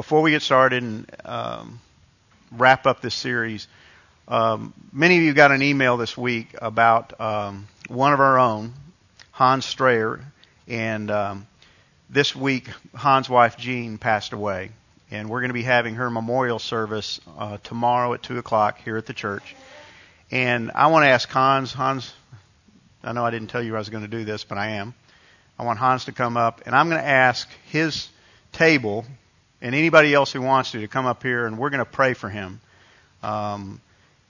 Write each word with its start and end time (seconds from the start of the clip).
before 0.00 0.22
we 0.22 0.30
get 0.30 0.40
started 0.40 0.82
and 0.82 1.06
um, 1.26 1.78
wrap 2.52 2.86
up 2.86 3.02
this 3.02 3.14
series, 3.14 3.68
um, 4.28 4.72
many 4.94 5.18
of 5.18 5.22
you 5.22 5.34
got 5.34 5.52
an 5.52 5.60
email 5.60 5.98
this 5.98 6.16
week 6.16 6.54
about 6.62 7.20
um, 7.20 7.68
one 7.86 8.14
of 8.14 8.18
our 8.18 8.38
own, 8.38 8.72
Hans 9.30 9.66
Strayer, 9.66 10.24
and 10.66 11.10
um, 11.10 11.46
this 12.08 12.34
week 12.34 12.70
Hans' 12.94 13.28
wife 13.28 13.58
Jean 13.58 13.98
passed 13.98 14.32
away, 14.32 14.70
and 15.10 15.28
we're 15.28 15.40
going 15.40 15.50
to 15.50 15.54
be 15.54 15.64
having 15.64 15.96
her 15.96 16.08
memorial 16.08 16.58
service 16.58 17.20
uh, 17.36 17.58
tomorrow 17.62 18.14
at 18.14 18.22
two 18.22 18.38
o'clock 18.38 18.80
here 18.82 18.96
at 18.96 19.04
the 19.04 19.12
church. 19.12 19.54
And 20.30 20.70
I 20.74 20.86
want 20.86 21.02
to 21.02 21.08
ask 21.08 21.28
Hans, 21.28 21.74
Hans, 21.74 22.10
I 23.04 23.12
know 23.12 23.26
I 23.26 23.30
didn't 23.30 23.48
tell 23.48 23.62
you 23.62 23.74
I 23.74 23.78
was 23.78 23.90
going 23.90 24.04
to 24.04 24.08
do 24.08 24.24
this, 24.24 24.44
but 24.44 24.56
I 24.56 24.68
am. 24.76 24.94
I 25.58 25.64
want 25.64 25.78
Hans 25.78 26.06
to 26.06 26.12
come 26.12 26.38
up, 26.38 26.62
and 26.64 26.74
I'm 26.74 26.88
going 26.88 27.02
to 27.02 27.06
ask 27.06 27.46
his 27.66 28.08
table 28.52 29.04
and 29.62 29.74
anybody 29.74 30.14
else 30.14 30.32
who 30.32 30.40
wants 30.40 30.72
to 30.72 30.80
to 30.80 30.88
come 30.88 31.06
up 31.06 31.22
here, 31.22 31.46
and 31.46 31.58
we're 31.58 31.70
going 31.70 31.78
to 31.78 31.84
pray 31.84 32.14
for 32.14 32.28
him. 32.28 32.60
Um, 33.22 33.80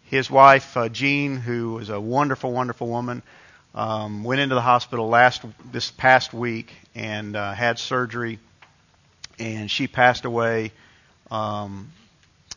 his 0.05 0.31
wife, 0.31 0.77
uh, 0.77 0.89
Jean, 0.89 1.37
who 1.37 1.79
is 1.79 1.89
a 1.89 2.01
wonderful, 2.01 2.53
wonderful 2.53 2.89
woman, 2.89 3.23
um, 3.75 4.25
went 4.25 4.41
into 4.41 4.57
the 4.57 4.61
hospital 4.61 5.09
last 5.09 5.43
this 5.71 5.91
past 5.91 6.35
week 6.35 6.75
and 6.95 7.37
uh, 7.37 7.53
had 7.53 7.79
surgery, 7.79 8.41
and 9.39 9.71
she 9.71 9.87
passed 9.87 10.25
away 10.25 10.73
um, 11.31 11.93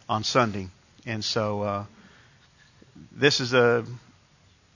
on 0.10 0.24
Sunday. 0.24 0.68
And 1.06 1.24
so 1.24 1.62
uh, 1.62 1.86
this 3.12 3.40
is 3.40 3.54
a 3.54 3.86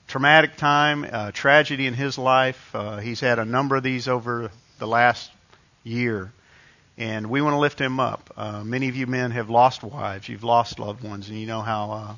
traumatic 0.06 0.56
time, 0.56 1.04
a 1.04 1.32
tragedy 1.32 1.86
in 1.86 1.94
his 1.94 2.16
life. 2.16 2.74
Uh, 2.74 2.98
he's 2.98 3.20
had 3.20 3.38
a 3.38 3.44
number 3.44 3.76
of 3.76 3.82
these 3.82 4.08
over 4.08 4.50
the 4.78 4.86
last 4.86 5.30
year, 5.82 6.32
and 6.98 7.30
we 7.30 7.40
want 7.40 7.54
to 7.54 7.58
lift 7.58 7.80
him 7.80 8.00
up. 8.00 8.28
Uh, 8.36 8.64
many 8.64 8.88
of 8.88 8.96
you 8.96 9.06
men 9.06 9.30
have 9.30 9.48
lost 9.48 9.84
wives, 9.84 10.28
you've 10.28 10.44
lost 10.44 10.80
loved 10.80 11.04
ones, 11.04 11.28
and 11.28 11.38
you 11.38 11.46
know 11.46 11.62
how 11.62 11.90
uh, 11.92 12.14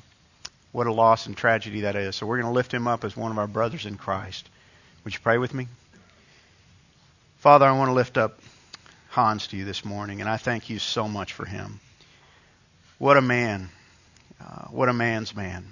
what 0.71 0.87
a 0.87 0.93
loss 0.93 1.27
and 1.27 1.37
tragedy 1.37 1.81
that 1.81 1.95
is. 1.95 2.15
So 2.15 2.25
we're 2.25 2.41
going 2.41 2.51
to 2.51 2.55
lift 2.55 2.73
him 2.73 2.87
up 2.87 3.03
as 3.03 3.15
one 3.15 3.31
of 3.31 3.37
our 3.37 3.47
brothers 3.47 3.85
in 3.85 3.95
Christ. 3.95 4.49
Would 5.03 5.13
you 5.13 5.19
pray 5.19 5.37
with 5.37 5.53
me? 5.53 5.67
Father, 7.37 7.65
I 7.65 7.77
want 7.77 7.89
to 7.89 7.93
lift 7.93 8.17
up 8.17 8.39
Hans 9.09 9.47
to 9.47 9.57
you 9.57 9.65
this 9.65 9.85
morning, 9.85 10.19
and 10.19 10.29
I 10.29 10.37
thank 10.37 10.69
you 10.69 10.79
so 10.79 11.07
much 11.07 11.33
for 11.33 11.45
him. 11.45 11.79
What 12.97 13.17
a 13.17 13.21
man. 13.21 13.69
Uh, 14.39 14.65
what 14.69 14.89
a 14.89 14.93
man's 14.93 15.35
man. 15.35 15.65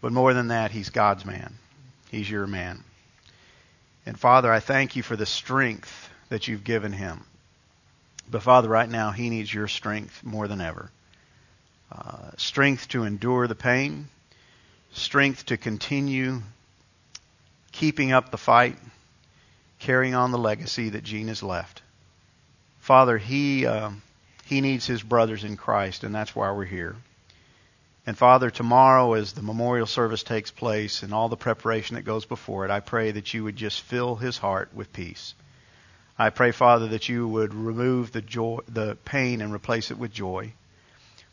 But 0.00 0.12
more 0.12 0.34
than 0.34 0.48
that, 0.48 0.72
he's 0.72 0.90
God's 0.90 1.24
man. 1.24 1.54
He's 2.10 2.28
your 2.28 2.46
man. 2.46 2.82
And 4.04 4.18
Father, 4.18 4.52
I 4.52 4.58
thank 4.58 4.96
you 4.96 5.04
for 5.04 5.14
the 5.14 5.26
strength 5.26 6.10
that 6.28 6.48
you've 6.48 6.64
given 6.64 6.92
him. 6.92 7.24
But 8.30 8.42
Father, 8.42 8.68
right 8.68 8.88
now, 8.88 9.10
he 9.10 9.28
needs 9.28 9.52
your 9.52 9.68
strength 9.68 10.22
more 10.22 10.46
than 10.46 10.60
ever 10.60 10.90
uh, 11.92 12.30
strength 12.36 12.88
to 12.88 13.04
endure 13.04 13.48
the 13.48 13.54
pain, 13.54 14.08
strength 14.92 15.46
to 15.46 15.56
continue 15.56 16.40
keeping 17.72 18.12
up 18.12 18.30
the 18.30 18.38
fight, 18.38 18.76
carrying 19.78 20.14
on 20.14 20.30
the 20.30 20.38
legacy 20.38 20.90
that 20.90 21.04
Jean 21.04 21.28
has 21.28 21.42
left. 21.42 21.82
Father, 22.80 23.18
he 23.18 23.66
uh, 23.66 23.90
he 24.44 24.60
needs 24.60 24.86
his 24.86 25.02
brothers 25.02 25.44
in 25.44 25.56
Christ, 25.56 26.04
and 26.04 26.14
that's 26.14 26.34
why 26.34 26.50
we're 26.52 26.64
here. 26.64 26.96
And 28.06 28.16
Father, 28.16 28.50
tomorrow 28.50 29.12
as 29.12 29.32
the 29.32 29.42
memorial 29.42 29.86
service 29.86 30.22
takes 30.22 30.50
place 30.50 31.02
and 31.02 31.12
all 31.12 31.28
the 31.28 31.36
preparation 31.36 31.96
that 31.96 32.02
goes 32.02 32.24
before 32.24 32.64
it, 32.64 32.70
I 32.70 32.80
pray 32.80 33.10
that 33.10 33.32
you 33.34 33.44
would 33.44 33.56
just 33.56 33.82
fill 33.82 34.16
his 34.16 34.38
heart 34.38 34.70
with 34.74 34.92
peace. 34.92 35.34
I 36.20 36.28
pray, 36.28 36.50
Father, 36.50 36.88
that 36.88 37.08
you 37.08 37.26
would 37.26 37.54
remove 37.54 38.12
the 38.12 38.20
joy, 38.20 38.58
the 38.68 38.98
pain 39.06 39.40
and 39.40 39.54
replace 39.54 39.90
it 39.90 39.96
with 39.96 40.12
joy. 40.12 40.52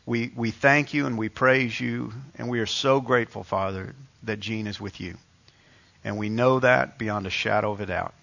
We, 0.06 0.32
we 0.34 0.50
thank 0.50 0.94
you 0.94 1.04
and 1.04 1.18
we 1.18 1.28
praise 1.28 1.78
you, 1.78 2.14
and 2.38 2.48
we 2.48 2.60
are 2.60 2.66
so 2.66 3.02
grateful, 3.02 3.44
Father, 3.44 3.94
that 4.22 4.40
Jean 4.40 4.66
is 4.66 4.80
with 4.80 4.98
you. 4.98 5.18
And 6.04 6.16
we 6.16 6.30
know 6.30 6.60
that 6.60 6.96
beyond 6.96 7.26
a 7.26 7.30
shadow 7.30 7.70
of 7.72 7.82
a 7.82 7.84
doubt. 7.84 8.14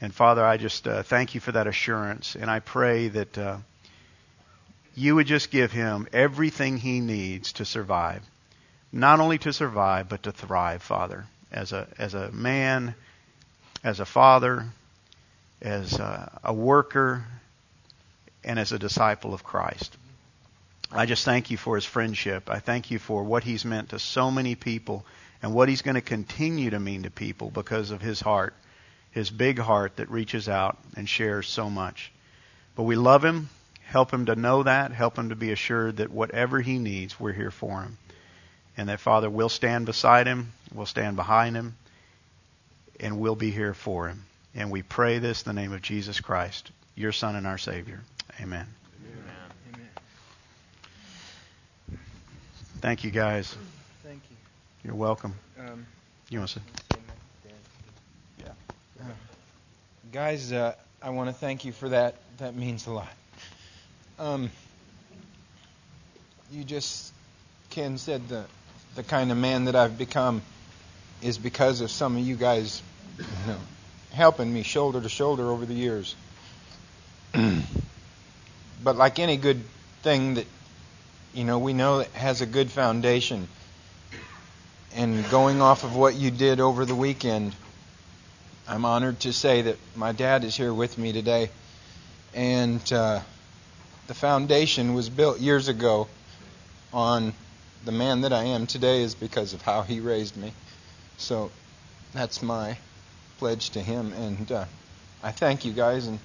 And 0.00 0.14
Father, 0.14 0.46
I 0.46 0.56
just 0.56 0.86
uh, 0.86 1.02
thank 1.02 1.34
you 1.34 1.40
for 1.40 1.50
that 1.50 1.66
assurance, 1.66 2.36
and 2.36 2.48
I 2.48 2.60
pray 2.60 3.08
that 3.08 3.36
uh, 3.36 3.56
you 4.94 5.16
would 5.16 5.26
just 5.26 5.50
give 5.50 5.72
him 5.72 6.06
everything 6.12 6.76
he 6.76 7.00
needs 7.00 7.54
to 7.54 7.64
survive. 7.64 8.22
Not 8.92 9.18
only 9.18 9.38
to 9.38 9.52
survive, 9.52 10.08
but 10.08 10.22
to 10.22 10.30
thrive, 10.30 10.84
Father, 10.84 11.26
as 11.50 11.72
a, 11.72 11.88
as 11.98 12.14
a 12.14 12.30
man, 12.30 12.94
as 13.82 13.98
a 13.98 14.06
father, 14.06 14.66
as 15.62 15.98
a, 15.98 16.40
a 16.44 16.52
worker, 16.52 17.24
and 18.46 18.58
as 18.58 18.72
a 18.72 18.78
disciple 18.78 19.34
of 19.34 19.42
Christ. 19.42 19.96
I 20.92 21.04
just 21.04 21.24
thank 21.24 21.50
you 21.50 21.56
for 21.56 21.74
his 21.74 21.84
friendship. 21.84 22.48
I 22.48 22.60
thank 22.60 22.90
you 22.90 22.98
for 22.98 23.24
what 23.24 23.42
he's 23.42 23.64
meant 23.64 23.90
to 23.90 23.98
so 23.98 24.30
many 24.30 24.54
people 24.54 25.04
and 25.42 25.52
what 25.52 25.68
he's 25.68 25.82
going 25.82 25.96
to 25.96 26.00
continue 26.00 26.70
to 26.70 26.78
mean 26.78 27.02
to 27.02 27.10
people 27.10 27.50
because 27.50 27.90
of 27.90 28.00
his 28.00 28.20
heart, 28.20 28.54
his 29.10 29.28
big 29.28 29.58
heart 29.58 29.96
that 29.96 30.10
reaches 30.10 30.48
out 30.48 30.78
and 30.96 31.08
shares 31.08 31.48
so 31.48 31.68
much. 31.68 32.12
But 32.76 32.84
we 32.84 32.94
love 32.94 33.24
him. 33.24 33.48
Help 33.82 34.12
him 34.12 34.26
to 34.26 34.36
know 34.36 34.62
that. 34.62 34.92
Help 34.92 35.18
him 35.18 35.30
to 35.30 35.36
be 35.36 35.50
assured 35.50 35.96
that 35.96 36.10
whatever 36.10 36.60
he 36.60 36.78
needs, 36.78 37.18
we're 37.18 37.32
here 37.32 37.50
for 37.50 37.82
him. 37.82 37.98
And 38.76 38.88
that, 38.88 39.00
Father, 39.00 39.28
we'll 39.28 39.48
stand 39.48 39.86
beside 39.86 40.26
him, 40.26 40.52
we'll 40.72 40.86
stand 40.86 41.16
behind 41.16 41.56
him, 41.56 41.76
and 43.00 43.18
we'll 43.18 43.36
be 43.36 43.50
here 43.50 43.74
for 43.74 44.08
him. 44.08 44.24
And 44.56 44.70
we 44.70 44.82
pray 44.82 45.18
this 45.18 45.42
in 45.42 45.54
the 45.54 45.60
name 45.60 45.74
of 45.74 45.82
Jesus 45.82 46.18
Christ, 46.18 46.70
your 46.94 47.12
Son 47.12 47.36
and 47.36 47.46
our 47.46 47.58
Savior. 47.58 48.00
Amen. 48.40 48.66
Amen. 49.74 49.88
Thank 52.80 53.04
you, 53.04 53.10
guys. 53.10 53.54
Thank 54.02 54.22
you. 54.30 54.36
You're 54.82 54.94
welcome. 54.94 55.34
Um, 55.60 55.86
You 56.30 56.38
want 56.38 56.50
to 56.50 56.60
say? 56.60 56.64
uh, 58.98 59.04
guys, 60.10 60.52
uh, 60.52 60.74
I 61.02 61.10
want 61.10 61.28
to 61.28 61.34
thank 61.34 61.66
you 61.66 61.72
for 61.72 61.90
that. 61.90 62.14
That 62.38 62.54
means 62.56 62.86
a 62.86 62.92
lot. 62.92 63.12
Um, 64.18 64.50
you 66.50 66.64
just, 66.64 67.12
Ken 67.70 67.98
said 67.98 68.26
the 68.28 68.46
the 68.94 69.02
kind 69.02 69.30
of 69.30 69.36
man 69.36 69.66
that 69.66 69.76
I've 69.76 69.98
become 69.98 70.40
is 71.20 71.36
because 71.36 71.82
of 71.82 71.90
some 71.90 72.16
of 72.16 72.22
you 72.22 72.34
guys, 72.34 72.82
you 73.18 73.24
know, 73.46 73.58
helping 74.16 74.52
me 74.52 74.62
shoulder 74.62 75.00
to 75.00 75.08
shoulder 75.08 75.50
over 75.50 75.66
the 75.66 75.74
years. 75.74 76.16
but 78.82 78.96
like 78.96 79.18
any 79.18 79.36
good 79.36 79.62
thing 80.02 80.34
that 80.34 80.46
you 81.34 81.44
know 81.44 81.58
we 81.58 81.74
know 81.74 82.00
it 82.00 82.08
has 82.08 82.40
a 82.40 82.46
good 82.46 82.70
foundation. 82.70 83.46
And 84.94 85.28
going 85.30 85.60
off 85.60 85.84
of 85.84 85.94
what 85.94 86.14
you 86.14 86.30
did 86.30 86.58
over 86.58 86.86
the 86.86 86.94
weekend 86.94 87.54
i'm 88.68 88.84
honored 88.84 89.20
to 89.20 89.32
say 89.32 89.62
that 89.62 89.76
my 89.94 90.12
dad 90.12 90.42
is 90.42 90.56
here 90.56 90.72
with 90.74 90.98
me 90.98 91.12
today. 91.12 91.50
And 92.34 92.80
uh, 92.92 93.20
the 94.08 94.14
foundation 94.14 94.94
was 94.94 95.08
built 95.08 95.38
years 95.40 95.68
ago 95.68 96.08
on 96.92 97.32
the 97.84 97.92
man 97.92 98.22
that 98.22 98.32
i 98.32 98.44
am 98.44 98.66
today 98.66 99.02
is 99.02 99.14
because 99.14 99.52
of 99.52 99.62
how 99.62 99.82
he 99.82 100.00
raised 100.00 100.36
me. 100.36 100.52
So 101.18 101.50
that's 102.12 102.42
my 102.42 102.76
pledge 103.38 103.70
to 103.70 103.80
him 103.80 104.12
and 104.14 104.50
uh, 104.52 104.64
i 105.22 105.30
thank 105.30 105.64
you 105.64 105.72
guys 105.72 106.06
and 106.06 106.18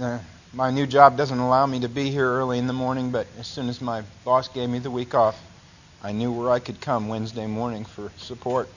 uh, 0.00 0.18
my 0.52 0.70
new 0.70 0.86
job 0.86 1.16
doesn't 1.16 1.38
allow 1.38 1.66
me 1.66 1.80
to 1.80 1.88
be 1.88 2.10
here 2.10 2.28
early 2.28 2.58
in 2.58 2.66
the 2.66 2.72
morning, 2.72 3.10
but 3.10 3.26
as 3.38 3.46
soon 3.46 3.68
as 3.68 3.80
my 3.80 4.02
boss 4.24 4.48
gave 4.48 4.68
me 4.68 4.78
the 4.78 4.90
week 4.90 5.14
off, 5.14 5.40
I 6.02 6.12
knew 6.12 6.32
where 6.32 6.50
I 6.50 6.58
could 6.58 6.80
come 6.80 7.08
Wednesday 7.08 7.46
morning 7.46 7.84
for 7.84 8.10
support. 8.18 8.68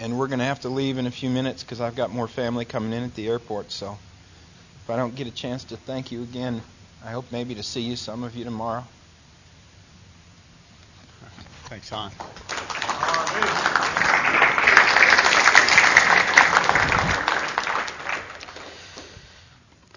And 0.00 0.18
we're 0.18 0.28
going 0.28 0.38
to 0.38 0.44
have 0.44 0.60
to 0.60 0.68
leave 0.68 0.98
in 0.98 1.06
a 1.06 1.10
few 1.10 1.30
minutes 1.30 1.62
because 1.62 1.80
I've 1.80 1.96
got 1.96 2.10
more 2.10 2.28
family 2.28 2.64
coming 2.64 2.92
in 2.92 3.02
at 3.04 3.14
the 3.14 3.28
airport. 3.28 3.70
So 3.70 3.98
if 4.84 4.90
I 4.90 4.96
don't 4.96 5.14
get 5.14 5.26
a 5.26 5.32
chance 5.32 5.64
to 5.64 5.76
thank 5.76 6.12
you 6.12 6.22
again, 6.22 6.62
I 7.04 7.10
hope 7.10 7.26
maybe 7.30 7.54
to 7.56 7.62
see 7.62 7.82
you, 7.82 7.96
some 7.96 8.22
of 8.22 8.34
you, 8.36 8.44
tomorrow. 8.44 8.84
Thanks, 11.64 11.90
Hon. 11.90 12.10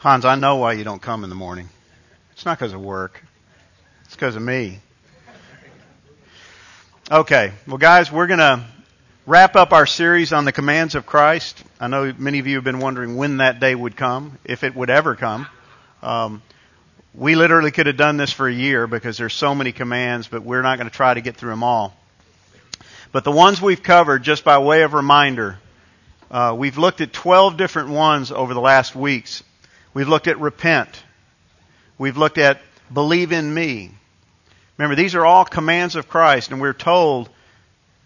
Hans, 0.02 0.26
I 0.26 0.34
know 0.34 0.56
why 0.56 0.74
you 0.74 0.84
don't 0.84 1.00
come 1.00 1.24
in 1.24 1.30
the 1.30 1.36
morning. 1.36 1.70
It's 2.32 2.44
not 2.44 2.58
because 2.58 2.74
of 2.74 2.82
work. 2.82 3.24
It's 4.06 4.16
because 4.16 4.36
of 4.36 4.42
me. 4.42 4.80
Okay. 7.12 7.52
Well, 7.68 7.78
guys, 7.78 8.12
we're 8.12 8.26
going 8.26 8.40
to 8.40 8.66
wrap 9.28 9.56
up 9.56 9.74
our 9.74 9.86
series 9.86 10.34
on 10.34 10.46
the 10.46 10.52
commands 10.52 10.96
of 10.96 11.06
Christ. 11.06 11.64
I 11.80 11.88
know 11.88 12.12
many 12.18 12.40
of 12.40 12.48
you 12.48 12.56
have 12.56 12.64
been 12.64 12.80
wondering 12.80 13.16
when 13.16 13.38
that 13.38 13.60
day 13.60 13.76
would 13.76 13.96
come, 13.96 14.40
if 14.44 14.64
it 14.64 14.76
would 14.76 14.90
ever 14.90 15.16
come. 15.16 15.46
Um, 16.02 16.42
we 17.14 17.36
literally 17.36 17.70
could 17.70 17.86
have 17.86 17.98
done 17.98 18.18
this 18.18 18.34
for 18.34 18.48
a 18.48 18.54
year 18.54 18.88
because 18.88 19.20
there's 19.20 19.36
so 19.36 19.54
many 19.54 19.72
commands, 19.72 20.28
but 20.28 20.42
we're 20.42 20.64
not 20.64 20.80
going 20.80 20.90
to 20.90 20.96
try 20.96 21.14
to 21.14 21.22
get 21.22 21.38
through 21.38 21.52
them 21.52 21.62
all. 21.62 21.96
But 23.12 23.24
the 23.24 23.32
ones 23.32 23.62
we've 23.62 23.84
covered, 23.84 24.24
just 24.24 24.44
by 24.44 24.58
way 24.58 24.82
of 24.82 24.96
reminder, 24.96 25.60
uh, 26.32 26.56
we've 26.58 26.80
looked 26.80 27.02
at 27.02 27.14
12 27.14 27.56
different 27.56 27.90
ones 27.90 28.32
over 28.32 28.56
the 28.56 28.62
last 28.62 28.96
weeks. 28.96 29.44
We've 29.94 30.08
looked 30.08 30.28
at 30.28 30.40
repent, 30.40 31.04
We've 31.98 32.18
looked 32.18 32.38
at 32.38 32.60
believe 32.92 33.32
in 33.32 33.54
me. 33.54 33.92
Remember, 34.78 34.96
these 34.96 35.16
are 35.16 35.26
all 35.26 35.46
commands 35.46 35.96
of 35.96 36.10
Christ, 36.10 36.52
and 36.52 36.60
we're 36.60 36.74
told 36.74 37.30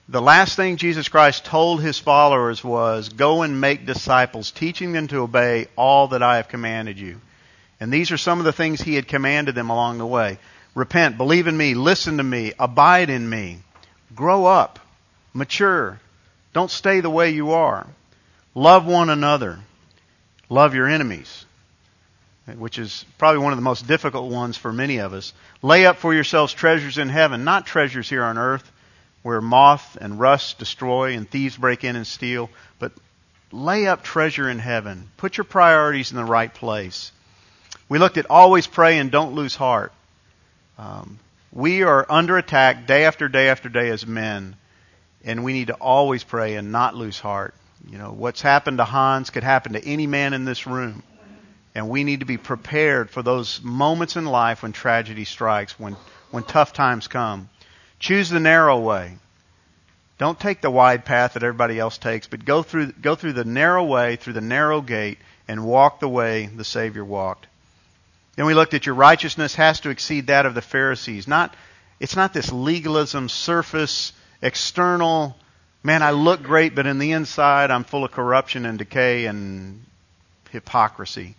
the 0.07 0.21
last 0.21 0.55
thing 0.55 0.77
Jesus 0.77 1.09
Christ 1.09 1.45
told 1.45 1.81
his 1.81 1.97
followers 1.97 2.63
was, 2.63 3.09
Go 3.09 3.41
and 3.41 3.59
make 3.59 3.85
disciples, 3.85 4.51
teaching 4.51 4.91
them 4.91 5.07
to 5.07 5.21
obey 5.21 5.67
all 5.75 6.09
that 6.09 6.21
I 6.21 6.37
have 6.37 6.47
commanded 6.47 6.99
you. 6.99 7.19
And 7.79 7.91
these 7.91 8.11
are 8.11 8.17
some 8.17 8.39
of 8.39 8.45
the 8.45 8.53
things 8.53 8.81
he 8.81 8.93
had 8.95 9.07
commanded 9.07 9.55
them 9.55 9.71
along 9.71 9.97
the 9.97 10.05
way. 10.05 10.37
Repent, 10.75 11.17
believe 11.17 11.47
in 11.47 11.57
me, 11.57 11.73
listen 11.73 12.17
to 12.17 12.23
me, 12.23 12.53
abide 12.59 13.09
in 13.09 13.27
me, 13.27 13.59
grow 14.13 14.45
up, 14.45 14.79
mature. 15.33 15.99
Don't 16.53 16.69
stay 16.69 16.99
the 16.99 17.09
way 17.09 17.31
you 17.31 17.51
are. 17.51 17.87
Love 18.53 18.85
one 18.85 19.09
another. 19.09 19.59
Love 20.49 20.75
your 20.75 20.87
enemies, 20.87 21.45
which 22.57 22.77
is 22.77 23.05
probably 23.17 23.39
one 23.39 23.53
of 23.53 23.57
the 23.57 23.63
most 23.63 23.87
difficult 23.87 24.31
ones 24.31 24.57
for 24.57 24.71
many 24.71 24.97
of 24.97 25.13
us. 25.13 25.33
Lay 25.61 25.85
up 25.85 25.97
for 25.97 26.13
yourselves 26.13 26.53
treasures 26.53 26.97
in 26.97 27.09
heaven, 27.09 27.43
not 27.43 27.65
treasures 27.65 28.09
here 28.09 28.23
on 28.23 28.37
earth 28.37 28.71
where 29.25 29.41
moth 29.41 29.97
and 29.99 30.19
rust 30.19 30.59
destroy 30.59 31.13
and 31.13 31.27
thieves 31.27 31.57
break 31.57 31.83
in 31.83 31.95
and 31.95 32.05
steal, 32.05 32.47
but 32.77 32.91
lay 33.51 33.87
up 33.87 34.03
treasure 34.03 34.47
in 34.47 34.59
heaven. 34.59 35.09
Put 35.17 35.35
your 35.35 35.45
priorities 35.45 36.11
in 36.11 36.17
the 36.17 36.23
right 36.23 36.53
place. 36.53 37.11
We 37.89 37.97
looked 37.97 38.19
at 38.19 38.29
always 38.29 38.67
pray 38.67 38.99
and 38.99 39.09
don't 39.09 39.33
lose 39.33 39.55
heart. 39.55 39.91
Um, 40.77 41.17
we 41.51 41.81
are 41.81 42.05
under 42.07 42.37
attack 42.37 42.85
day 42.85 43.05
after 43.05 43.27
day 43.27 43.49
after 43.49 43.67
day 43.67 43.89
as 43.89 44.05
men, 44.05 44.55
and 45.23 45.43
we 45.43 45.53
need 45.53 45.67
to 45.67 45.73
always 45.73 46.23
pray 46.23 46.53
and 46.53 46.71
not 46.71 46.93
lose 46.93 47.19
heart. 47.19 47.55
You 47.89 47.97
know, 47.97 48.11
what's 48.11 48.43
happened 48.43 48.77
to 48.77 48.83
Hans 48.83 49.31
could 49.31 49.43
happen 49.43 49.73
to 49.73 49.83
any 49.83 50.05
man 50.05 50.35
in 50.35 50.45
this 50.45 50.67
room. 50.67 51.01
And 51.75 51.89
we 51.89 52.05
need 52.05 52.21
to 52.21 52.25
be 52.25 52.37
prepared 52.37 53.09
for 53.09 53.21
those 53.21 53.61
moments 53.61 54.15
in 54.15 54.25
life 54.25 54.63
when 54.63 54.71
tragedy 54.71 55.25
strikes, 55.25 55.77
when, 55.77 55.97
when 56.31 56.43
tough 56.43 56.71
times 56.71 57.07
come. 57.07 57.49
Choose 57.99 58.29
the 58.29 58.39
narrow 58.39 58.79
way. 58.79 59.17
Don't 60.17 60.39
take 60.39 60.61
the 60.61 60.71
wide 60.71 61.03
path 61.03 61.33
that 61.33 61.43
everybody 61.43 61.77
else 61.77 61.97
takes, 61.97 62.27
but 62.27 62.45
go 62.45 62.63
through, 62.63 62.93
go 62.93 63.15
through 63.15 63.33
the 63.33 63.43
narrow 63.43 63.83
way, 63.83 64.15
through 64.15 64.33
the 64.33 64.41
narrow 64.41 64.79
gate, 64.79 65.17
and 65.47 65.65
walk 65.65 65.99
the 65.99 66.07
way 66.07 66.45
the 66.45 66.63
Savior 66.63 67.03
walked. 67.03 67.47
Then 68.37 68.45
we 68.45 68.53
looked 68.53 68.73
at 68.73 68.85
your 68.85 68.95
righteousness 68.95 69.55
has 69.55 69.81
to 69.81 69.89
exceed 69.89 70.27
that 70.27 70.45
of 70.45 70.55
the 70.55 70.61
Pharisees. 70.61 71.27
Not, 71.27 71.53
it's 71.99 72.15
not 72.15 72.33
this 72.33 72.51
legalism, 72.51 73.27
surface, 73.27 74.13
external, 74.41 75.35
man, 75.83 76.01
I 76.01 76.11
look 76.11 76.41
great, 76.41 76.73
but 76.73 76.87
in 76.87 76.97
the 76.97 77.11
inside 77.11 77.69
I'm 77.69 77.83
full 77.83 78.03
of 78.03 78.11
corruption 78.11 78.65
and 78.65 78.77
decay 78.77 79.25
and 79.25 79.83
hypocrisy. 80.49 81.35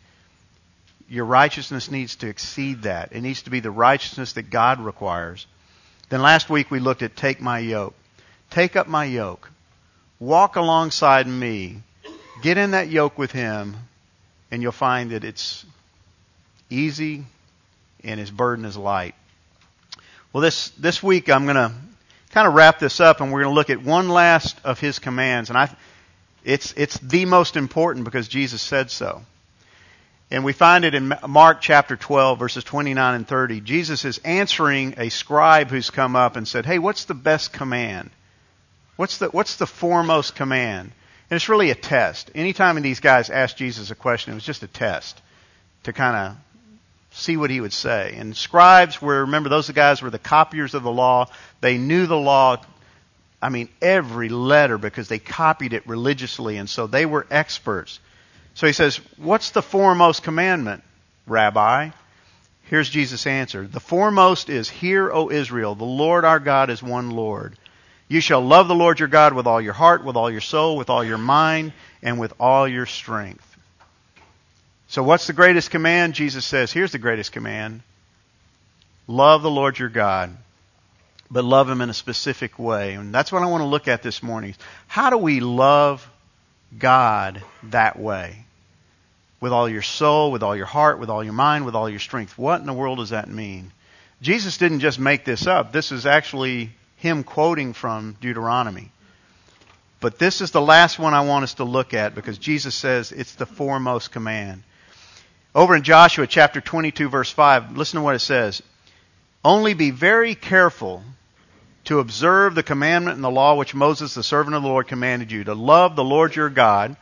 Your 1.09 1.25
righteousness 1.25 1.91
needs 1.91 2.17
to 2.17 2.29
exceed 2.29 2.83
that. 2.83 3.13
It 3.13 3.21
needs 3.21 3.43
to 3.43 3.51
be 3.51 3.61
the 3.61 3.71
righteousness 3.71 4.33
that 4.35 4.51
God 4.51 4.81
requires. 4.81 5.47
Then 6.09 6.23
last 6.23 6.51
week 6.51 6.71
we 6.71 6.81
looked 6.81 7.03
at 7.03 7.17
take 7.17 7.41
my 7.41 7.59
yoke. 7.59 7.95
Take 8.51 8.77
up 8.77 8.89
my 8.89 9.05
yoke. 9.05 9.51
Walk 10.19 10.57
alongside 10.57 11.27
me. 11.27 11.83
Get 12.43 12.59
in 12.59 12.73
that 12.73 12.89
yoke 12.89 13.19
with 13.19 13.33
him, 13.33 13.77
and 14.51 14.63
you'll 14.63 14.73
find 14.73 15.11
that 15.11 15.25
it's 15.25 15.65
easy 16.71 17.25
and 18.05 18.21
his 18.21 18.31
burden 18.31 18.65
is 18.65 18.77
light. 18.77 19.15
Well, 20.33 20.43
this, 20.43 20.71
this 20.71 21.03
week 21.03 21.31
I'm 21.31 21.45
going 21.45 21.57
to 21.57 21.73
kind 22.31 22.47
of 22.47 22.55
wrap 22.55 22.79
this 22.79 23.01
up 23.01 23.21
and 23.21 23.33
we're 23.33 23.43
going 23.43 23.53
to 23.53 23.55
look 23.55 23.71
at 23.71 23.83
one 23.83 24.09
last 24.09 24.59
of 24.65 24.79
his 24.79 24.99
commands. 24.99 25.49
And 25.49 25.59
I, 25.59 25.75
it's, 26.45 26.73
it's 26.77 26.99
the 26.99 27.25
most 27.25 27.57
important 27.57 28.05
because 28.05 28.29
Jesus 28.29 28.61
said 28.63 28.91
so. 28.91 29.23
And 30.31 30.45
we 30.45 30.53
find 30.53 30.85
it 30.85 30.95
in 30.95 31.15
Mark 31.29 31.61
chapter 31.61 31.97
12, 31.97 32.39
verses 32.39 32.65
29 32.65 33.15
and 33.15 33.29
30. 33.29 33.61
Jesus 33.61 34.05
is 34.05 34.19
answering 34.19 34.95
a 34.97 35.09
scribe 35.09 35.71
who's 35.71 35.91
come 35.91 36.17
up 36.17 36.35
and 36.35 36.49
said, 36.49 36.67
Hey, 36.67 36.79
what's 36.81 37.05
the 37.05 37.15
best 37.15 37.53
command? 37.53 38.11
What's 38.97 39.19
the, 39.19 39.29
what's 39.29 39.57
the 39.57 39.67
foremost 39.67 40.35
command? 40.35 40.91
And 41.31 41.37
it's 41.37 41.49
really 41.49 41.71
a 41.71 41.77
test. 41.77 42.31
Anytime 42.35 42.81
these 42.83 43.01
guys 43.01 43.31
asked 43.31 43.57
Jesus 43.57 43.91
a 43.91 43.95
question, 43.95 44.33
it 44.33 44.37
was 44.37 44.45
just 44.45 44.63
a 44.63 44.69
test 44.69 45.21
to 45.85 45.93
kind 45.93 46.17
of 46.17 46.37
see 47.13 47.37
what 47.37 47.51
he 47.51 47.61
would 47.61 47.73
say. 47.73 48.15
And 48.17 48.37
scribes 48.37 49.01
were, 49.01 49.21
remember, 49.21 49.49
those 49.49 49.71
guys 49.71 50.03
were 50.03 50.11
the 50.11 50.19
copiers 50.19 50.75
of 50.75 50.83
the 50.83 50.91
law. 50.91 51.29
They 51.61 51.79
knew 51.79 52.07
the 52.07 52.17
law, 52.17 52.59
I 53.41 53.49
mean, 53.49 53.69
every 53.81 54.29
letter 54.29 54.77
because 54.77 55.09
they 55.09 55.19
copied 55.19 55.73
it 55.73 55.87
religiously, 55.87 56.57
and 56.57 56.69
so 56.69 56.87
they 56.87 57.07
were 57.07 57.27
experts. 57.31 58.01
So 58.57 58.67
he 58.67 58.73
says, 58.73 58.97
What's 59.19 59.51
the 59.51 59.63
foremost 59.63 60.23
commandment, 60.23 60.83
Rabbi? 61.27 61.91
Here's 62.63 62.89
Jesus' 62.89 63.27
answer. 63.27 63.67
The 63.67 63.81
foremost 63.81 64.49
is, 64.49 64.69
Hear, 64.69 65.13
O 65.13 65.31
Israel, 65.31 65.75
the 65.75 65.85
Lord 65.85 66.25
our 66.25 66.41
God 66.41 66.71
is 66.71 66.83
one 66.83 67.11
Lord. 67.11 67.57
You 68.09 68.21
shall 68.21 68.41
love 68.41 68.67
the 68.67 68.75
Lord 68.75 68.99
your 68.99 69.09
God 69.09 69.35
with 69.35 69.47
all 69.47 69.61
your 69.61 69.75
heart, 69.75 70.05
with 70.05 70.17
all 70.17 70.31
your 70.31 70.41
soul, 70.41 70.79
with 70.79 70.89
all 70.89 71.05
your 71.05 71.19
mind, 71.19 71.75
and 72.03 72.19
with 72.19 72.33
all 72.41 72.67
your 72.67 72.87
strength. 72.87 73.45
So 74.89 75.03
what's 75.03 75.27
the 75.27 75.33
greatest 75.33 75.71
command? 75.71 76.15
Jesus 76.15 76.45
says, 76.45 76.73
here's 76.73 76.93
the 76.93 76.99
greatest 76.99 77.33
command. 77.33 77.83
Love 79.07 79.43
the 79.43 79.51
Lord 79.51 79.79
your 79.79 79.89
God, 79.91 80.35
but 81.31 81.45
love 81.45 81.69
him 81.69 81.83
in 81.83 81.91
a 81.91 81.95
specific 81.95 82.59
way. 82.59 82.95
And 82.95 83.13
that's 83.13 83.31
what 83.31 83.43
I 83.43 83.47
want 83.47 83.63
to 83.63 83.67
look 83.67 83.87
at 83.87 84.03
this 84.03 84.23
morning. 84.23 84.55
How 84.87 85.11
do 85.11 85.19
we 85.19 85.41
love 85.41 86.09
God 86.79 87.43
that 87.65 87.99
way? 87.99 88.46
With 89.47 89.53
all 89.53 89.69
your 89.69 89.81
soul, 89.81 90.33
with 90.33 90.43
all 90.43 90.57
your 90.57 90.67
heart, 90.67 90.99
with 90.99 91.09
all 91.09 91.23
your 91.23 91.33
mind, 91.33 91.65
with 91.65 91.77
all 91.77 91.89
your 91.89 92.01
strength. 92.01 92.37
What 92.37 92.59
in 92.59 92.67
the 92.67 92.73
world 92.73 92.99
does 92.99 93.11
that 93.11 93.29
mean? 93.29 93.71
Jesus 94.21 94.59
didn't 94.59 94.81
just 94.81 94.99
make 94.99 95.25
this 95.25 95.47
up. 95.47 95.71
This 95.71 95.93
is 95.93 96.05
actually 96.05 96.71
him 96.97 97.23
quoting 97.23 97.73
from 97.73 98.17
Deuteronomy. 98.21 98.91
But 100.01 100.19
this 100.19 100.41
is 100.41 100.51
the 100.51 100.61
last 100.61 100.99
one 100.99 101.15
I 101.15 101.21
want 101.21 101.45
us 101.45 101.55
to 101.55 101.65
look 101.65 101.95
at 101.95 102.17
because 102.17 102.39
Jesus 102.39 102.75
says 102.75 103.13
it's 103.13 103.37
the 103.37 103.47
foremost 103.47 104.11
command. 104.11 104.65
Over 105.55 105.77
in 105.77 105.85
Joshua 105.85 106.27
chapter 106.27 106.61
22 106.61 107.09
verse 107.09 107.31
5, 107.31 107.77
listen 107.77 107.99
to 108.01 108.03
what 108.03 108.17
it 108.17 108.21
says. 108.23 108.65
Only 109.45 109.75
be 109.75 109.93
very 109.93 110.35
careful 110.35 111.05
to 111.85 112.01
observe 112.01 112.57
the 112.57 112.65
commandment 112.65 113.15
and 113.15 113.23
the 113.23 113.31
law 113.31 113.55
which 113.55 113.77
Moses, 113.77 114.13
the 114.13 114.25
servant 114.25 114.57
of 114.57 114.65
the 114.65 114.69
Lord, 114.69 114.89
commanded 114.89 115.31
you, 115.31 115.45
to 115.45 115.55
love 115.55 115.95
the 115.95 116.03
Lord 116.03 116.35
your 116.35 116.51
God 116.51 116.97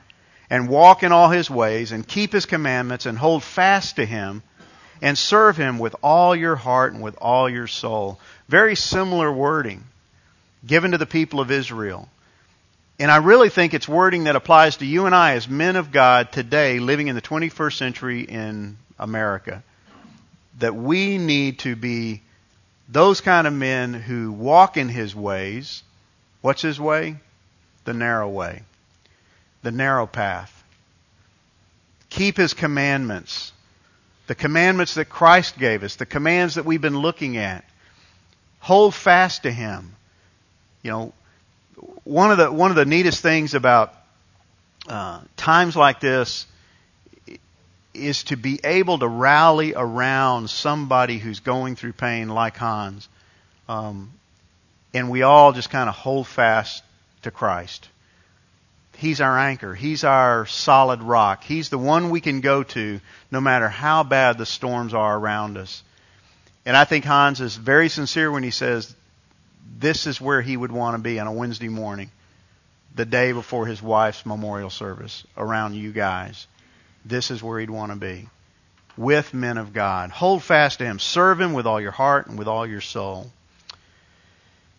and 0.51 0.69
walk 0.69 1.03
in 1.03 1.13
all 1.13 1.31
his 1.31 1.51
ways 1.51 1.93
and 1.93 2.07
keep 2.07 2.33
his 2.33 2.47
commandments 2.47 3.07
and 3.07 3.19
hold 3.19 3.43
fast 3.43 3.97
to 3.97 4.05
him 4.05 4.43
and 5.03 5.17
serve 5.17 5.57
him 5.57 5.79
with 5.79 5.97
all 6.03 6.35
your 6.37 6.57
heart 6.57 6.93
and 6.93 7.03
with 7.03 7.17
all 7.21 7.49
your 7.49 7.67
soul. 7.67 8.21
Very 8.49 8.77
similar 8.77 9.33
wording 9.33 9.85
given 10.67 10.93
to 10.93 10.99
the 10.99 11.07
people 11.07 11.41
of 11.41 11.51
Israel. 11.51 12.09
And 12.99 13.11
I 13.11 13.17
really 13.17 13.49
think 13.49 13.75
it's 13.75 13.89
wording 13.89 14.25
that 14.25 14.37
applies 14.37 14.77
to 14.77 14.87
you 14.87 15.07
and 15.07 15.15
I 15.15 15.33
as 15.33 15.49
men 15.49 15.77
of 15.77 15.91
God 15.91 16.31
today 16.31 16.79
living 16.79 17.09
in 17.09 17.17
the 17.17 17.23
21st 17.23 17.77
century 17.77 18.21
in 18.23 18.77
America. 18.99 19.63
That 20.61 20.77
we 20.77 21.19
need 21.19 21.59
to 21.61 21.75
be 21.75 22.23
those 22.89 23.21
kind 23.21 23.47
of 23.47 23.53
men 23.53 23.95
who 23.95 24.31
walk 24.31 24.77
in 24.77 24.89
his 24.89 25.17
ways. 25.17 25.83
What's 26.41 26.63
his 26.63 26.79
way? 26.79 27.17
The 27.85 27.95
narrow 27.95 28.29
way 28.29 28.63
the 29.65 29.73
narrow 29.73 30.07
path. 30.07 30.63
Keep 32.11 32.37
His 32.37 32.55
commandments. 32.55 33.53
The 34.29 34.35
commandments 34.35 34.95
that 34.95 35.07
Christ 35.07 35.59
gave 35.59 35.83
us, 35.83 35.97
the 35.97 36.07
commands 36.07 36.55
that 36.55 36.65
we've 36.65 36.81
been 36.81 36.99
looking 36.99 37.37
at. 37.37 37.65
Hold 38.61 38.95
fast 38.95 39.43
to 39.43 39.51
Him. 39.51 39.97
You 40.83 40.91
know, 40.91 41.13
one 42.05 42.31
of 42.31 42.39
the, 42.39 42.53
one 42.53 42.71
of 42.71 42.77
the 42.77 42.85
neatest 42.85 43.21
things 43.21 43.55
about 43.55 43.95
uh, 44.89 45.21
times 45.37 45.77
like 45.77 46.01
this 46.01 46.47
is 47.95 48.25
to 48.25 48.37
be 48.37 48.61
able 48.65 48.99
to 48.99 49.09
rally 49.09 49.75
around 49.75 50.51
somebody 50.51 51.19
who's 51.19 51.41
going 51.41 51.77
through 51.77 51.93
pain 51.93 52.29
like 52.29 52.57
Hans. 52.57 53.09
Um, 53.69 54.13
and 54.93 55.11
we 55.11 55.23
all 55.23 55.53
just 55.53 55.71
kind 55.71 55.89
of 55.89 55.95
hold 55.95 56.27
fast 56.27 56.83
to 57.23 57.31
Christ. 57.31 57.89
He's 58.97 59.21
our 59.21 59.39
anchor. 59.39 59.75
He's 59.75 60.05
our 60.05 60.47
solid 60.47 61.03
rock. 61.03 61.45
He's 61.45 61.69
the 61.69 61.79
one 61.79 62.11
we 62.11 62.21
can 62.21 62.41
go 62.41 62.63
to 62.63 63.01
no 63.31 63.41
matter 63.41 63.69
how 63.69 64.03
bad 64.03 64.39
the 64.39 64.47
storms 64.47 64.95
are 64.95 65.19
around 65.19 65.59
us. 65.59 65.83
And 66.67 66.77
I 66.77 66.85
think 66.85 67.05
Hans 67.05 67.41
is 67.41 67.57
very 67.57 67.89
sincere 67.89 68.31
when 68.31 68.43
he 68.43 68.51
says 68.51 68.95
this 69.79 70.07
is 70.07 70.21
where 70.21 70.41
he 70.41 70.57
would 70.57 70.73
want 70.73 70.97
to 70.97 71.03
be 71.03 71.19
on 71.21 71.27
a 71.27 71.33
Wednesday 71.33 71.69
morning, 71.69 72.11
the 72.95 73.05
day 73.05 73.33
before 73.33 73.67
his 73.67 73.83
wife's 73.83 74.25
memorial 74.25 74.71
service, 74.71 75.25
around 75.37 75.75
you 75.75 75.93
guys. 75.93 76.47
This 77.05 77.31
is 77.31 77.43
where 77.43 77.61
he'd 77.61 77.71
want 77.71 77.93
to 77.93 77.99
be. 77.99 78.29
With 78.97 79.35
men 79.35 79.59
of 79.59 79.73
God. 79.73 80.11
Hold 80.11 80.43
fast 80.43 80.79
to 80.79 80.85
him. 80.85 80.99
Serve 80.99 81.41
him 81.41 81.53
with 81.53 81.67
all 81.67 81.81
your 81.81 81.91
heart 81.91 82.29
and 82.29 82.39
with 82.39 82.49
all 82.49 82.67
your 82.67 82.81
soul. 82.81 83.31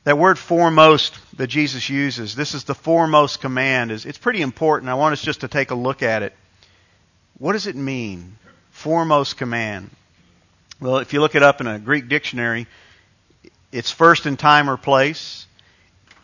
That 0.06 0.20
word 0.20 0.38
foremost 0.38 1.20
that 1.38 1.48
Jesus 1.48 1.90
uses, 1.90 2.36
this 2.36 2.54
is 2.54 2.64
the 2.64 2.76
foremost 2.76 3.42
command, 3.42 3.92
is 3.92 4.06
it's 4.06 4.20
pretty 4.20 4.42
important. 4.42 4.90
I 4.90 4.94
want 4.94 5.14
us 5.14 5.22
just 5.22 5.42
to 5.42 5.48
take 5.48 5.72
a 5.72 5.76
look 5.76 6.04
at 6.04 6.22
it. 6.22 6.34
What 7.40 7.54
does 7.54 7.66
it 7.66 7.76
mean? 7.76 8.38
Foremost 8.70 9.36
command. 9.38 9.90
Well, 10.80 11.00
if 11.00 11.12
you 11.12 11.22
look 11.22 11.34
it 11.34 11.42
up 11.42 11.60
in 11.60 11.66
a 11.66 11.80
Greek 11.80 12.08
dictionary, 12.08 12.68
it's 13.72 13.90
first 13.90 14.28
in 14.28 14.38
time 14.38 14.70
or 14.70 14.78
place. 14.78 15.48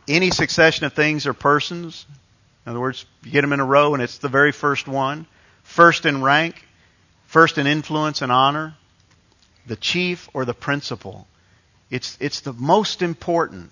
Any 0.07 0.29
succession 0.29 0.85
of 0.85 0.93
things 0.93 1.25
or 1.25 1.33
persons. 1.33 2.05
In 2.65 2.69
other 2.69 2.79
words, 2.79 3.03
you 3.23 3.31
get 3.31 3.41
them 3.41 3.51
in 3.51 3.59
a 3.59 3.65
row 3.65 3.95
and 3.95 4.03
it's 4.03 4.19
the 4.19 4.29
very 4.29 4.51
first 4.51 4.88
one. 4.88 5.25
First 5.63 6.05
in 6.05 6.21
rank, 6.21 6.67
first 7.25 7.57
in 7.57 7.65
influence 7.65 8.21
and 8.21 8.31
honor, 8.31 8.75
the 9.65 9.75
chief 9.75 10.29
or 10.33 10.45
the 10.45 10.53
principal. 10.53 11.25
It's, 11.91 12.17
it's 12.19 12.39
the 12.39 12.53
most 12.53 13.03
important. 13.03 13.69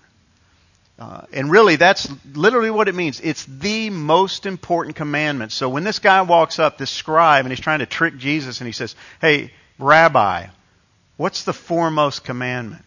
Uh, 0.98 1.22
and 1.32 1.50
really, 1.50 1.76
that's 1.76 2.12
literally 2.34 2.70
what 2.70 2.86
it 2.86 2.94
means. 2.94 3.20
It's 3.20 3.46
the 3.46 3.88
most 3.88 4.44
important 4.44 4.96
commandment. 4.96 5.50
So 5.50 5.70
when 5.70 5.82
this 5.82 5.98
guy 5.98 6.20
walks 6.20 6.58
up, 6.58 6.76
this 6.76 6.90
scribe, 6.90 7.46
and 7.46 7.50
he's 7.50 7.60
trying 7.60 7.78
to 7.78 7.86
trick 7.86 8.18
Jesus, 8.18 8.60
and 8.60 8.68
he 8.68 8.72
says, 8.72 8.94
Hey, 9.20 9.52
Rabbi, 9.78 10.46
what's 11.16 11.44
the 11.44 11.54
foremost 11.54 12.22
commandment? 12.22 12.84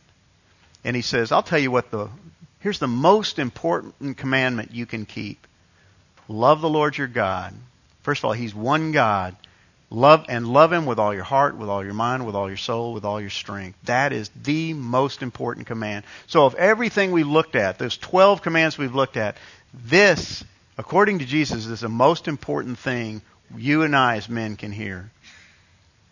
And 0.83 0.95
he 0.95 1.01
says, 1.01 1.31
I'll 1.31 1.41
tell 1.41 1.57
you 1.57 1.71
what 1.71 1.89
the, 1.89 2.09
here's 2.59 2.77
the 2.77 2.87
most 2.87 3.39
important 3.39 4.17
commandment 4.17 4.71
you 4.71 4.85
can 4.85 5.07
keep. 5.07 5.47
Love 6.27 6.61
the 6.61 6.69
Lord 6.69 6.97
your 6.97 7.07
God. 7.07 7.53
First 8.03 8.21
of 8.21 8.25
all, 8.25 8.33
He's 8.33 8.53
one 8.53 8.91
God. 8.91 9.35
Love 9.93 10.25
and 10.27 10.47
love 10.47 10.73
him 10.73 10.87
with 10.87 10.97
all 10.97 11.13
your 11.13 11.23
heart, 11.23 11.55
with 11.55 11.69
all 11.69 11.83
your 11.83 11.93
mind, 11.93 12.25
with 12.25 12.33
all 12.33 12.47
your 12.47 12.57
soul, 12.57 12.93
with 12.93 13.05
all 13.05 13.21
your 13.21 13.29
strength. 13.29 13.77
That 13.83 14.11
is 14.11 14.31
the 14.41 14.73
most 14.73 15.21
important 15.21 15.67
command. 15.67 16.03
So 16.25 16.47
of 16.47 16.55
everything 16.55 17.11
we've 17.11 17.27
looked 17.27 17.55
at, 17.55 17.77
those 17.77 17.95
12 17.97 18.41
commands 18.41 18.75
we've 18.75 18.95
looked 18.95 19.17
at, 19.17 19.37
this, 19.71 20.43
according 20.79 21.19
to 21.19 21.25
Jesus, 21.25 21.67
is 21.67 21.81
the 21.81 21.89
most 21.89 22.27
important 22.27 22.79
thing 22.79 23.21
you 23.55 23.83
and 23.83 23.95
I 23.95 24.17
as 24.17 24.27
men 24.27 24.55
can 24.55 24.71
hear. 24.71 25.11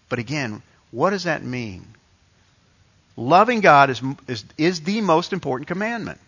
But 0.10 0.20
again, 0.20 0.62
what 0.92 1.10
does 1.10 1.24
that 1.24 1.44
mean? 1.44 1.88
Loving 3.18 3.62
God 3.62 3.90
is, 3.90 4.00
is, 4.28 4.46
is 4.60 4.82
the 4.82 5.02
most 5.02 5.34
important 5.34 5.68
commandment. 5.68 6.20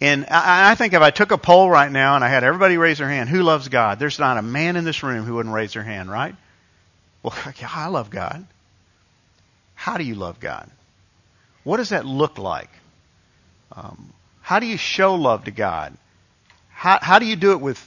And 0.00 0.26
I, 0.30 0.72
I 0.72 0.74
think 0.74 0.92
if 0.92 1.02
I 1.02 1.10
took 1.10 1.30
a 1.30 1.38
poll 1.38 1.70
right 1.70 1.90
now 1.90 2.16
and 2.16 2.24
I 2.24 2.28
had 2.28 2.44
everybody 2.44 2.76
raise 2.76 2.98
their 2.98 3.08
hand, 3.08 3.28
who 3.28 3.42
loves 3.42 3.68
God? 3.68 3.98
There's 3.98 4.18
not 4.18 4.36
a 4.36 4.42
man 4.42 4.76
in 4.76 4.84
this 4.84 5.02
room 5.02 5.24
who 5.24 5.34
wouldn't 5.34 5.54
raise 5.54 5.72
their 5.72 5.82
hand, 5.82 6.10
right? 6.10 6.34
Well, 7.22 7.34
I 7.62 7.88
love 7.88 8.10
God. 8.10 8.46
How 9.74 9.96
do 9.96 10.04
you 10.04 10.14
love 10.14 10.40
God? 10.40 10.70
What 11.62 11.78
does 11.78 11.90
that 11.90 12.04
look 12.04 12.38
like? 12.38 12.70
Um, 13.72 14.12
how 14.40 14.60
do 14.60 14.66
you 14.66 14.76
show 14.76 15.14
love 15.14 15.44
to 15.44 15.50
God? 15.50 15.94
How, 16.70 16.98
how 17.00 17.18
do 17.18 17.26
you 17.26 17.36
do 17.36 17.52
it 17.52 17.60
with 17.60 17.82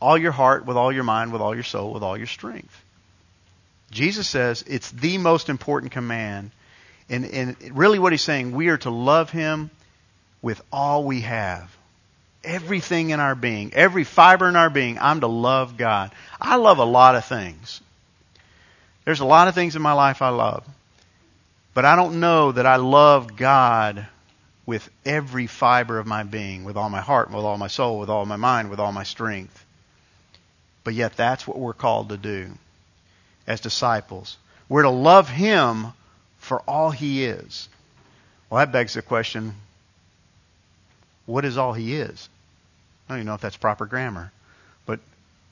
all 0.00 0.16
your 0.16 0.32
heart, 0.32 0.64
with 0.64 0.76
all 0.76 0.92
your 0.92 1.04
mind, 1.04 1.32
with 1.32 1.42
all 1.42 1.54
your 1.54 1.64
soul, 1.64 1.92
with 1.92 2.02
all 2.02 2.16
your 2.16 2.26
strength? 2.26 2.84
Jesus 3.90 4.28
says 4.28 4.64
it's 4.66 4.90
the 4.90 5.18
most 5.18 5.48
important 5.48 5.92
command. 5.92 6.50
And, 7.08 7.24
and 7.24 7.56
really 7.72 7.98
what 7.98 8.12
he's 8.12 8.22
saying, 8.22 8.52
we 8.52 8.68
are 8.68 8.76
to 8.78 8.90
love 8.90 9.30
him 9.30 9.70
with 10.42 10.62
all 10.72 11.04
we 11.04 11.22
have. 11.22 11.74
Everything 12.44 13.10
in 13.10 13.20
our 13.20 13.34
being, 13.34 13.74
every 13.74 14.04
fiber 14.04 14.48
in 14.48 14.56
our 14.56 14.70
being, 14.70 14.98
I'm 14.98 15.20
to 15.20 15.26
love 15.26 15.76
God. 15.76 16.12
I 16.40 16.56
love 16.56 16.78
a 16.78 16.84
lot 16.84 17.16
of 17.16 17.24
things. 17.24 17.80
There's 19.04 19.20
a 19.20 19.26
lot 19.26 19.48
of 19.48 19.54
things 19.54 19.74
in 19.74 19.82
my 19.82 19.92
life 19.92 20.22
I 20.22 20.28
love. 20.28 20.64
But 21.74 21.84
I 21.84 21.96
don't 21.96 22.20
know 22.20 22.52
that 22.52 22.66
I 22.66 22.76
love 22.76 23.36
God 23.36 24.06
with 24.66 24.88
every 25.04 25.46
fiber 25.46 25.98
of 25.98 26.06
my 26.06 26.22
being, 26.22 26.64
with 26.64 26.76
all 26.76 26.90
my 26.90 27.00
heart, 27.00 27.30
with 27.30 27.44
all 27.44 27.56
my 27.56 27.68
soul, 27.68 27.98
with 27.98 28.10
all 28.10 28.26
my 28.26 28.36
mind, 28.36 28.70
with 28.70 28.80
all 28.80 28.92
my 28.92 29.04
strength. 29.04 29.64
But 30.84 30.94
yet 30.94 31.16
that's 31.16 31.46
what 31.46 31.58
we're 31.58 31.72
called 31.72 32.10
to 32.10 32.16
do 32.16 32.50
as 33.46 33.60
disciples. 33.60 34.36
We're 34.68 34.82
to 34.82 34.90
love 34.90 35.28
Him 35.28 35.86
for 36.38 36.60
all 36.60 36.90
He 36.90 37.24
is. 37.24 37.68
Well, 38.50 38.58
that 38.58 38.72
begs 38.72 38.94
the 38.94 39.02
question 39.02 39.54
what 41.28 41.44
is 41.44 41.58
all 41.58 41.74
he 41.74 41.94
is? 41.94 42.28
I 43.06 43.12
don't 43.12 43.18
even 43.18 43.26
know 43.26 43.34
if 43.34 43.42
that's 43.42 43.56
proper 43.56 43.84
grammar. 43.84 44.32
But 44.86 44.98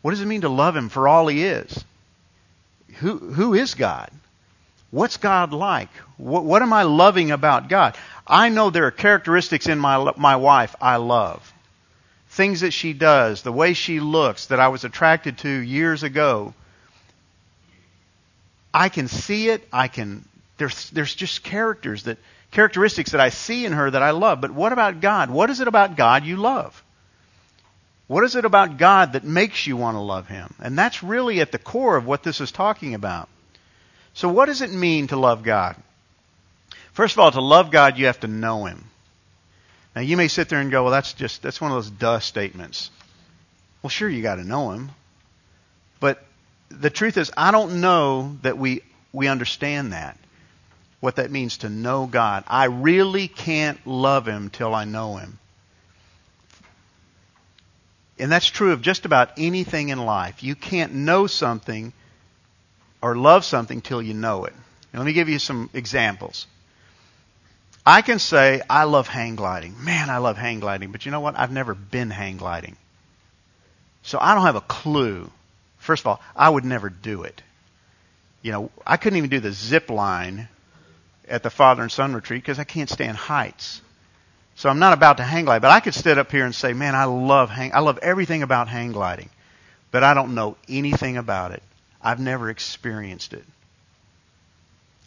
what 0.00 0.12
does 0.12 0.22
it 0.22 0.26
mean 0.26 0.40
to 0.40 0.48
love 0.48 0.74
him 0.74 0.88
for 0.88 1.06
all 1.06 1.26
he 1.26 1.44
is? 1.44 1.84
Who, 2.96 3.18
who 3.18 3.52
is 3.52 3.74
God? 3.74 4.10
What's 4.90 5.18
God 5.18 5.52
like? 5.52 5.90
What, 6.16 6.44
what 6.44 6.62
am 6.62 6.72
I 6.72 6.84
loving 6.84 7.30
about 7.30 7.68
God? 7.68 7.94
I 8.26 8.48
know 8.48 8.70
there 8.70 8.86
are 8.86 8.90
characteristics 8.90 9.66
in 9.66 9.78
my, 9.78 10.12
my 10.16 10.36
wife 10.36 10.74
I 10.80 10.96
love. 10.96 11.52
Things 12.30 12.62
that 12.62 12.72
she 12.72 12.94
does, 12.94 13.42
the 13.42 13.52
way 13.52 13.74
she 13.74 14.00
looks 14.00 14.46
that 14.46 14.60
I 14.60 14.68
was 14.68 14.84
attracted 14.84 15.36
to 15.38 15.48
years 15.50 16.02
ago. 16.02 16.54
I 18.72 18.88
can 18.88 19.08
see 19.08 19.50
it. 19.50 19.66
I 19.70 19.88
can, 19.88 20.24
there's, 20.56 20.88
there's 20.88 21.14
just 21.14 21.42
characters 21.42 22.04
that, 22.04 22.16
characteristics 22.56 23.10
that 23.10 23.20
I 23.20 23.28
see 23.28 23.66
in 23.66 23.74
her 23.74 23.90
that 23.90 24.02
I 24.02 24.12
love. 24.12 24.40
But 24.40 24.50
what 24.50 24.72
about 24.72 25.02
God? 25.02 25.30
What 25.30 25.50
is 25.50 25.60
it 25.60 25.68
about 25.68 25.94
God 25.94 26.24
you 26.24 26.38
love? 26.38 26.82
What 28.06 28.24
is 28.24 28.34
it 28.34 28.46
about 28.46 28.78
God 28.78 29.12
that 29.12 29.24
makes 29.24 29.66
you 29.66 29.76
want 29.76 29.96
to 29.96 30.00
love 30.00 30.26
Him? 30.26 30.54
And 30.58 30.78
that's 30.78 31.02
really 31.02 31.42
at 31.42 31.52
the 31.52 31.58
core 31.58 31.98
of 31.98 32.06
what 32.06 32.22
this 32.22 32.40
is 32.40 32.50
talking 32.50 32.94
about. 32.94 33.28
So, 34.14 34.30
what 34.30 34.46
does 34.46 34.62
it 34.62 34.72
mean 34.72 35.08
to 35.08 35.18
love 35.18 35.42
God? 35.42 35.76
First 36.94 37.16
of 37.16 37.18
all, 37.18 37.30
to 37.30 37.42
love 37.42 37.70
God, 37.70 37.98
you 37.98 38.06
have 38.06 38.20
to 38.20 38.26
know 38.26 38.64
Him. 38.64 38.86
Now, 39.94 40.00
you 40.00 40.16
may 40.16 40.28
sit 40.28 40.48
there 40.48 40.60
and 40.60 40.70
go, 40.70 40.84
well, 40.84 40.92
that's 40.92 41.12
just, 41.12 41.42
that's 41.42 41.60
one 41.60 41.72
of 41.72 41.76
those 41.76 41.90
duh 41.90 42.20
statements. 42.20 42.90
Well, 43.82 43.90
sure, 43.90 44.08
you 44.08 44.22
got 44.22 44.36
to 44.36 44.44
know 44.44 44.70
Him. 44.70 44.92
But 46.00 46.24
the 46.70 46.88
truth 46.88 47.18
is, 47.18 47.30
I 47.36 47.50
don't 47.50 47.82
know 47.82 48.38
that 48.40 48.56
we, 48.56 48.80
we 49.12 49.28
understand 49.28 49.92
that 49.92 50.18
what 51.00 51.16
that 51.16 51.30
means 51.30 51.58
to 51.58 51.68
know 51.68 52.06
God. 52.06 52.44
I 52.46 52.64
really 52.64 53.28
can't 53.28 53.84
love 53.86 54.26
Him 54.26 54.50
till 54.50 54.74
I 54.74 54.84
know 54.84 55.16
Him. 55.16 55.38
And 58.18 58.32
that's 58.32 58.46
true 58.46 58.72
of 58.72 58.80
just 58.80 59.04
about 59.04 59.32
anything 59.36 59.90
in 59.90 59.98
life. 59.98 60.42
You 60.42 60.54
can't 60.54 60.94
know 60.94 61.26
something 61.26 61.92
or 63.02 63.14
love 63.14 63.44
something 63.44 63.82
till 63.82 64.00
you 64.00 64.14
know 64.14 64.46
it. 64.46 64.54
Let 64.94 65.04
me 65.04 65.12
give 65.12 65.28
you 65.28 65.38
some 65.38 65.68
examples. 65.74 66.46
I 67.84 68.00
can 68.00 68.18
say, 68.18 68.62
I 68.68 68.84
love 68.84 69.06
hang 69.06 69.36
gliding. 69.36 69.84
Man, 69.84 70.08
I 70.08 70.18
love 70.18 70.38
hang 70.38 70.58
gliding. 70.60 70.90
But 70.90 71.04
you 71.04 71.12
know 71.12 71.20
what? 71.20 71.38
I've 71.38 71.52
never 71.52 71.74
been 71.74 72.10
hang 72.10 72.38
gliding. 72.38 72.76
So 74.02 74.18
I 74.20 74.34
don't 74.34 74.44
have 74.44 74.56
a 74.56 74.62
clue. 74.62 75.30
First 75.78 76.02
of 76.02 76.06
all, 76.06 76.20
I 76.34 76.48
would 76.48 76.64
never 76.64 76.88
do 76.88 77.24
it. 77.24 77.42
You 78.40 78.52
know, 78.52 78.70
I 78.86 78.96
couldn't 78.96 79.18
even 79.18 79.30
do 79.30 79.40
the 79.40 79.52
zip 79.52 79.90
line 79.90 80.48
at 81.28 81.42
the 81.42 81.50
father 81.50 81.82
and 81.82 81.90
son 81.90 82.14
retreat 82.14 82.42
because 82.42 82.58
I 82.58 82.64
can't 82.64 82.90
stand 82.90 83.16
heights. 83.16 83.80
So 84.54 84.70
I'm 84.70 84.78
not 84.78 84.94
about 84.94 85.18
to 85.18 85.22
hang 85.22 85.44
glide, 85.44 85.62
but 85.62 85.70
I 85.70 85.80
could 85.80 85.94
sit 85.94 86.18
up 86.18 86.30
here 86.30 86.44
and 86.44 86.54
say, 86.54 86.72
man, 86.72 86.94
I 86.94 87.04
love 87.04 87.50
hang, 87.50 87.74
I 87.74 87.80
love 87.80 87.98
everything 88.00 88.42
about 88.42 88.68
hang 88.68 88.92
gliding, 88.92 89.28
but 89.90 90.02
I 90.02 90.14
don't 90.14 90.34
know 90.34 90.56
anything 90.68 91.16
about 91.16 91.52
it. 91.52 91.62
I've 92.02 92.20
never 92.20 92.48
experienced 92.48 93.32
it. 93.32 93.44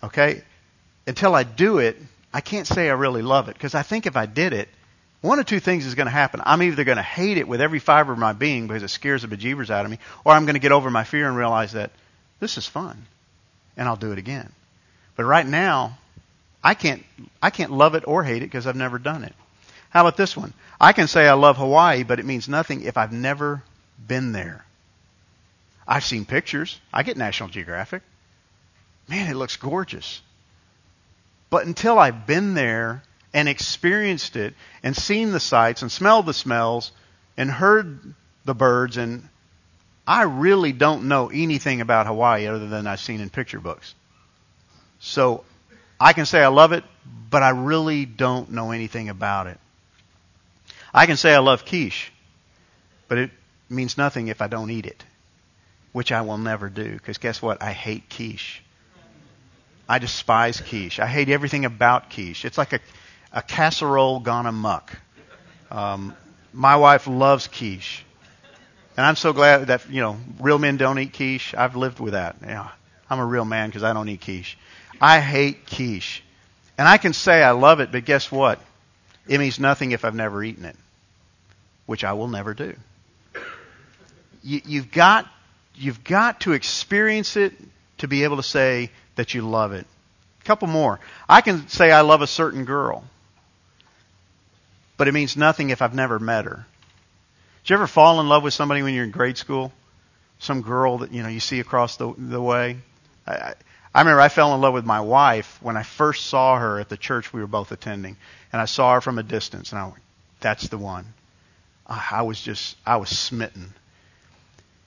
Okay? 0.03 0.43
Until 1.07 1.33
I 1.33 1.43
do 1.43 1.79
it, 1.79 1.97
I 2.33 2.41
can't 2.41 2.67
say 2.67 2.89
I 2.89 2.93
really 2.93 3.23
love 3.23 3.49
it 3.49 3.55
because 3.55 3.73
I 3.73 3.81
think 3.81 4.05
if 4.05 4.15
I 4.15 4.27
did 4.27 4.53
it, 4.53 4.69
one 5.21 5.39
of 5.39 5.45
two 5.45 5.59
things 5.59 5.85
is 5.85 5.95
going 5.95 6.05
to 6.05 6.11
happen. 6.11 6.41
I'm 6.45 6.61
either 6.61 6.83
going 6.83 6.97
to 6.97 7.01
hate 7.01 7.38
it 7.38 7.47
with 7.47 7.59
every 7.59 7.79
fiber 7.79 8.13
of 8.13 8.19
my 8.19 8.33
being 8.33 8.67
because 8.67 8.83
it 8.83 8.89
scares 8.89 9.23
the 9.23 9.27
bejeebers 9.27 9.69
out 9.69 9.83
of 9.83 9.91
me, 9.91 9.99
or 10.23 10.33
I'm 10.33 10.45
going 10.45 10.53
to 10.53 10.59
get 10.59 10.71
over 10.71 10.89
my 10.89 11.03
fear 11.03 11.27
and 11.27 11.35
realize 11.35 11.73
that 11.73 11.91
this 12.39 12.57
is 12.57 12.65
fun, 12.65 13.05
and 13.75 13.88
I'll 13.88 13.97
do 13.97 14.13
it 14.13 14.17
again. 14.17 14.49
But 15.17 15.25
right 15.25 15.45
now, 15.45 15.97
I 16.63 16.73
can't, 16.73 17.03
I 17.41 17.49
can't 17.49 17.71
love 17.71 17.95
it 17.95 18.03
or 18.07 18.23
hate 18.23 18.41
it 18.41 18.47
because 18.47 18.67
I've 18.67 18.75
never 18.75 18.99
done 18.99 19.23
it. 19.23 19.33
How 19.89 20.01
about 20.01 20.17
this 20.17 20.35
one? 20.35 20.53
I 20.79 20.93
can 20.93 21.07
say 21.07 21.27
I 21.27 21.33
love 21.33 21.57
Hawaii, 21.57 22.03
but 22.03 22.19
it 22.19 22.25
means 22.25 22.47
nothing 22.47 22.83
if 22.83 22.97
I've 22.97 23.13
never 23.13 23.63
been 24.07 24.31
there. 24.31 24.65
I've 25.87 26.03
seen 26.03 26.25
pictures. 26.25 26.79
I 26.93 27.03
get 27.03 27.17
National 27.17 27.49
Geographic. 27.49 28.03
Man, 29.07 29.29
it 29.29 29.35
looks 29.35 29.57
gorgeous. 29.57 30.21
But 31.49 31.65
until 31.65 31.97
I've 31.97 32.27
been 32.27 32.53
there 32.53 33.01
and 33.33 33.49
experienced 33.49 34.35
it 34.35 34.53
and 34.83 34.95
seen 34.95 35.31
the 35.31 35.39
sights 35.39 35.81
and 35.81 35.91
smelled 35.91 36.27
the 36.27 36.33
smells 36.33 36.91
and 37.37 37.49
heard 37.49 38.13
the 38.45 38.53
birds 38.53 38.97
and 38.97 39.27
I 40.07 40.23
really 40.23 40.71
don't 40.71 41.07
know 41.07 41.29
anything 41.29 41.81
about 41.81 42.07
Hawaii 42.07 42.47
other 42.47 42.67
than 42.67 42.87
I've 42.87 42.99
seen 42.99 43.21
in 43.21 43.29
picture 43.29 43.59
books. 43.59 43.93
So 44.99 45.43
I 46.00 46.13
can 46.13 46.25
say 46.25 46.41
I 46.41 46.48
love 46.48 46.72
it, 46.72 46.84
but 47.29 47.44
I 47.44 47.50
really 47.50 48.06
don't 48.06 48.51
know 48.51 48.72
anything 48.72 49.10
about 49.10 49.48
it. 49.48 49.60
I 50.94 51.06
can 51.06 51.18
say 51.18 51.34
I 51.34 51.39
love 51.39 51.65
quiche, 51.65 52.12
but 53.08 53.18
it 53.18 53.32
means 53.70 53.98
nothing 53.98 54.27
if 54.27 54.41
I 54.41 54.48
don't 54.48 54.72
eat 54.72 54.86
it, 54.86 55.03
which 55.91 56.12
I 56.12 56.22
will 56.22 56.38
never 56.38 56.70
do, 56.70 56.91
because 56.94 57.18
guess 57.18 57.41
what? 57.41 57.62
I 57.62 57.74
hate 57.74 58.10
quiche. 58.10 58.63
I 59.88 60.00
despise 60.00 60.62
quiche. 60.62 61.00
I 61.00 61.08
hate 61.08 61.29
everything 61.29 61.65
about 61.65 62.12
quiche. 62.12 62.46
It's 62.46 62.58
like 62.58 62.74
a, 62.74 62.79
a 63.34 63.41
casserole 63.41 64.20
gone 64.20 64.46
amuck. 64.46 64.96
Um, 65.72 66.15
my 66.53 66.75
wife 66.75 67.08
loves 67.08 67.48
quiche. 67.48 68.06
And 68.98 69.06
I'm 69.06 69.15
so 69.15 69.34
glad 69.34 69.68
that, 69.68 69.89
you 69.89 70.01
know, 70.01 70.18
real 70.39 70.60
men 70.60 70.77
don't 70.77 71.00
eat 71.00 71.13
quiche. 71.13 71.53
I've 71.56 71.75
lived 71.75 72.00
with 72.00 72.13
that. 72.13 72.38
Yeah. 72.41 72.70
I'm 73.10 73.20
a 73.20 73.25
real 73.25 73.46
man 73.46 73.70
because 73.70 73.84
I 73.84 73.94
don't 73.94 74.08
eat 74.10 74.22
quiche. 74.22 74.58
I 75.01 75.20
hate 75.20 75.65
quiche. 75.65 76.24
And 76.77 76.88
I 76.88 76.98
can 76.98 77.13
say 77.13 77.44
I 77.44 77.51
love 77.51 77.79
it, 77.79 77.91
but 77.91 78.06
guess 78.06 78.32
what? 78.32 78.60
It 79.27 79.38
means 79.39 79.60
nothing 79.60 79.91
if 79.91 80.06
I've 80.06 80.15
never 80.15 80.44
eaten 80.44 80.65
it, 80.65 80.75
which 81.86 82.03
I 82.03 82.13
will 82.13 82.27
never 82.27 82.53
do. 82.53 82.75
You, 84.41 84.62
you've 84.65 84.91
got, 84.91 85.27
you've 85.75 86.03
got 86.03 86.41
to 86.41 86.53
experience 86.53 87.36
it 87.36 87.53
to 88.00 88.08
be 88.08 88.24
able 88.24 88.38
to 88.38 88.44
say 88.44 88.91
that 89.15 89.34
you 89.34 89.41
love 89.41 89.74
it. 89.74 89.86
A 90.41 90.46
couple 90.46 90.68
more. 90.68 91.00
I 91.27 91.41
can 91.41 91.68
say 91.68 91.91
I 91.91 92.01
love 92.01 92.22
a 92.22 92.27
certain 92.27 92.65
girl, 92.65 93.03
but 94.98 95.08
it 95.08 95.13
means 95.13 95.36
nothing 95.36 95.70
if 95.70 95.82
I've 95.82 95.94
never 95.94 96.18
met 96.18 96.46
her. 96.46 96.65
Did 97.63 97.70
you 97.70 97.75
ever 97.75 97.88
fall 97.88 98.20
in 98.22 98.29
love 98.29 98.44
with 98.44 98.53
somebody 98.53 98.82
when 98.82 98.94
you're 98.94 99.03
in 99.03 99.12
grade 99.12 99.38
school? 99.38 99.74
Some 100.39 100.62
girl 100.62 101.00
that 101.00 101.12
you 101.12 101.22
know 101.22 101.27
you 101.29 101.41
see 101.41 101.60
across 101.60 101.98
the 101.98 102.13
the 102.18 102.41
way. 102.41 102.77
I, 103.27 103.53
I 103.93 104.01
remember 104.01 104.22
I 104.22 104.29
fell 104.29 104.53
in 104.53 104.62
love 104.62 104.74
with 104.74 104.86
my 104.86 105.01
wife 105.01 105.58
when 105.62 105.77
I 105.77 105.84
first 105.84 106.27
saw 106.27 106.58
her 106.58 106.79
at 106.79 106.89
the 106.89 106.98
church 106.98 107.34
we 107.34 107.41
were 107.41 107.48
both 107.48 107.72
attending, 107.72 108.17
and 108.53 108.62
I 108.62 108.65
saw 108.65 108.93
her 108.93 109.01
from 109.01 109.17
a 109.17 109.24
distance, 109.24 109.72
and 109.72 109.79
I 109.79 109.86
went, 109.86 110.03
"That's 110.39 110.67
the 110.67 110.77
one." 110.77 111.13
Ah, 111.88 112.17
I 112.17 112.22
was 112.22 112.39
just 112.39 112.77
I 112.86 112.98
was 112.98 113.10
smitten. 113.10 113.74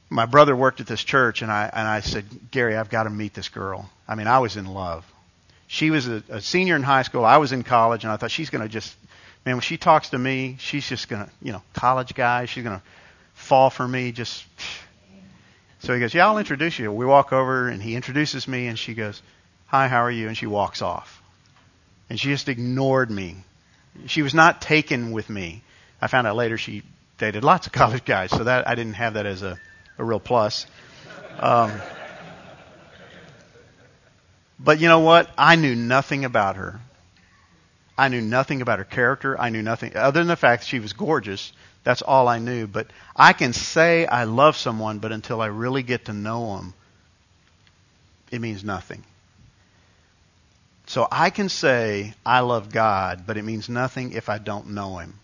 My 0.08 0.26
brother 0.26 0.54
worked 0.54 0.80
at 0.80 0.86
this 0.86 1.02
church, 1.02 1.42
and 1.42 1.50
I 1.50 1.70
and 1.72 1.88
I 1.88 2.00
said, 2.00 2.26
"Gary, 2.50 2.76
I've 2.76 2.90
got 2.90 3.04
to 3.04 3.10
meet 3.10 3.34
this 3.34 3.48
girl." 3.48 3.90
I 4.06 4.14
mean, 4.14 4.28
I 4.28 4.38
was 4.38 4.56
in 4.56 4.66
love. 4.66 5.04
She 5.66 5.90
was 5.90 6.06
a, 6.06 6.22
a 6.28 6.40
senior 6.40 6.76
in 6.76 6.82
high 6.82 7.02
school. 7.02 7.24
I 7.24 7.38
was 7.38 7.52
in 7.52 7.62
college, 7.62 8.04
and 8.04 8.12
I 8.12 8.16
thought 8.16 8.30
she's 8.30 8.50
going 8.50 8.62
to 8.62 8.68
just 8.68 8.94
man, 9.44 9.56
when 9.56 9.62
she 9.62 9.76
talks 9.76 10.10
to 10.10 10.18
me, 10.18 10.56
she's 10.58 10.88
just 10.88 11.08
going 11.08 11.24
to, 11.24 11.30
you 11.40 11.52
know, 11.52 11.62
college 11.72 12.14
guy, 12.14 12.46
she's 12.46 12.64
going 12.64 12.78
to 12.78 12.82
fall 13.34 13.70
for 13.70 13.86
me. 13.86 14.12
Just 14.12 14.44
so 15.82 15.92
he 15.92 15.98
goes, 15.98 16.14
yeah, 16.14 16.28
I'll 16.28 16.38
introduce 16.38 16.78
you. 16.78 16.92
We 16.92 17.04
walk 17.04 17.32
over, 17.32 17.68
and 17.68 17.82
he 17.82 17.96
introduces 17.96 18.46
me, 18.46 18.68
and 18.68 18.78
she 18.78 18.94
goes, 18.94 19.20
hi, 19.66 19.88
how 19.88 20.02
are 20.02 20.10
you? 20.10 20.28
And 20.28 20.36
she 20.36 20.46
walks 20.46 20.80
off, 20.80 21.20
and 22.08 22.20
she 22.20 22.28
just 22.28 22.48
ignored 22.48 23.10
me. 23.10 23.38
She 24.06 24.22
was 24.22 24.32
not 24.32 24.62
taken 24.62 25.10
with 25.10 25.28
me. 25.28 25.64
I 26.00 26.06
found 26.06 26.28
out 26.28 26.36
later 26.36 26.56
she 26.56 26.84
dated 27.18 27.42
lots 27.42 27.66
of 27.66 27.72
college 27.80 28.04
guys, 28.04 28.30
so 28.30 28.44
that 28.44 28.68
I 28.68 28.76
didn't 28.76 28.94
have 28.94 29.14
that 29.14 29.26
as 29.26 29.42
a, 29.42 29.58
a 29.98 30.04
real 30.04 30.20
plus. 30.20 30.66
Um, 31.40 31.72
but 34.60 34.78
you 34.78 34.88
know 34.88 35.00
what? 35.00 35.28
I 35.36 35.56
knew 35.56 35.74
nothing 35.74 36.24
about 36.24 36.56
her. 36.56 36.78
I 37.98 38.06
knew 38.06 38.20
nothing 38.20 38.62
about 38.62 38.78
her 38.78 38.84
character. 38.84 39.38
I 39.38 39.50
knew 39.50 39.62
nothing 39.62 39.96
other 39.96 40.20
than 40.20 40.28
the 40.28 40.36
fact 40.36 40.64
she 40.64 40.78
was 40.78 40.92
gorgeous. 40.92 41.52
That's 41.84 42.02
all 42.02 42.28
I 42.28 42.38
knew. 42.38 42.66
But 42.66 42.88
I 43.16 43.32
can 43.32 43.52
say 43.52 44.06
I 44.06 44.24
love 44.24 44.56
someone, 44.56 44.98
but 44.98 45.12
until 45.12 45.40
I 45.40 45.46
really 45.46 45.82
get 45.82 46.06
to 46.06 46.12
know 46.12 46.56
them, 46.56 46.74
it 48.30 48.40
means 48.40 48.64
nothing. 48.64 49.04
So 50.86 51.06
I 51.10 51.30
can 51.30 51.48
say 51.48 52.14
I 52.24 52.40
love 52.40 52.70
God, 52.70 53.24
but 53.26 53.36
it 53.36 53.44
means 53.44 53.68
nothing 53.68 54.12
if 54.12 54.28
I 54.28 54.38
don't 54.38 54.68
know 54.68 54.98
Him. 54.98 55.14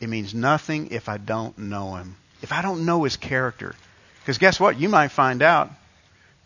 It 0.00 0.08
means 0.08 0.34
nothing 0.34 0.88
if 0.92 1.08
I 1.08 1.18
don't 1.18 1.56
know 1.58 1.96
Him. 1.96 2.16
If 2.42 2.52
I 2.52 2.62
don't 2.62 2.86
know 2.86 3.04
His 3.04 3.16
character. 3.16 3.74
Because 4.20 4.38
guess 4.38 4.58
what? 4.58 4.78
You 4.78 4.88
might 4.88 5.08
find 5.08 5.42
out 5.42 5.70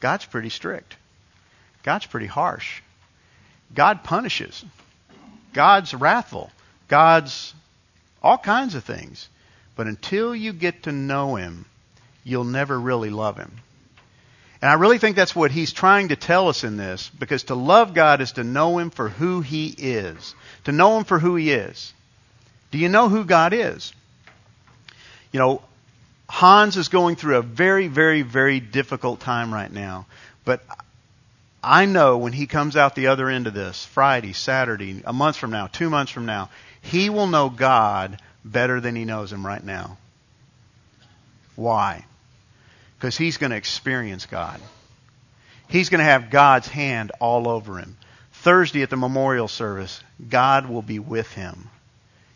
God's 0.01 0.25
pretty 0.25 0.49
strict. 0.49 0.97
God's 1.83 2.07
pretty 2.07 2.27
harsh. 2.27 2.83
God 3.75 4.05
punishes. 4.05 4.65
God's 5.53 5.95
wrathful. 5.95 6.51
God's 6.89 7.55
all 8.25 8.39
kinds 8.39 8.75
of 8.75 8.83
things. 8.83 9.29
But 9.77 9.87
until 9.87 10.35
you 10.35 10.53
get 10.53 10.85
to 10.85 10.93
know 10.93 11.37
Him, 11.37 11.67
you'll 12.25 12.45
never 12.45 12.79
really 12.79 13.11
love 13.11 13.37
Him. 13.37 13.53
And 14.63 14.71
I 14.71 14.75
really 14.75 14.99
think 14.99 15.15
that's 15.15 15.37
what 15.37 15.51
He's 15.51 15.73
trying 15.73 16.09
to 16.09 16.17
tell 16.17 16.49
us 16.49 16.65
in 16.65 16.77
this, 16.77 17.11
because 17.19 17.45
to 17.45 17.55
love 17.55 17.93
God 17.93 18.21
is 18.21 18.33
to 18.33 18.45
know 18.45 18.79
Him 18.79 18.91
for 18.91 19.09
who 19.09 19.43
He 19.43 19.69
is. 19.69 20.35
To 20.65 20.73
know 20.73 20.97
Him 20.97 21.05
for 21.05 21.19
who 21.19 21.37
He 21.37 21.53
is. 21.53 21.93
Do 22.71 22.79
you 22.79 22.89
know 22.89 23.09
who 23.09 23.25
God 23.25 23.53
is? 23.53 23.93
You 25.31 25.41
know, 25.41 25.63
Hans 26.29 26.77
is 26.77 26.89
going 26.89 27.17
through 27.17 27.37
a 27.37 27.43
very, 27.43 27.89
very, 27.89 28.23
very 28.23 28.59
difficult 28.59 29.21
time 29.21 29.53
right 29.53 29.71
now. 29.71 30.07
But 30.45 30.65
I 31.63 31.87
know 31.87 32.19
when 32.19 32.33
he 32.33 32.47
comes 32.47 32.77
out 32.77 32.95
the 32.95 33.09
other 33.09 33.29
end 33.29 33.47
of 33.47 33.55
this, 33.55 33.85
Friday, 33.87 34.33
Saturday, 34.33 35.03
a 35.05 35.13
month 35.13 35.37
from 35.37 35.51
now, 35.51 35.67
two 35.67 35.91
months 35.91 36.13
from 36.13 36.27
now, 36.27 36.51
he 36.85 37.11
will 37.11 37.27
know 37.27 37.49
God 37.49 38.21
better 38.45 38.81
than 38.81 38.95
he 38.95 39.05
knows 39.05 39.33
him 39.33 39.45
right 39.45 39.65
now. 39.65 39.97
Why? 41.57 42.05
Because 42.99 43.17
he's 43.17 43.39
going 43.39 43.51
to 43.51 43.57
experience 43.57 44.27
God. 44.27 44.61
He's 45.69 45.89
going 45.89 46.01
to 46.01 46.05
have 46.05 46.31
God's 46.31 46.69
hand 46.69 47.11
all 47.21 47.49
over 47.49 47.79
him. 47.79 47.97
Thursday 48.33 48.83
at 48.83 48.91
the 48.91 48.97
memorial 48.97 49.49
service, 49.49 50.03
God 50.29 50.69
will 50.69 50.83
be 50.83 50.99
with 50.99 51.33
him. 51.33 51.71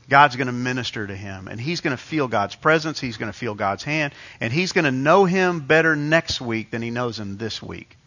God's 0.09 0.37
going 0.37 0.47
to 0.47 0.53
minister 0.53 1.07
to 1.07 1.15
him, 1.15 1.49
and 1.49 1.61
he's 1.61 1.83
going 1.83 1.95
to 1.95 2.03
feel 2.03 2.29
God's 2.29 2.55
presence. 2.55 2.99
He's 2.99 3.19
going 3.19 3.31
to 3.31 3.39
feel 3.39 3.55
God's 3.55 3.85
hand, 3.85 4.15
and 4.41 4.51
he's 4.51 4.73
going 4.73 4.87
to 4.87 4.91
know 4.91 5.27
him 5.27 5.61
better 5.61 5.95
next 5.95 6.41
week 6.41 6.71
than 6.71 6.81
he 6.81 6.91
knows 6.91 7.21
him 7.21 7.37
this 7.37 7.63
week 7.63 7.99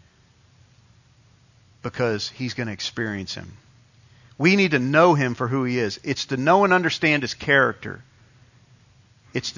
because 1.84 2.30
he's 2.30 2.56
going 2.56 2.66
to 2.68 2.74
experience 2.74 3.36
him. 3.36 3.54
We 4.38 4.56
need 4.56 4.72
to 4.72 4.80
know 4.80 5.14
him 5.14 5.36
for 5.36 5.48
who 5.48 5.64
he 5.64 5.78
is. 5.78 6.00
It's 6.04 6.26
to 6.28 6.38
know 6.38 6.64
and 6.64 6.74
understand 6.74 7.24
his 7.24 7.34
character. 7.34 8.04
It's 9.34 9.58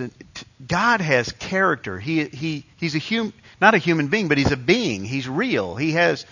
God 0.66 1.02
has 1.02 1.32
character. 1.32 2.00
He, 2.00 2.26
he, 2.26 2.66
he's 2.78 2.96
a 2.96 3.00
hum, 3.00 3.34
not 3.60 3.74
a 3.74 3.80
human 3.80 4.08
being, 4.08 4.28
but 4.28 4.38
he's 4.38 4.52
a 4.52 4.58
being. 4.58 5.04
He's 5.04 5.28
real. 5.28 5.76
He 5.76 5.94
has 5.94 6.26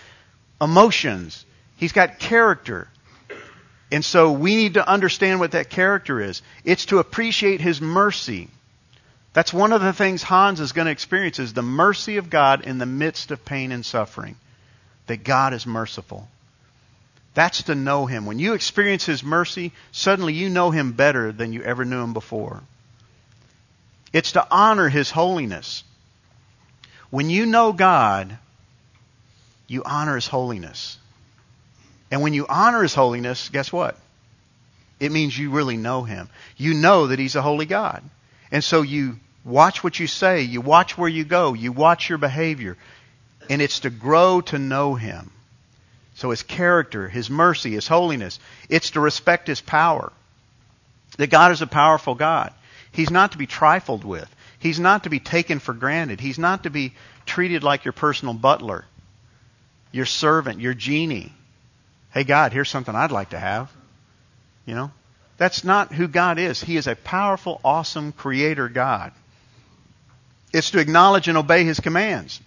emotions. 0.60 1.44
He's 1.76 1.92
got 1.92 2.18
character. 2.18 2.88
And 3.90 4.04
so 4.04 4.32
we 4.32 4.56
need 4.56 4.74
to 4.74 4.88
understand 4.88 5.40
what 5.40 5.50
that 5.52 5.68
character 5.68 6.20
is. 6.20 6.40
It's 6.64 6.86
to 6.86 6.98
appreciate 6.98 7.60
his 7.60 7.80
mercy. 7.80 8.48
That's 9.32 9.52
one 9.52 9.72
of 9.72 9.80
the 9.80 9.92
things 9.92 10.22
Hans 10.22 10.60
is 10.60 10.72
going 10.72 10.86
to 10.86 10.92
experience 10.92 11.38
is 11.38 11.52
the 11.52 11.62
mercy 11.62 12.18
of 12.18 12.30
God 12.30 12.66
in 12.66 12.78
the 12.78 12.86
midst 12.86 13.30
of 13.30 13.44
pain 13.44 13.72
and 13.72 13.84
suffering 13.84 14.36
that 15.06 15.24
God 15.24 15.52
is 15.52 15.66
merciful. 15.66 16.28
That's 17.34 17.64
to 17.64 17.74
know 17.74 18.06
Him. 18.06 18.26
When 18.26 18.38
you 18.38 18.54
experience 18.54 19.06
His 19.06 19.24
mercy, 19.24 19.72
suddenly 19.90 20.34
you 20.34 20.50
know 20.50 20.70
Him 20.70 20.92
better 20.92 21.32
than 21.32 21.52
you 21.52 21.62
ever 21.62 21.84
knew 21.84 22.02
Him 22.02 22.12
before. 22.12 22.62
It's 24.12 24.32
to 24.32 24.46
honor 24.50 24.88
His 24.88 25.10
holiness. 25.10 25.84
When 27.10 27.30
you 27.30 27.46
know 27.46 27.72
God, 27.72 28.36
you 29.66 29.82
honor 29.84 30.16
His 30.16 30.26
holiness. 30.26 30.98
And 32.10 32.20
when 32.20 32.34
you 32.34 32.46
honor 32.46 32.82
His 32.82 32.94
holiness, 32.94 33.48
guess 33.48 33.72
what? 33.72 33.96
It 35.00 35.10
means 35.10 35.36
you 35.36 35.50
really 35.50 35.78
know 35.78 36.02
Him. 36.02 36.28
You 36.56 36.74
know 36.74 37.06
that 37.06 37.18
He's 37.18 37.36
a 37.36 37.42
holy 37.42 37.66
God. 37.66 38.02
And 38.50 38.62
so 38.62 38.82
you 38.82 39.18
watch 39.44 39.82
what 39.82 39.98
you 39.98 40.06
say, 40.06 40.42
you 40.42 40.60
watch 40.60 40.98
where 40.98 41.08
you 41.08 41.24
go, 41.24 41.54
you 41.54 41.72
watch 41.72 42.08
your 42.10 42.18
behavior, 42.18 42.76
and 43.48 43.62
it's 43.62 43.80
to 43.80 43.90
grow 43.90 44.42
to 44.42 44.58
know 44.58 44.94
Him. 44.94 45.30
So 46.14 46.30
His 46.30 46.42
character, 46.42 47.08
His 47.08 47.30
mercy, 47.30 47.72
His 47.72 47.88
holiness. 47.88 48.38
It's 48.68 48.90
to 48.90 49.00
respect 49.00 49.46
His 49.46 49.60
power. 49.60 50.12
That 51.18 51.30
God 51.30 51.52
is 51.52 51.62
a 51.62 51.66
powerful 51.66 52.14
God. 52.14 52.52
He's 52.90 53.10
not 53.10 53.32
to 53.32 53.38
be 53.38 53.46
trifled 53.46 54.04
with. 54.04 54.34
He's 54.58 54.78
not 54.78 55.04
to 55.04 55.10
be 55.10 55.20
taken 55.20 55.58
for 55.58 55.74
granted. 55.74 56.20
He's 56.20 56.38
not 56.38 56.62
to 56.62 56.70
be 56.70 56.94
treated 57.26 57.62
like 57.62 57.84
your 57.84 57.92
personal 57.92 58.34
butler, 58.34 58.84
your 59.90 60.06
servant, 60.06 60.60
your 60.60 60.74
genie. 60.74 61.32
Hey, 62.12 62.24
God, 62.24 62.52
here's 62.52 62.68
something 62.68 62.94
I'd 62.94 63.10
like 63.10 63.30
to 63.30 63.38
have. 63.38 63.72
You 64.66 64.74
know? 64.74 64.90
That's 65.38 65.64
not 65.64 65.92
who 65.92 66.06
God 66.06 66.38
is. 66.38 66.62
He 66.62 66.76
is 66.76 66.86
a 66.86 66.94
powerful, 66.94 67.60
awesome 67.64 68.12
creator 68.12 68.68
God. 68.68 69.12
It's 70.52 70.70
to 70.72 70.78
acknowledge 70.78 71.28
and 71.28 71.38
obey 71.38 71.64
His 71.64 71.80
commands. 71.80 72.40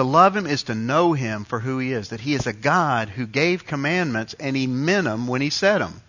To 0.00 0.04
love 0.04 0.34
him 0.34 0.46
is 0.46 0.62
to 0.62 0.74
know 0.74 1.12
him 1.12 1.44
for 1.44 1.60
who 1.60 1.78
he 1.78 1.92
is, 1.92 2.08
that 2.08 2.22
he 2.22 2.32
is 2.32 2.46
a 2.46 2.54
God 2.54 3.10
who 3.10 3.26
gave 3.26 3.66
commandments 3.66 4.32
and 4.40 4.56
he 4.56 4.66
meant 4.66 5.04
them 5.04 5.26
when 5.26 5.42
he 5.42 5.50
said 5.50 5.82
them. 5.82 6.00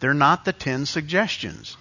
They're 0.00 0.12
not 0.12 0.44
the 0.44 0.52
ten 0.52 0.84
suggestions. 0.84 1.78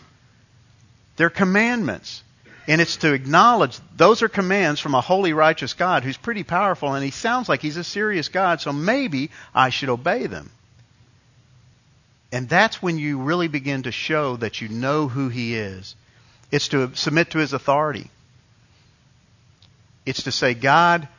They're 1.17 1.29
commandments. 1.29 2.23
And 2.69 2.79
it's 2.79 2.95
to 2.97 3.11
acknowledge 3.11 3.77
those 3.97 4.21
are 4.21 4.29
commands 4.29 4.79
from 4.79 4.95
a 4.95 5.01
holy, 5.01 5.33
righteous 5.33 5.73
God 5.73 6.05
who's 6.05 6.15
pretty 6.15 6.43
powerful, 6.43 6.93
and 6.93 7.03
he 7.03 7.11
sounds 7.11 7.49
like 7.49 7.61
he's 7.61 7.75
a 7.75 7.83
serious 7.83 8.29
God, 8.29 8.61
so 8.61 8.71
maybe 8.71 9.29
I 9.53 9.71
should 9.71 9.89
obey 9.89 10.27
them. 10.27 10.51
And 12.31 12.47
that's 12.47 12.81
when 12.81 12.97
you 12.97 13.19
really 13.19 13.49
begin 13.49 13.83
to 13.83 13.91
show 13.91 14.37
that 14.37 14.61
you 14.61 14.69
know 14.69 15.09
who 15.09 15.27
he 15.27 15.55
is. 15.55 15.97
It's 16.49 16.69
to 16.69 16.95
submit 16.95 17.31
to 17.31 17.39
his 17.39 17.51
authority. 17.51 18.09
It's 20.05 20.23
to 20.23 20.31
say, 20.31 20.53
God, 20.53 21.09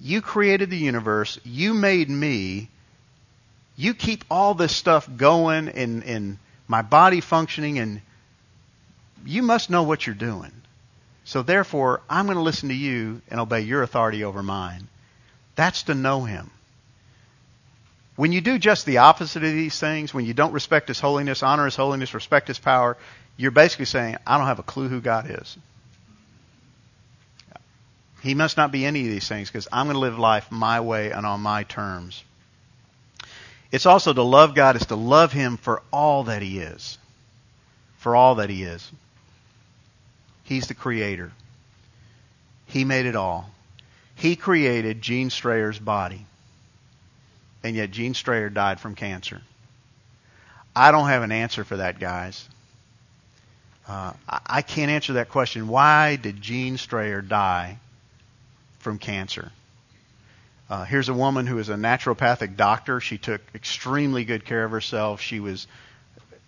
you 0.00 0.22
created 0.22 0.70
the 0.70 0.78
universe. 0.78 1.38
You 1.44 1.74
made 1.74 2.08
me. 2.08 2.68
You 3.76 3.94
keep 3.94 4.24
all 4.30 4.54
this 4.54 4.74
stuff 4.74 5.08
going 5.16 5.68
and, 5.68 6.04
and 6.04 6.38
my 6.66 6.82
body 6.82 7.20
functioning, 7.20 7.78
and 7.78 8.00
you 9.24 9.42
must 9.42 9.70
know 9.70 9.82
what 9.82 10.06
you're 10.06 10.14
doing. 10.14 10.52
So 11.24 11.42
therefore, 11.42 12.00
I'm 12.08 12.26
going 12.26 12.36
to 12.36 12.42
listen 12.42 12.70
to 12.70 12.74
you 12.74 13.22
and 13.30 13.40
obey 13.40 13.60
your 13.60 13.82
authority 13.82 14.24
over 14.24 14.42
mine. 14.42 14.88
That's 15.54 15.84
to 15.84 15.94
know 15.94 16.24
him. 16.24 16.50
When 18.16 18.32
you 18.32 18.40
do 18.40 18.58
just 18.58 18.86
the 18.86 18.98
opposite 18.98 19.44
of 19.44 19.50
these 19.50 19.78
things, 19.78 20.12
when 20.12 20.26
you 20.26 20.34
don't 20.34 20.52
respect 20.52 20.88
his 20.88 21.00
holiness, 21.00 21.42
honor 21.42 21.64
his 21.64 21.76
holiness, 21.76 22.12
respect 22.12 22.48
his 22.48 22.58
power, 22.58 22.96
you're 23.36 23.50
basically 23.50 23.86
saying, 23.86 24.16
I 24.26 24.36
don't 24.36 24.46
have 24.46 24.58
a 24.58 24.64
clue 24.64 24.88
who 24.88 25.00
God 25.00 25.30
is. 25.30 25.56
He 28.22 28.34
must 28.34 28.56
not 28.56 28.70
be 28.70 28.84
any 28.84 29.00
of 29.00 29.10
these 29.10 29.28
things 29.28 29.48
because 29.48 29.68
I'm 29.72 29.86
going 29.86 29.94
to 29.94 30.00
live 30.00 30.18
life 30.18 30.50
my 30.50 30.80
way 30.80 31.10
and 31.10 31.24
on 31.24 31.40
my 31.40 31.64
terms. 31.64 32.22
It's 33.72 33.86
also 33.86 34.12
to 34.12 34.22
love 34.22 34.54
God 34.54 34.76
is 34.76 34.86
to 34.86 34.96
love 34.96 35.32
Him 35.32 35.56
for 35.56 35.82
all 35.92 36.24
that 36.24 36.42
He 36.42 36.58
is. 36.58 36.98
For 37.98 38.14
all 38.14 38.36
that 38.36 38.50
He 38.50 38.62
is. 38.62 38.90
He's 40.44 40.66
the 40.66 40.74
Creator. 40.74 41.32
He 42.66 42.84
made 42.84 43.06
it 43.06 43.16
all. 43.16 43.50
He 44.16 44.36
created 44.36 45.00
Jean 45.00 45.30
Strayer's 45.30 45.78
body. 45.78 46.26
And 47.62 47.76
yet 47.76 47.90
Jean 47.90 48.14
Strayer 48.14 48.50
died 48.50 48.80
from 48.80 48.94
cancer. 48.94 49.40
I 50.74 50.92
don't 50.92 51.08
have 51.08 51.22
an 51.22 51.32
answer 51.32 51.64
for 51.64 51.76
that, 51.78 51.98
guys. 51.98 52.48
Uh, 53.88 54.12
I 54.28 54.62
can't 54.62 54.90
answer 54.90 55.14
that 55.14 55.30
question. 55.30 55.68
Why 55.68 56.16
did 56.16 56.40
Jean 56.40 56.76
Strayer 56.76 57.22
die 57.22 57.78
from 58.80 58.98
cancer? 58.98 59.50
Uh, 60.68 60.84
here's 60.84 61.08
a 61.08 61.14
woman 61.14 61.46
who 61.46 61.58
is 61.58 61.68
a 61.68 61.74
naturopathic 61.74 62.56
doctor. 62.56 63.00
She 63.00 63.18
took 63.18 63.40
extremely 63.54 64.24
good 64.24 64.44
care 64.44 64.64
of 64.64 64.70
herself. 64.70 65.20
She 65.20 65.40
was, 65.40 65.66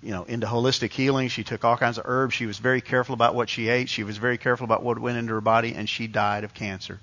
you 0.02 0.10
know, 0.10 0.24
into 0.24 0.46
holistic 0.46 0.90
healing. 0.90 1.28
She 1.28 1.44
took 1.44 1.64
all 1.64 1.76
kinds 1.76 1.98
of 1.98 2.04
herbs. 2.06 2.34
She 2.34 2.46
was 2.46 2.58
very 2.58 2.80
careful 2.80 3.14
about 3.14 3.34
what 3.34 3.48
she 3.48 3.68
ate. 3.68 3.88
She 3.88 4.04
was 4.04 4.18
very 4.18 4.38
careful 4.38 4.64
about 4.64 4.82
what 4.82 4.98
went 4.98 5.18
into 5.18 5.32
her 5.32 5.40
body, 5.40 5.74
and 5.74 5.88
she 5.88 6.06
died 6.06 6.44
of 6.44 6.52
cancer. 6.52 7.00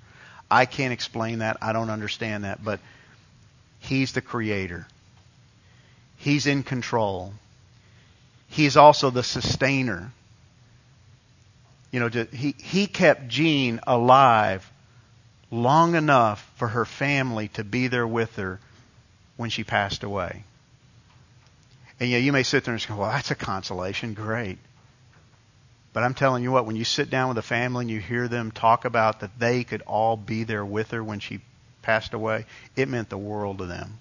I 0.52 0.66
can't 0.66 0.94
explain 0.94 1.40
that. 1.40 1.58
I 1.62 1.74
don't 1.74 1.90
understand 1.90 2.44
that, 2.44 2.64
but 2.64 2.80
He's 3.80 4.12
the 4.12 4.22
creator. 4.22 4.86
He's 6.18 6.46
in 6.46 6.64
control. 6.64 7.34
He's 8.50 8.78
also 8.78 9.10
the 9.10 9.24
sustainer. 9.24 10.12
You 11.92 12.02
know, 12.02 12.26
he, 12.32 12.56
he 12.60 12.88
kept 12.88 13.30
Jean 13.30 13.80
alive 13.88 14.70
long 15.52 15.96
enough 15.96 16.50
for 16.56 16.68
her 16.68 16.86
family 16.86 17.48
to 17.50 17.64
be 17.64 17.88
there 17.88 18.08
with 18.08 18.36
her 18.36 18.60
when 19.38 19.50
she 19.50 19.64
passed 19.64 20.04
away. 20.04 20.44
And 22.00 22.10
yeah, 22.10 22.18
you 22.18 22.32
may 22.32 22.44
sit 22.44 22.64
there 22.64 22.74
and 22.74 22.88
go, 22.88 22.96
well, 22.96 23.12
that's 23.12 23.32
a 23.32 23.36
consolation. 23.36 24.14
Great. 24.14 24.58
But 25.92 26.04
I'm 26.04 26.14
telling 26.14 26.44
you 26.44 26.52
what, 26.52 26.66
when 26.66 26.76
you 26.76 26.86
sit 26.86 27.10
down 27.10 27.30
with 27.30 27.38
a 27.38 27.44
family 27.44 27.84
and 27.84 27.92
you 27.92 28.00
hear 28.00 28.28
them 28.28 28.52
talk 28.52 28.86
about 28.86 29.22
that 29.22 29.40
they 29.40 29.64
could 29.64 29.82
all 29.82 30.16
be 30.16 30.44
there 30.44 30.64
with 30.64 30.92
her 30.92 31.04
when 31.04 31.20
she 31.20 31.42
passed 31.82 32.14
away, 32.14 32.46
it 32.76 32.88
meant 32.88 33.10
the 33.10 33.18
world 33.18 33.58
to 33.58 33.66
them. 33.66 34.00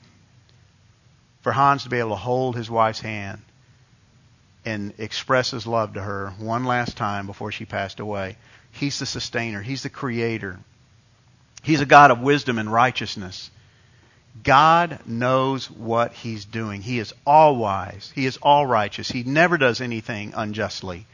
For 1.43 1.53
Hans 1.53 1.85
to 1.85 1.89
be 1.89 1.99
able 1.99 2.11
to 2.11 2.17
hold 2.17 2.57
his 2.57 2.71
wife's 2.71 3.01
hand 3.01 3.41
and 4.65 4.93
express 4.99 5.51
his 5.51 5.67
love 5.67 5.95
to 5.95 6.03
her 6.03 6.35
one 6.39 6.65
last 6.65 6.97
time 6.97 7.27
before 7.27 7.53
she 7.53 7.65
passed 7.65 8.01
away, 8.01 8.37
he's 8.73 8.99
the 8.99 9.07
sustainer, 9.07 9.63
he's 9.63 9.83
the 9.83 9.89
creator. 9.89 10.59
He's 11.69 11.83
a 11.83 11.87
God 11.87 12.11
of 12.11 12.23
wisdom 12.23 12.59
and 12.59 12.73
righteousness. 12.73 13.51
God 14.43 15.01
knows 15.05 15.71
what 15.71 16.15
He's 16.15 16.47
doing. 16.47 16.81
He 16.81 16.99
is 16.99 17.13
all 17.27 17.57
wise. 17.57 18.11
He 18.15 18.25
is 18.25 18.39
all 18.39 18.67
righteous. 18.67 19.11
He 19.11 19.23
never 19.23 19.59
does 19.59 19.83
anything 19.83 20.33
unjustly. 20.35 21.05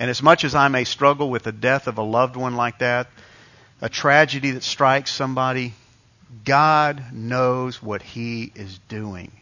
And 0.00 0.08
as 0.08 0.22
much 0.22 0.42
as 0.42 0.54
I 0.54 0.68
may 0.68 0.84
struggle 0.84 1.28
with 1.28 1.42
the 1.42 1.52
death 1.52 1.86
of 1.86 1.98
a 1.98 2.02
loved 2.02 2.34
one 2.34 2.56
like 2.56 2.78
that, 2.78 3.08
a 3.82 3.90
tragedy 3.90 4.52
that 4.52 4.62
strikes 4.62 5.12
somebody, 5.12 5.74
God 6.46 7.12
knows 7.12 7.82
what 7.82 8.00
He 8.00 8.50
is 8.54 8.78
doing. 8.88 9.32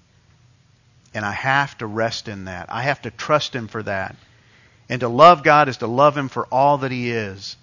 And 1.14 1.24
I 1.24 1.30
have 1.30 1.78
to 1.78 1.86
rest 1.86 2.26
in 2.26 2.46
that. 2.46 2.66
I 2.68 2.82
have 2.82 3.02
to 3.02 3.12
trust 3.12 3.54
Him 3.54 3.68
for 3.68 3.84
that. 3.84 4.16
And 4.88 4.98
to 5.02 5.08
love 5.08 5.44
God 5.44 5.68
is 5.68 5.76
to 5.76 5.86
love 5.86 6.16
Him 6.16 6.28
for 6.28 6.46
all 6.46 6.78
that 6.78 6.90
He 6.90 7.12
is. 7.12 7.56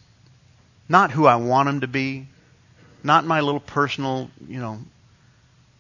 Not 0.88 1.12
who 1.12 1.28
I 1.28 1.36
want 1.36 1.68
Him 1.68 1.82
to 1.82 1.88
be, 1.88 2.28
not 3.04 3.26
my 3.26 3.42
little 3.42 3.60
personal, 3.60 4.30
you 4.48 4.60
know, 4.60 4.80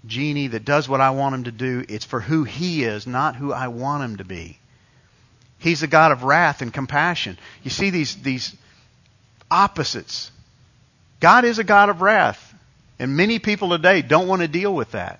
genie 0.05 0.47
that 0.47 0.65
does 0.65 0.87
what 0.87 1.01
I 1.01 1.11
want 1.11 1.35
him 1.35 1.43
to 1.45 1.51
do. 1.51 1.85
It's 1.87 2.05
for 2.05 2.19
who 2.19 2.43
he 2.43 2.83
is, 2.83 3.05
not 3.05 3.35
who 3.35 3.51
I 3.51 3.67
want 3.67 4.03
him 4.03 4.17
to 4.17 4.23
be. 4.23 4.59
He's 5.57 5.83
a 5.83 5.87
God 5.87 6.11
of 6.11 6.23
wrath 6.23 6.61
and 6.61 6.73
compassion. 6.73 7.37
You 7.63 7.69
see 7.69 7.89
these, 7.89 8.15
these 8.15 8.55
opposites. 9.51 10.31
God 11.19 11.43
is 11.43 11.59
a 11.59 11.65
God 11.65 11.89
of 11.89 12.01
wrath. 12.01 12.45
And 12.97 13.15
many 13.15 13.39
people 13.39 13.69
today 13.69 14.01
don't 14.01 14.27
want 14.27 14.41
to 14.41 14.47
deal 14.47 14.73
with 14.73 14.91
that. 14.91 15.19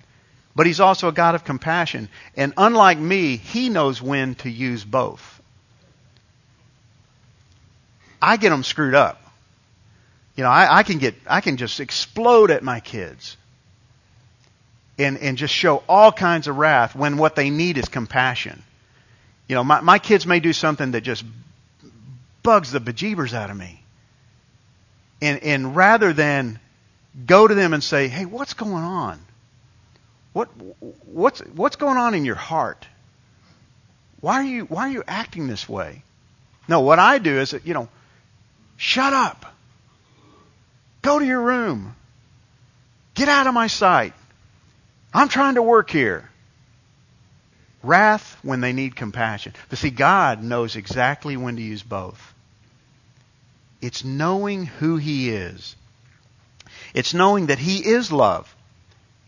But 0.56 0.66
he's 0.66 0.80
also 0.80 1.10
a 1.10 1.14
God 1.14 1.36
of 1.36 1.44
compassion. 1.44 2.10
And 2.36 2.54
unlike 2.58 2.98
me, 2.98 3.38
he 3.38 3.70
knows 3.70 4.02
when 4.02 4.36
to 4.36 4.50
use 4.50 4.84
both. 4.84 5.42
I 8.22 8.38
get 8.38 8.50
them 8.50 8.64
screwed 8.64 8.96
up. 8.96 9.22
You 10.40 10.44
know, 10.44 10.52
I, 10.52 10.78
I 10.78 10.84
can 10.84 11.00
get, 11.00 11.16
I 11.28 11.42
can 11.42 11.58
just 11.58 11.82
explode 11.82 12.50
at 12.50 12.64
my 12.64 12.80
kids 12.80 13.36
and, 14.98 15.18
and 15.18 15.38
just 15.38 15.54
show 15.54 15.84
all 15.90 16.14
kinds 16.14 16.48
of 16.48 16.56
wrath 16.56 16.96
when 16.96 17.18
what 17.18 17.36
they 17.36 17.50
need 17.50 17.78
is 17.78 17.90
compassion. 17.90 18.64
You 19.50 19.56
know, 19.56 19.66
my, 19.66 19.82
my 19.82 20.00
kids 20.00 20.26
may 20.26 20.40
do 20.40 20.54
something 20.54 20.92
that 20.92 21.02
just 21.02 21.26
bugs 22.42 22.72
the 22.72 22.80
bejeebers 22.80 23.34
out 23.34 23.50
of 23.50 23.58
me. 23.58 23.84
And, 25.22 25.44
and 25.44 25.76
rather 25.76 26.14
than 26.14 26.58
go 27.26 27.46
to 27.46 27.54
them 27.54 27.74
and 27.74 27.84
say, 27.84 28.08
hey, 28.08 28.24
what's 28.24 28.54
going 28.54 28.72
on? 28.72 29.20
What, 30.32 30.48
what's, 31.06 31.42
what's 31.42 31.76
going 31.76 31.98
on 31.98 32.14
in 32.14 32.24
your 32.24 32.36
heart? 32.36 32.88
Why 34.22 34.36
are 34.36 34.44
you, 34.44 34.64
why 34.64 34.88
are 34.88 34.92
you 34.92 35.04
acting 35.06 35.48
this 35.48 35.68
way? 35.68 36.02
No, 36.70 36.80
what 36.80 36.98
I 36.98 37.18
do 37.18 37.40
is, 37.40 37.54
you 37.66 37.74
know, 37.74 37.90
shut 38.78 39.12
up. 39.12 39.46
Go 41.02 41.20
to 41.20 41.26
your 41.26 41.42
room. 41.42 41.96
Get 43.14 43.30
out 43.30 43.48
of 43.48 43.54
my 43.54 43.68
sight. 43.68 44.14
I'm 45.14 45.30
trying 45.30 45.56
to 45.56 45.64
work 45.64 45.90
here. 45.90 46.30
Wrath 47.82 48.38
when 48.44 48.62
they 48.62 48.74
need 48.74 48.96
compassion. 48.96 49.54
But 49.70 49.80
see, 49.80 49.90
God 49.90 50.44
knows 50.44 50.76
exactly 50.76 51.38
when 51.38 51.56
to 51.56 51.62
use 51.62 51.84
both. 51.84 52.34
It's 53.82 54.04
knowing 54.04 54.66
who 54.66 54.98
He 54.98 55.30
is. 55.30 55.76
It's 56.94 57.14
knowing 57.14 57.48
that 57.48 57.60
He 57.60 57.78
is 57.78 58.12
love. 58.12 58.54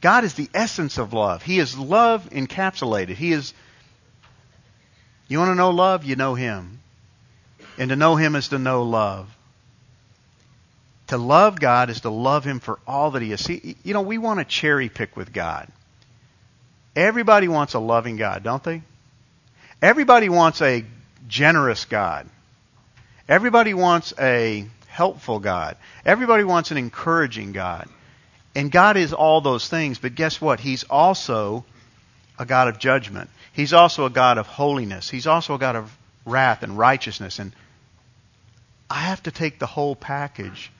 God 0.01 0.23
is 0.23 0.33
the 0.33 0.49
essence 0.53 0.97
of 0.97 1.13
love. 1.13 1.43
He 1.43 1.59
is 1.59 1.77
love 1.77 2.29
encapsulated. 2.31 3.15
He 3.15 3.31
is, 3.31 3.53
you 5.27 5.39
want 5.39 5.51
to 5.51 5.55
know 5.55 5.69
love? 5.69 6.03
You 6.03 6.15
know 6.15 6.35
Him. 6.35 6.79
And 7.77 7.89
to 7.89 7.95
know 7.95 8.15
Him 8.15 8.35
is 8.35 8.49
to 8.49 8.59
know 8.59 8.83
love. 8.83 9.33
To 11.11 11.17
love 11.17 11.59
God 11.59 11.89
is 11.89 11.99
to 12.01 12.09
love 12.09 12.45
Him 12.45 12.61
for 12.61 12.79
all 12.87 13.11
that 13.11 13.21
He 13.21 13.33
is. 13.33 13.43
See, 13.43 13.75
you 13.83 13.93
know, 13.93 14.01
we 14.01 14.17
want 14.17 14.39
to 14.39 14.45
cherry 14.45 14.87
pick 14.87 15.17
with 15.17 15.33
God. 15.33 15.67
Everybody 16.95 17.49
wants 17.49 17.73
a 17.73 17.79
loving 17.79 18.15
God, 18.15 18.43
don't 18.43 18.63
they? 18.63 18.81
Everybody 19.81 20.29
wants 20.29 20.61
a 20.61 20.85
generous 21.27 21.83
God. 21.83 22.29
Everybody 23.27 23.73
wants 23.73 24.13
a 24.17 24.65
helpful 24.87 25.39
God. 25.39 25.75
Everybody 26.05 26.45
wants 26.45 26.71
an 26.71 26.77
encouraging 26.77 27.51
God. 27.51 27.89
And 28.55 28.71
God 28.71 28.95
is 28.95 29.11
all 29.11 29.41
those 29.41 29.67
things, 29.67 29.99
but 29.99 30.15
guess 30.15 30.39
what? 30.39 30.61
He's 30.61 30.85
also 30.85 31.65
a 32.39 32.45
God 32.45 32.69
of 32.69 32.79
judgment. 32.79 33.29
He's 33.51 33.73
also 33.73 34.05
a 34.05 34.09
God 34.09 34.37
of 34.37 34.47
holiness. 34.47 35.09
He's 35.09 35.27
also 35.27 35.55
a 35.55 35.59
God 35.59 35.75
of 35.75 35.93
wrath 36.25 36.63
and 36.63 36.77
righteousness. 36.77 37.37
And 37.39 37.51
I 38.89 39.01
have 39.01 39.21
to 39.23 39.31
take 39.31 39.59
the 39.59 39.65
whole 39.65 39.93
package 39.93 40.71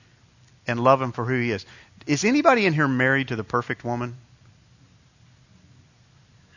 and 0.66 0.82
love 0.82 1.00
him 1.02 1.12
for 1.12 1.24
who 1.24 1.38
he 1.38 1.50
is. 1.50 1.66
Is 2.06 2.24
anybody 2.24 2.66
in 2.66 2.72
here 2.72 2.88
married 2.88 3.28
to 3.28 3.36
the 3.36 3.44
perfect 3.44 3.84
woman? 3.84 4.16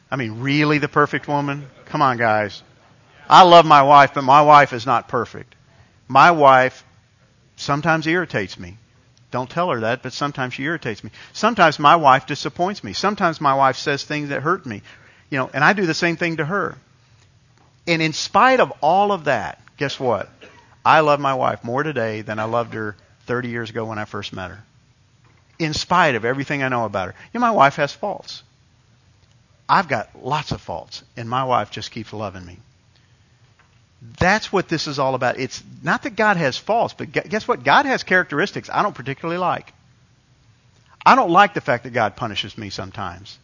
I 0.10 0.15
mean, 0.15 0.41
really 0.41 0.78
the 0.78 0.88
perfect 0.88 1.28
woman? 1.28 1.68
Come 1.86 2.02
on, 2.02 2.18
guys. 2.18 2.62
I 3.30 3.44
love 3.44 3.65
my 3.65 3.82
wife, 3.82 4.13
but 4.13 4.24
my 4.24 4.41
wife 4.41 4.74
is 4.74 4.86
not 4.86 5.08
perfect. 5.08 5.56
My 6.08 6.32
wife 6.32 6.84
sometimes 7.56 8.06
irritates 8.06 8.60
me. 8.60 8.78
Don't 9.32 9.50
tell 9.50 9.70
her 9.72 9.82
that, 9.82 10.04
but 10.04 10.13
sometimes 10.13 10.54
she 10.54 10.63
irritates 10.63 11.04
me. 11.04 11.10
Sometimes 11.34 11.80
my 11.80 11.96
wife 11.96 12.28
disappoints 12.28 12.84
me. 12.84 12.94
Sometimes 12.94 13.41
my 13.41 13.56
wife 13.56 13.76
says 13.76 14.04
things 14.04 14.30
that 14.30 14.41
hurt 14.41 14.65
me. 14.65 14.82
You 15.30 15.39
know, 15.39 15.50
and 15.54 15.63
I 15.63 15.74
do 15.74 15.86
the 15.86 15.94
same 15.94 16.15
thing 16.15 16.38
to 16.38 16.46
her. 16.46 16.78
And 17.88 18.02
in 18.02 18.13
spite 18.13 18.60
of 18.60 18.72
all 18.82 19.12
of 19.12 19.26
that, 19.26 19.62
guess 19.78 20.00
what? 20.00 20.30
I 20.86 21.00
love 21.00 21.20
my 21.20 21.34
wife 21.34 21.63
more 21.63 21.84
today 21.84 22.22
than 22.22 22.39
I 22.39 22.44
loved 22.44 22.76
her 22.76 22.96
30 23.26 23.50
years 23.50 23.70
ago 23.70 23.86
when 23.86 24.00
I 24.00 24.06
first 24.06 24.34
met 24.34 24.52
her. 24.52 24.64
In 25.58 25.74
spite 25.74 26.16
of 26.16 26.26
everything 26.26 26.64
I 26.64 26.70
know 26.70 26.86
about 26.86 27.10
her. 27.10 27.16
You 27.34 27.40
know, 27.40 27.46
my 27.46 27.52
wife 27.52 27.76
has 27.76 27.94
faults. 27.94 28.44
I've 29.68 29.88
got 29.88 30.10
lots 30.24 30.52
of 30.52 30.62
faults, 30.62 31.04
and 31.18 31.30
my 31.30 31.44
wife 31.44 31.72
just 31.72 31.92
keeps 31.92 32.14
loving 32.14 32.46
me. 32.46 32.60
That's 34.20 34.52
what 34.52 34.68
this 34.68 34.88
is 34.88 35.00
all 35.00 35.16
about. 35.16 35.40
It's 35.40 35.64
not 35.82 36.04
that 36.04 36.16
God 36.16 36.38
has 36.38 36.58
faults, 36.58 36.94
but 36.94 37.12
guess 37.12 37.48
what? 37.48 37.64
God 37.64 37.86
has 37.86 38.04
characteristics 38.04 38.70
I 38.72 38.84
don't 38.84 38.94
particularly 38.94 39.40
like. 39.40 39.74
I 41.06 41.16
don't 41.16 41.32
like 41.32 41.54
the 41.54 41.62
fact 41.62 41.84
that 41.84 41.92
God 41.92 42.16
punishes 42.16 42.58
me 42.58 42.70
sometimes. 42.70 43.38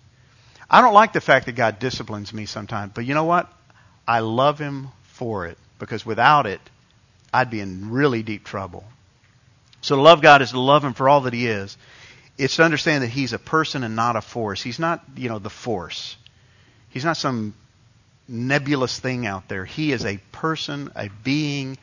I 0.69 0.81
don't 0.81 0.93
like 0.93 1.13
the 1.13 1.21
fact 1.21 1.47
that 1.47 1.53
God 1.53 1.79
disciplines 1.79 2.33
me 2.33 2.45
sometimes. 2.45 2.93
But 2.93 3.05
you 3.05 3.13
know 3.13 3.25
what? 3.25 3.51
I 4.07 4.19
love 4.19 4.59
Him 4.59 4.89
for 5.03 5.47
it 5.47 5.57
because 5.79 6.05
without 6.05 6.45
it, 6.47 6.61
I'd 7.33 7.49
be 7.49 7.59
in 7.59 7.91
really 7.91 8.23
deep 8.23 8.43
trouble. 8.43 8.83
So 9.81 9.95
to 9.95 10.01
love 10.01 10.21
God 10.21 10.41
is 10.41 10.51
to 10.51 10.59
love 10.59 10.83
Him 10.83 10.93
for 10.93 11.09
all 11.09 11.21
that 11.21 11.33
He 11.33 11.47
is. 11.47 11.77
It's 12.37 12.55
to 12.55 12.63
understand 12.63 13.03
that 13.03 13.09
He's 13.09 13.33
a 13.33 13.39
person 13.39 13.83
and 13.83 13.95
not 13.95 14.15
a 14.15 14.21
force. 14.21 14.61
He's 14.61 14.79
not, 14.79 15.03
you 15.15 15.29
know, 15.29 15.39
the 15.39 15.49
force. 15.49 16.15
He's 16.89 17.05
not 17.05 17.17
some 17.17 17.53
nebulous 18.27 18.99
thing 18.99 19.25
out 19.25 19.47
there. 19.47 19.65
He 19.65 19.91
is 19.91 20.05
a 20.05 20.17
person, 20.31 20.91
a 20.95 21.09
being, 21.23 21.77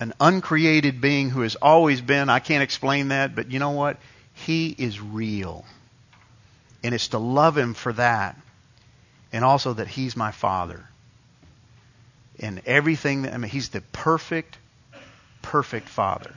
an 0.00 0.12
uncreated 0.20 1.00
being 1.00 1.30
who 1.30 1.40
has 1.40 1.56
always 1.56 2.00
been. 2.00 2.28
I 2.28 2.38
can't 2.38 2.62
explain 2.62 3.08
that, 3.08 3.34
but 3.34 3.50
you 3.50 3.58
know 3.58 3.70
what? 3.70 3.98
He 4.34 4.68
is 4.68 5.00
real. 5.00 5.64
And 6.82 6.94
it's 6.94 7.08
to 7.08 7.18
love 7.18 7.56
Him 7.56 7.74
for 7.74 7.92
that. 7.94 8.38
And 9.32 9.44
also 9.44 9.72
that 9.72 9.88
He's 9.88 10.16
my 10.16 10.30
Father. 10.30 10.84
And 12.38 12.62
everything 12.66 13.28
I 13.28 13.36
mean, 13.38 13.50
He's 13.50 13.70
the 13.70 13.80
perfect, 13.80 14.58
perfect 15.44 15.88
Father. 15.88 16.32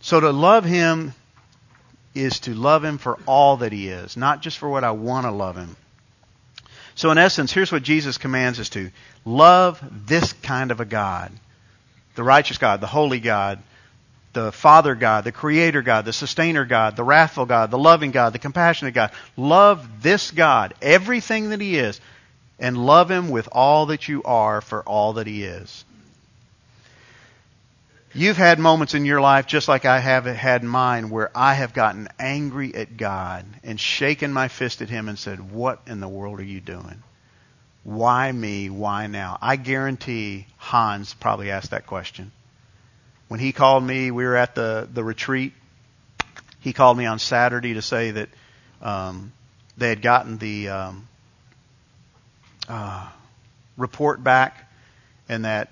So 0.00 0.18
to 0.18 0.30
love 0.30 0.64
Him 0.64 1.14
is 2.14 2.40
to 2.40 2.54
love 2.54 2.84
Him 2.84 2.98
for 2.98 3.18
all 3.24 3.58
that 3.58 3.72
He 3.72 3.88
is, 3.88 4.16
not 4.16 4.42
just 4.42 4.58
for 4.58 4.68
what 4.68 4.84
I 4.84 4.90
want 4.90 5.26
to 5.26 5.30
love 5.30 5.56
Him. 5.56 5.76
So 6.94 7.10
in 7.10 7.18
essence, 7.18 7.52
here's 7.52 7.72
what 7.72 7.84
Jesus 7.84 8.18
commands 8.18 8.60
us 8.60 8.68
to. 8.70 8.90
Love 9.24 9.82
this 10.06 10.32
kind 10.32 10.70
of 10.72 10.80
a 10.80 10.84
God. 10.84 11.32
The 12.16 12.24
righteous 12.24 12.58
God, 12.58 12.80
the 12.80 12.86
holy 12.86 13.20
God, 13.20 13.60
the 14.32 14.50
Father 14.50 14.94
God, 14.94 15.24
the 15.24 15.32
Creator 15.32 15.82
God, 15.82 16.04
the 16.04 16.12
Sustainer 16.12 16.64
God, 16.64 16.96
the 16.96 17.04
wrathful 17.04 17.46
God, 17.46 17.70
the 17.70 17.78
loving 17.78 18.10
God, 18.10 18.32
the 18.32 18.38
compassionate 18.38 18.94
God. 18.94 19.12
Love 19.36 20.02
this 20.02 20.32
God, 20.32 20.74
everything 20.82 21.50
that 21.50 21.60
He 21.60 21.78
is, 21.78 22.00
and 22.58 22.76
love 22.76 23.10
Him 23.10 23.30
with 23.30 23.48
all 23.52 23.86
that 23.86 24.08
you 24.08 24.22
are 24.24 24.60
for 24.60 24.82
all 24.82 25.14
that 25.14 25.26
He 25.26 25.44
is. 25.44 25.84
You've 28.14 28.36
had 28.36 28.58
moments 28.58 28.92
in 28.92 29.06
your 29.06 29.22
life, 29.22 29.46
just 29.46 29.68
like 29.68 29.86
I 29.86 29.98
have 29.98 30.26
had 30.26 30.62
mine, 30.62 31.08
where 31.08 31.30
I 31.34 31.54
have 31.54 31.72
gotten 31.72 32.08
angry 32.18 32.74
at 32.74 32.98
God 32.98 33.46
and 33.64 33.80
shaken 33.80 34.34
my 34.34 34.48
fist 34.48 34.82
at 34.82 34.90
Him 34.90 35.08
and 35.08 35.18
said, 35.18 35.50
What 35.50 35.80
in 35.86 36.00
the 36.00 36.08
world 36.08 36.38
are 36.38 36.44
you 36.44 36.60
doing? 36.60 37.02
Why 37.84 38.30
me? 38.30 38.68
Why 38.68 39.06
now? 39.06 39.38
I 39.40 39.56
guarantee 39.56 40.46
Hans 40.58 41.14
probably 41.14 41.50
asked 41.50 41.70
that 41.70 41.86
question. 41.86 42.32
When 43.28 43.40
he 43.40 43.52
called 43.52 43.82
me, 43.82 44.10
we 44.10 44.24
were 44.24 44.36
at 44.36 44.54
the, 44.54 44.86
the 44.92 45.02
retreat. 45.02 45.54
He 46.60 46.74
called 46.74 46.98
me 46.98 47.06
on 47.06 47.18
Saturday 47.18 47.74
to 47.74 47.82
say 47.82 48.10
that 48.10 48.28
um, 48.82 49.32
they 49.78 49.88
had 49.88 50.02
gotten 50.02 50.36
the 50.36 50.68
um, 50.68 51.08
uh, 52.68 53.08
report 53.78 54.22
back 54.22 54.70
and 55.30 55.46
that 55.46 55.70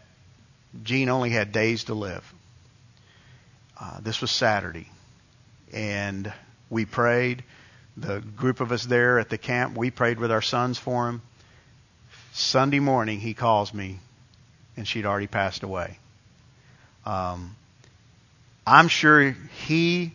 Jean 0.83 1.09
only 1.09 1.31
had 1.31 1.53
days 1.53 1.85
to 1.85 1.95
live. 1.95 2.35
Uh, 3.79 4.01
this 4.01 4.21
was 4.21 4.31
Saturday. 4.31 4.89
And 5.73 6.33
we 6.69 6.85
prayed. 6.85 7.43
The 7.97 8.21
group 8.21 8.61
of 8.61 8.73
us 8.73 8.85
there 8.85 9.19
at 9.19 9.29
the 9.29 9.39
camp, 9.39 9.77
we 9.77 9.91
prayed 9.91 10.19
with 10.19 10.31
our 10.31 10.43
sons 10.43 10.79
for 10.79 11.09
him. 11.09 11.23
Sunday 12.33 12.79
morning, 12.79 13.21
he 13.21 13.35
calls 13.35 13.75
me, 13.75 13.99
and 14.77 14.87
she'd 14.87 15.05
already 15.05 15.27
passed 15.27 15.63
away. 15.63 15.99
Um, 17.05 17.57
I'm 18.67 18.89
sure 18.89 19.33
he, 19.67 20.13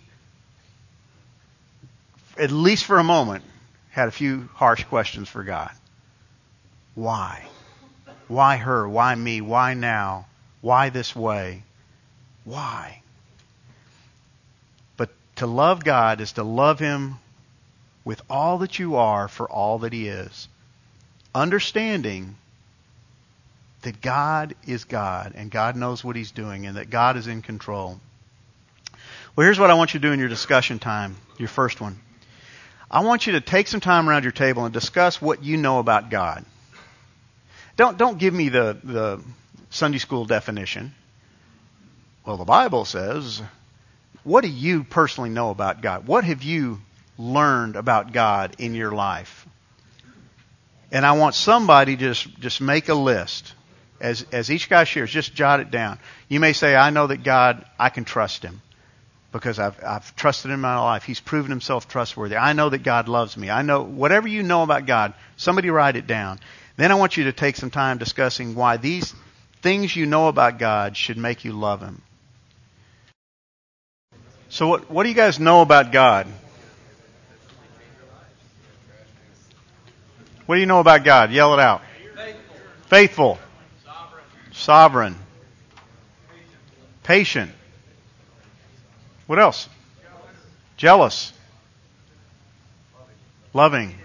at 2.37 2.51
least 2.51 2.85
for 2.85 2.97
a 2.97 3.03
moment, 3.03 3.43
had 3.91 4.07
a 4.07 4.11
few 4.11 4.49
harsh 4.53 4.83
questions 4.85 5.27
for 5.27 5.43
God. 5.43 5.71
Why? 6.95 7.45
Why 8.27 8.55
her? 8.55 8.87
Why 8.87 9.13
me? 9.13 9.41
Why 9.41 9.73
now? 9.73 10.25
Why 10.65 10.89
this 10.89 11.15
way? 11.15 11.61
Why? 12.43 13.03
But 14.97 15.11
to 15.35 15.45
love 15.45 15.83
God 15.83 16.21
is 16.21 16.31
to 16.31 16.43
love 16.43 16.79
Him 16.79 17.19
with 18.03 18.23
all 18.31 18.57
that 18.57 18.79
you 18.79 18.95
are 18.95 19.27
for 19.27 19.47
all 19.47 19.77
that 19.79 19.93
He 19.93 20.07
is. 20.07 20.47
Understanding 21.35 22.35
that 23.83 24.01
God 24.01 24.55
is 24.65 24.85
God 24.85 25.33
and 25.35 25.51
God 25.51 25.75
knows 25.75 26.03
what 26.03 26.15
He's 26.15 26.31
doing 26.31 26.65
and 26.65 26.77
that 26.77 26.89
God 26.89 27.15
is 27.15 27.27
in 27.27 27.43
control. 27.43 27.99
Well, 29.35 29.45
here's 29.45 29.59
what 29.59 29.69
I 29.69 29.75
want 29.75 29.93
you 29.93 29.99
to 29.99 30.07
do 30.07 30.13
in 30.13 30.19
your 30.19 30.29
discussion 30.29 30.79
time, 30.79 31.15
your 31.37 31.47
first 31.47 31.79
one. 31.79 31.99
I 32.89 33.01
want 33.01 33.27
you 33.27 33.33
to 33.33 33.41
take 33.41 33.67
some 33.67 33.81
time 33.81 34.09
around 34.09 34.23
your 34.23 34.31
table 34.31 34.65
and 34.65 34.73
discuss 34.73 35.21
what 35.21 35.43
you 35.43 35.57
know 35.57 35.77
about 35.77 36.09
God. 36.09 36.43
Don't, 37.77 37.99
don't 37.99 38.17
give 38.17 38.33
me 38.33 38.49
the, 38.49 38.79
the 38.83 39.21
Sunday 39.75 39.97
school 39.97 40.23
definition. 40.23 40.93
Well, 42.25 42.37
the 42.37 42.45
Bible 42.45 42.85
says, 42.85 43.41
what 44.23 44.41
do 44.41 44.49
you 44.49 44.85
personally 44.85 45.29
know 45.29 45.49
about 45.49 45.81
God? 45.81 46.07
What 46.07 46.23
have 46.23 46.43
you 46.43 46.81
learned 47.17 47.75
about 47.75 48.13
God 48.13 48.55
in 48.57 48.73
your 48.73 48.91
life? 48.91 49.45
And 50.91 51.05
I 51.05 51.11
want 51.13 51.35
somebody 51.35 51.97
to 51.97 52.01
just, 52.01 52.39
just 52.39 52.61
make 52.61 52.87
a 52.87 52.93
list. 52.93 53.53
As, 53.99 54.25
as 54.31 54.49
each 54.49 54.69
guy 54.69 54.85
shares, 54.85 55.11
just 55.11 55.35
jot 55.35 55.59
it 55.59 55.71
down. 55.71 55.99
You 56.29 56.39
may 56.39 56.53
say, 56.53 56.73
I 56.73 56.89
know 56.89 57.07
that 57.07 57.23
God, 57.23 57.65
I 57.77 57.89
can 57.89 58.05
trust 58.05 58.43
Him 58.43 58.61
because 59.33 59.59
I've, 59.59 59.83
I've 59.83 60.15
trusted 60.15 60.51
Him 60.51 60.55
in 60.55 60.61
my 60.61 60.79
life. 60.79 61.03
He's 61.03 61.19
proven 61.19 61.51
Himself 61.51 61.89
trustworthy. 61.89 62.37
I 62.37 62.53
know 62.53 62.69
that 62.69 62.83
God 62.83 63.09
loves 63.09 63.35
me. 63.35 63.49
I 63.49 63.61
know 63.61 63.83
whatever 63.83 64.27
you 64.27 64.41
know 64.41 64.63
about 64.63 64.85
God, 64.85 65.13
somebody 65.35 65.69
write 65.69 65.97
it 65.97 66.07
down. 66.07 66.39
Then 66.77 66.91
I 66.93 66.95
want 66.95 67.17
you 67.17 67.25
to 67.25 67.33
take 67.33 67.57
some 67.57 67.71
time 67.71 67.97
discussing 67.97 68.55
why 68.55 68.77
these 68.77 69.13
things 69.65 69.95
you 69.95 70.05
know 70.05 70.27
about 70.27 70.59
God 70.59 70.95
should 70.95 71.17
make 71.17 71.43
you 71.43 71.51
love 71.51 71.81
Him. 71.81 71.99
So, 74.49 74.67
what, 74.67 74.91
what 74.91 75.01
do 75.01 75.09
you 75.09 75.15
guys 75.15 75.39
know 75.39 75.63
about 75.63 75.91
God? 75.91 76.27
What 80.45 80.53
do 80.53 80.61
you 80.61 80.67
know 80.67 80.79
about 80.79 81.03
God? 81.03 81.31
Yell 81.31 81.55
it 81.55 81.59
out. 81.59 81.81
Faithful. 82.13 82.55
Faithful. 82.85 83.39
Sovereign. 83.83 84.25
Sovereign. 84.51 85.15
Patient. 87.01 87.51
What 89.25 89.39
else? 89.39 89.67
Jealous. 90.77 91.33
Loving. 93.51 93.95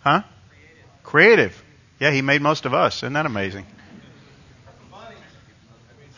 Huh? 0.00 0.22
Creative. 1.04 1.62
Yeah, 2.00 2.10
he 2.10 2.20
made 2.20 2.42
most 2.42 2.66
of 2.66 2.74
us. 2.74 3.04
Isn't 3.04 3.12
that 3.12 3.26
amazing? 3.26 3.64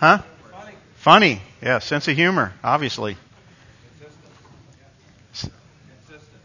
Huh? 0.05 0.19
Funny. 0.53 0.75
Funny. 0.97 1.43
Yeah, 1.62 1.79
sense 1.79 2.09
of 2.09 2.14
humor, 2.14 2.53
obviously. 2.62 3.17
Consistent. 5.33 5.55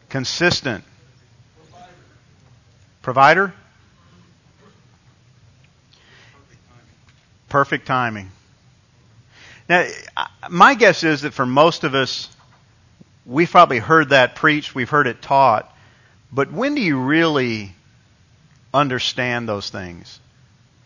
Consistent. 0.07 0.83
Provider? 3.01 3.53
Perfect 7.49 7.85
timing. 7.85 8.31
Now, 9.67 9.85
my 10.49 10.75
guess 10.75 11.03
is 11.03 11.23
that 11.23 11.33
for 11.33 11.45
most 11.45 11.83
of 11.83 11.95
us, 11.95 12.29
we've 13.25 13.51
probably 13.51 13.79
heard 13.79 14.11
that 14.11 14.35
preached, 14.35 14.73
we've 14.73 14.89
heard 14.89 15.05
it 15.05 15.21
taught, 15.21 15.69
but 16.31 16.49
when 16.49 16.75
do 16.75 16.81
you 16.81 16.97
really 16.97 17.73
understand 18.73 19.49
those 19.49 19.69
things? 19.69 20.17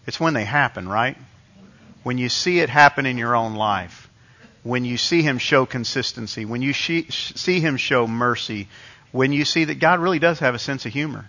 It's 0.08 0.20
when 0.20 0.34
they 0.34 0.44
happen, 0.44 0.90
right? 0.90 1.16
When 2.04 2.18
you 2.18 2.30
see 2.30 2.60
it 2.60 2.70
happen 2.70 3.06
in 3.06 3.18
your 3.18 3.36
own 3.36 3.56
life, 3.56 4.10
when 4.63 4.86
you 4.86 4.98
see 4.98 5.22
Him 5.22 5.38
show 5.38 5.66
consistency, 5.66 6.46
when 6.46 6.62
you 6.62 6.74
see 6.74 7.60
Him 7.60 7.78
show 7.78 8.08
mercy, 8.08 8.68
when 9.12 9.34
you 9.34 9.46
see 9.46 9.66
that 9.66 9.80
God 9.80 10.00
really 10.00 10.20
does 10.20 10.39
have 10.39 10.56
a 10.56 10.60
sense 10.60 10.86
of 10.86 10.94
humor. 10.94 11.26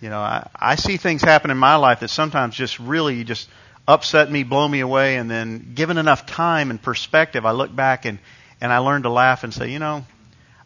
You 0.00 0.10
know, 0.10 0.20
I, 0.20 0.48
I 0.54 0.74
see 0.76 0.96
things 0.96 1.22
happen 1.22 1.50
in 1.50 1.56
my 1.56 1.76
life 1.76 2.00
that 2.00 2.10
sometimes 2.10 2.54
just 2.54 2.78
really 2.78 3.24
just 3.24 3.48
upset 3.88 4.30
me, 4.30 4.42
blow 4.42 4.66
me 4.68 4.80
away, 4.80 5.16
and 5.16 5.30
then 5.30 5.72
given 5.74 5.98
enough 5.98 6.26
time 6.26 6.70
and 6.70 6.80
perspective, 6.80 7.46
I 7.46 7.52
look 7.52 7.74
back 7.74 8.04
and, 8.04 8.18
and 8.60 8.72
I 8.72 8.78
learn 8.78 9.02
to 9.02 9.10
laugh 9.10 9.44
and 9.44 9.54
say, 9.54 9.70
you 9.70 9.78
know, 9.78 10.04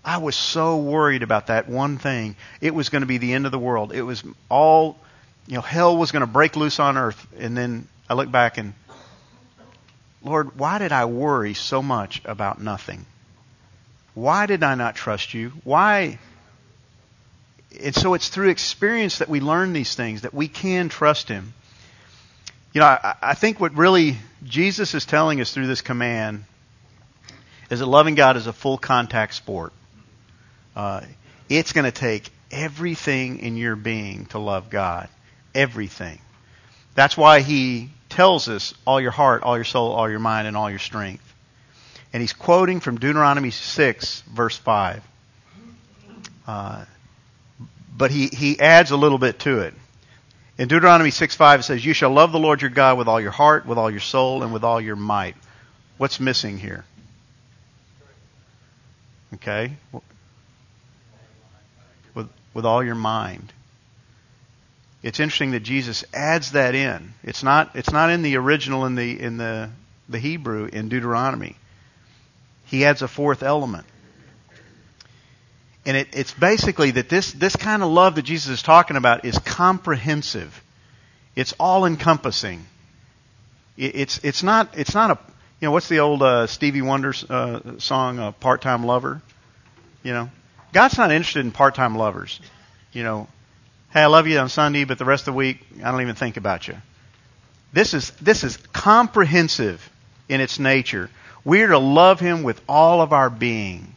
I 0.05 0.19
was 0.19 0.35
so 0.35 0.79
worried 0.79 1.23
about 1.23 1.49
that 1.49 1.69
one 1.69 1.99
thing. 1.99 2.37
It 2.61 2.75
was 2.75 2.89
going 2.89 3.03
to 3.03 3.07
be 3.07 3.19
the 3.19 3.35
end 3.35 3.47
of 3.47 3.53
the 3.53 3.59
world. 3.59 3.93
It 3.93 4.03
was 4.03 4.25
all, 4.49 4.99
you 5.47 5.55
know, 5.55 5.61
hell 5.61 5.97
was 5.97 6.11
going 6.11 6.21
to 6.21 6.27
break 6.27 6.57
loose 6.57 6.81
on 6.81 6.97
earth. 6.97 7.27
And 7.39 7.57
then 7.57 7.87
I 8.09 8.15
look 8.15 8.31
back 8.31 8.57
and 8.57 8.73
Lord, 10.23 10.59
why 10.59 10.79
did 10.79 10.93
I 10.93 11.07
worry 11.07 11.55
so 11.55 11.83
much 11.83 12.21
about 12.25 12.61
nothing? 12.61 13.07
Why 14.15 14.47
did 14.47 14.63
I 14.63 14.75
not 14.75 14.95
trust 14.95 15.35
you? 15.35 15.53
Why? 15.65 16.19
And 17.83 17.95
so 17.95 18.15
it's 18.15 18.29
through 18.29 18.51
experience 18.51 19.19
that 19.19 19.29
we 19.29 19.41
learn 19.41 19.73
these 19.73 19.95
things, 19.95 20.23
that 20.23 20.35
we 20.35 20.49
can 20.49 20.89
trust 20.89 21.29
Him. 21.29 21.55
You 22.73 22.81
know, 22.81 22.87
I, 22.87 23.15
I 23.23 23.35
think 23.35 23.61
what 23.61 23.75
really 23.75 24.19
Jesus 24.45 24.95
is 24.95 25.07
telling 25.07 25.41
us 25.41 25.53
through 25.53 25.67
this 25.67 25.81
command 25.81 26.45
is 27.71 27.79
that 27.79 27.87
loving 27.87 28.15
God 28.15 28.37
is 28.37 28.47
a 28.47 28.53
full 28.53 28.79
contact 28.79 29.35
sport. 29.35 29.73
Uh, 30.77 31.01
it's 31.49 31.73
going 31.73 31.85
to 31.85 31.93
take 31.93 32.31
everything 32.51 33.39
in 33.39 33.57
your 33.57 33.77
being 33.77 34.27
to 34.27 34.39
love 34.39 34.71
God. 34.71 35.09
Everything. 35.55 36.19
That's 36.95 37.17
why 37.17 37.41
he 37.41 37.91
tells 38.11 38.49
us 38.49 38.75
all 38.87 39.01
your 39.01 39.11
heart, 39.11 39.43
all 39.43 39.57
your 39.57 39.65
soul, 39.65 39.93
all 39.93 40.11
your 40.11 40.19
mind, 40.19 40.47
and 40.47 40.57
all 40.57 40.69
your 40.69 40.79
strength. 40.79 41.25
And 42.13 42.21
he's 42.21 42.33
quoting 42.33 42.81
from 42.81 42.99
Deuteronomy 42.99 43.51
6, 43.51 44.23
verse 44.23 44.57
5. 44.57 45.03
Uh, 46.47 46.85
but 47.97 48.11
he, 48.11 48.27
he 48.27 48.59
adds 48.59 48.91
a 48.91 48.97
little 48.97 49.19
bit 49.19 49.39
to 49.41 49.61
it. 49.61 49.75
In 50.59 50.69
Deuteronomy 50.69 51.11
6 51.11 51.37
5, 51.37 51.61
it 51.61 51.63
says, 51.63 51.87
You 51.87 51.95
shall 51.95 52.11
love 52.11 52.33
the 52.33 52.39
Lord 52.39 52.61
your 52.61 52.71
God 52.71 52.99
with 52.99 53.09
all 53.09 53.21
your 53.21 53.31
heart, 53.31 53.65
with 53.65 53.79
all 53.79 53.91
your 53.91 54.01
soul, 54.01 54.43
and 54.43 54.53
with 54.53 54.65
all 54.65 54.81
your 54.81 54.97
might. 54.97 55.37
What's 55.97 56.21
missing 56.21 56.59
here? 56.59 56.85
Okay? 59.35 59.73
With, 62.15 62.29
with 62.53 62.67
all 62.67 62.83
your 62.83 62.95
mind. 62.95 63.53
It's 65.03 65.19
interesting 65.19 65.53
that 65.53 65.61
Jesus 65.61 66.05
adds 66.13 66.53
that 66.53 66.75
in. 66.75 67.15
It's 67.23 67.43
not, 67.43 67.71
it's 67.75 67.91
not 67.91 68.11
in 68.11 68.23
the 68.23 68.37
original 68.37 68.85
in 68.85 68.95
the, 68.95 69.19
in 69.19 69.39
the, 69.39 69.71
the 70.09 70.19
Hebrew 70.19 70.67
in 70.67 70.89
Deuteronomy. 70.89 71.57
He 72.67 72.85
adds 72.85 73.03
a 73.03 73.09
fourth 73.09 73.43
element. 73.43 73.87
And 75.87 75.97
it, 75.97 76.09
it's 76.13 76.33
basically 76.35 76.91
that 76.93 77.09
this, 77.09 77.33
this 77.33 77.57
kind 77.57 77.83
of 77.83 77.91
love 77.91 78.17
that 78.17 78.23
Jesus 78.23 78.51
is 78.51 78.63
talking 78.63 78.97
about 78.97 79.25
is 79.25 79.39
comprehensive. 79.39 80.63
It's 81.35 81.55
all 81.59 81.87
encompassing. 81.87 82.67
It, 83.79 83.97
it's, 83.97 84.21
it's 84.23 84.43
not, 84.43 84.77
it's 84.77 84.95
not 84.95 85.11
a, 85.11 85.19
you 85.61 85.67
know, 85.67 85.73
what's 85.73 85.89
the 85.89 86.01
old 86.01 86.23
uh, 86.23 86.47
Stevie 86.47 86.83
Wonder 86.83 87.15
uh, 87.29 87.79
song, 87.79 88.19
uh, 88.19 88.33
Part 88.33 88.61
Time 88.61 88.85
Lover? 88.85 89.23
You 90.03 90.13
know, 90.13 90.31
God's 90.73 90.99
not 90.99 91.11
interested 91.11 91.45
in 91.45 91.53
part 91.53 91.75
time 91.75 91.97
lovers. 91.97 92.41
You 92.93 93.03
know, 93.03 93.29
hey, 93.91 94.01
I 94.01 94.07
love 94.07 94.27
you 94.27 94.39
on 94.39 94.49
Sunday, 94.49 94.85
but 94.85 94.99
the 94.99 95.05
rest 95.05 95.23
of 95.23 95.35
the 95.35 95.39
week, 95.39 95.59
I 95.83 95.91
don't 95.91 96.01
even 96.03 96.15
think 96.15 96.37
about 96.37 96.69
you. 96.69 96.77
This 97.73 97.95
is, 97.95 98.11
this 98.21 98.45
is 98.45 98.57
comprehensive 98.57 99.89
in 100.29 100.41
its 100.41 100.59
nature. 100.59 101.11
We 101.45 101.63
are 101.63 101.69
to 101.69 101.79
love 101.79 102.21
Him 102.21 102.43
with 102.43 102.61
all 102.69 103.01
of 103.01 103.13
our 103.13 103.31
being. 103.31 103.95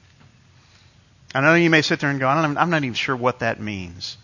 I 1.35 1.41
know 1.41 1.55
you 1.55 1.69
may 1.69 1.81
sit 1.81 1.99
there 1.99 2.09
and 2.09 2.19
go, 2.19 2.27
I'm 2.27 2.69
not 2.69 2.83
even 2.83 2.93
sure 2.93 3.15
what 3.15 3.39
that 3.39 3.59
means. 3.59 4.17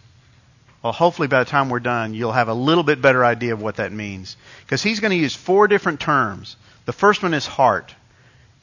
Well, 0.84 0.94
hopefully 0.94 1.28
by 1.28 1.44
the 1.44 1.50
time 1.50 1.70
we're 1.70 1.80
done, 1.80 2.14
you'll 2.14 2.32
have 2.32 2.48
a 2.48 2.54
little 2.54 2.84
bit 2.84 3.02
better 3.02 3.26
idea 3.26 3.54
of 3.54 3.62
what 3.62 3.78
that 3.78 3.92
means. 3.92 4.38
Because 4.62 4.82
he's 4.82 5.00
going 5.00 5.12
to 5.12 5.18
use 5.18 5.36
four 5.36 5.68
different 5.68 6.00
terms. 6.00 6.56
The 6.86 6.94
first 6.94 7.22
one 7.24 7.34
is 7.34 7.46
heart. 7.46 7.94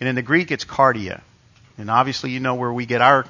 And 0.00 0.08
in 0.08 0.14
the 0.14 0.22
Greek, 0.22 0.50
it's 0.50 0.64
cardia. 0.64 1.20
And 1.76 1.90
obviously, 1.90 2.30
you 2.30 2.40
know 2.40 2.54
where 2.54 2.72
we 2.72 2.86
get 2.86 3.02
our 3.02 3.26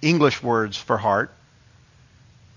English 0.00 0.42
words 0.42 0.76
for 0.76 0.96
heart. 0.96 1.30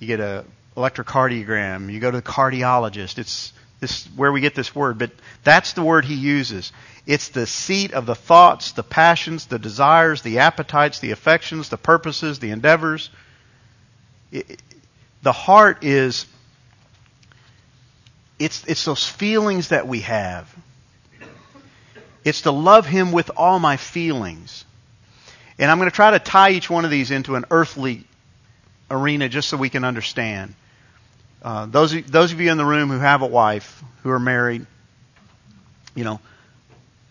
You 0.02 0.08
get 0.08 0.20
a 0.20 0.46
electrocardiogram. 0.76 1.92
You 1.92 2.00
go 2.00 2.10
to 2.10 2.18
the 2.18 2.24
cardiologist. 2.24 3.20
It's 3.20 3.54
this 3.80 4.08
where 4.16 4.32
we 4.32 4.42
get 4.42 4.56
this 4.56 4.74
word, 4.74 4.98
but 4.98 5.12
that's 5.44 5.74
the 5.74 5.84
word 5.84 6.06
he 6.06 6.16
uses. 6.16 6.72
It's 7.06 7.30
the 7.30 7.46
seat 7.46 7.94
of 7.94 8.08
the 8.08 8.16
thoughts, 8.16 8.72
the 8.72 8.82
passions, 8.82 9.46
the 9.46 9.60
desires, 9.60 10.24
the 10.24 10.40
appetites, 10.40 11.00
the 11.00 11.12
affections, 11.12 11.70
the 11.70 11.78
purposes, 11.78 12.40
the 12.40 12.50
endeavors. 12.50 13.12
It, 14.32 14.60
the 15.22 15.32
heart 15.32 15.84
is 15.84 16.26
it's 18.40 18.66
it's 18.66 18.84
those 18.84 19.08
feelings 19.08 19.68
that 19.68 19.88
we 19.88 20.02
have. 20.02 20.52
It's 22.24 22.42
to 22.42 22.52
love 22.52 22.88
him 22.88 23.12
with 23.12 23.30
all 23.38 23.60
my 23.60 23.78
feelings. 23.78 24.66
And 25.60 25.70
I'm 25.70 25.78
going 25.78 25.92
to 25.92 25.96
try 25.96 26.10
to 26.10 26.20
tie 26.20 26.50
each 26.50 26.72
one 26.72 26.86
of 26.86 26.92
these 26.92 27.12
into 27.12 27.36
an 27.36 27.46
earthly 27.52 28.04
arena 28.92 29.30
just 29.30 29.50
so 29.50 29.58
we 29.58 29.70
can 29.70 29.84
understand. 29.84 30.54
Uh, 31.42 31.66
those 31.66 32.00
those 32.04 32.32
of 32.32 32.40
you 32.40 32.52
in 32.52 32.58
the 32.58 32.66
room 32.66 32.90
who 32.90 33.00
have 33.00 33.22
a 33.24 33.28
wife, 33.28 33.84
who 34.04 34.12
are 34.12 34.20
married, 34.20 34.66
you 35.96 36.04
know, 36.04 36.20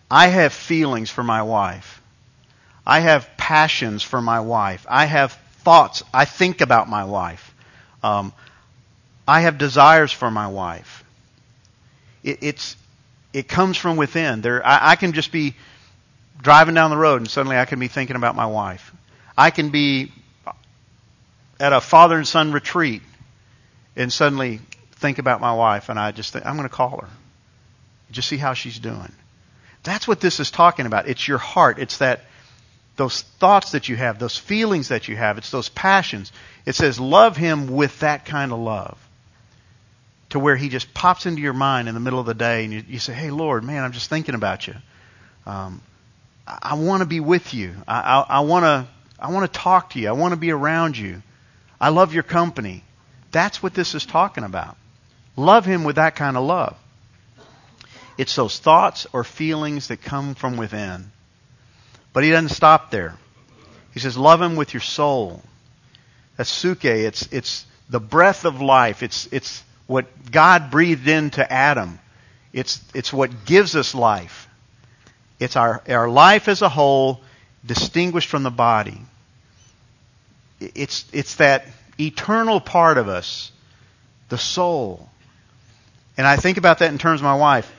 I 0.09 0.27
have 0.27 0.53
feelings 0.53 1.09
for 1.09 1.23
my 1.23 1.43
wife. 1.43 2.01
I 2.85 3.01
have 3.01 3.29
passions 3.37 4.03
for 4.03 4.21
my 4.21 4.39
wife. 4.39 4.85
I 4.89 5.05
have 5.05 5.33
thoughts. 5.63 6.03
I 6.13 6.25
think 6.25 6.61
about 6.61 6.89
my 6.89 7.03
wife. 7.03 7.53
Um, 8.03 8.33
I 9.27 9.41
have 9.41 9.57
desires 9.57 10.11
for 10.11 10.31
my 10.31 10.47
wife. 10.47 11.03
It, 12.23 12.39
it's 12.41 12.75
it 13.33 13.47
comes 13.47 13.77
from 13.77 13.97
within. 13.97 14.41
There, 14.41 14.65
I, 14.65 14.91
I 14.91 14.95
can 14.95 15.13
just 15.13 15.31
be 15.31 15.55
driving 16.41 16.73
down 16.73 16.89
the 16.89 16.97
road 16.97 17.21
and 17.21 17.29
suddenly 17.29 17.57
I 17.57 17.65
can 17.65 17.79
be 17.79 17.87
thinking 17.87 18.15
about 18.15 18.35
my 18.35 18.47
wife. 18.47 18.93
I 19.37 19.51
can 19.51 19.69
be 19.69 20.11
at 21.61 21.73
a 21.73 21.79
father 21.79 22.17
and 22.17 22.27
son 22.27 22.51
retreat 22.51 23.03
and 23.95 24.11
suddenly 24.11 24.59
think 24.93 25.19
about 25.19 25.39
my 25.39 25.53
wife 25.53 25.89
and 25.89 25.99
I 25.99 26.11
just 26.11 26.33
think, 26.33 26.43
I'm 26.43 26.57
going 26.57 26.67
to 26.67 26.73
call 26.73 27.01
her. 27.01 27.09
Just 28.09 28.27
see 28.27 28.37
how 28.37 28.55
she's 28.55 28.79
doing. 28.79 29.11
That's 29.83 30.07
what 30.07 30.19
this 30.19 30.39
is 30.39 30.49
talking 30.49 30.87
about. 30.87 31.07
It's 31.07 31.27
your 31.27 31.37
heart. 31.37 31.77
It's 31.77 31.99
that, 31.99 32.21
those 32.95 33.21
thoughts 33.21 33.73
that 33.73 33.89
you 33.89 33.95
have, 33.95 34.17
those 34.17 34.37
feelings 34.37 34.87
that 34.87 35.07
you 35.07 35.15
have. 35.15 35.37
It's 35.37 35.51
those 35.51 35.69
passions. 35.69 36.31
It 36.65 36.73
says, 36.73 36.99
love 36.99 37.37
him 37.37 37.67
with 37.67 37.99
that 37.99 38.25
kind 38.25 38.51
of 38.51 38.57
love. 38.57 38.97
To 40.31 40.39
where 40.39 40.55
he 40.55 40.67
just 40.67 40.93
pops 40.95 41.27
into 41.27 41.41
your 41.41 41.53
mind 41.53 41.87
in 41.87 41.93
the 41.93 41.99
middle 41.99 42.19
of 42.19 42.25
the 42.25 42.33
day 42.33 42.63
and 42.63 42.73
you, 42.73 42.83
you 42.87 42.99
say, 42.99 43.13
hey, 43.13 43.29
Lord, 43.29 43.63
man, 43.63 43.83
I'm 43.83 43.91
just 43.91 44.09
thinking 44.09 44.33
about 44.33 44.65
you. 44.65 44.73
Um, 45.45 45.81
I, 46.47 46.57
I 46.61 46.73
want 46.73 47.01
to 47.01 47.07
be 47.07 47.19
with 47.19 47.53
you. 47.53 47.75
I, 47.87 47.99
I, 47.99 48.25
I 48.37 48.39
want 48.39 48.63
to 48.63 48.87
I 49.19 49.29
want 49.29 49.51
to 49.51 49.59
talk 49.59 49.91
to 49.91 49.99
you. 49.99 50.07
I 50.07 50.13
want 50.13 50.31
to 50.31 50.39
be 50.39 50.49
around 50.51 50.97
you. 50.97 51.21
I 51.81 51.89
love 51.89 52.13
your 52.13 52.23
company. 52.23 52.83
That's 53.31 53.63
what 53.63 53.73
this 53.73 53.95
is 53.95 54.05
talking 54.05 54.43
about. 54.43 54.77
Love 55.35 55.65
Him 55.65 55.83
with 55.83 55.95
that 55.95 56.15
kind 56.15 56.37
of 56.37 56.43
love. 56.43 56.77
It's 58.19 58.35
those 58.35 58.59
thoughts 58.59 59.07
or 59.11 59.23
feelings 59.23 59.87
that 59.87 60.03
come 60.03 60.35
from 60.35 60.57
within. 60.57 61.11
But 62.13 62.23
He 62.23 62.29
doesn't 62.29 62.49
stop 62.49 62.91
there. 62.91 63.17
He 63.95 63.99
says, 63.99 64.15
love 64.15 64.41
Him 64.41 64.55
with 64.55 64.75
your 64.75 64.81
soul. 64.81 65.41
That's 66.37 66.51
suke. 66.51 66.85
It's, 66.85 67.27
it's 67.31 67.65
the 67.89 67.99
breath 67.99 68.45
of 68.45 68.61
life. 68.61 69.01
It's, 69.01 69.27
it's 69.31 69.63
what 69.87 70.05
God 70.31 70.69
breathed 70.69 71.07
into 71.07 71.51
Adam. 71.51 71.99
It's, 72.53 72.79
it's 72.93 73.11
what 73.11 73.45
gives 73.45 73.75
us 73.75 73.95
life. 73.95 74.47
It's 75.39 75.55
our, 75.55 75.81
our 75.89 76.09
life 76.09 76.47
as 76.47 76.61
a 76.61 76.69
whole 76.69 77.21
distinguished 77.65 78.29
from 78.29 78.43
the 78.43 78.51
body. 78.51 79.01
It's, 80.61 81.05
it's 81.11 81.35
that 81.35 81.65
eternal 81.99 82.61
part 82.61 82.97
of 82.97 83.09
us, 83.09 83.51
the 84.29 84.37
soul. 84.37 85.09
And 86.17 86.27
I 86.27 86.35
think 86.35 86.57
about 86.57 86.79
that 86.79 86.91
in 86.91 86.97
terms 86.97 87.19
of 87.19 87.23
my 87.25 87.35
wife. 87.35 87.73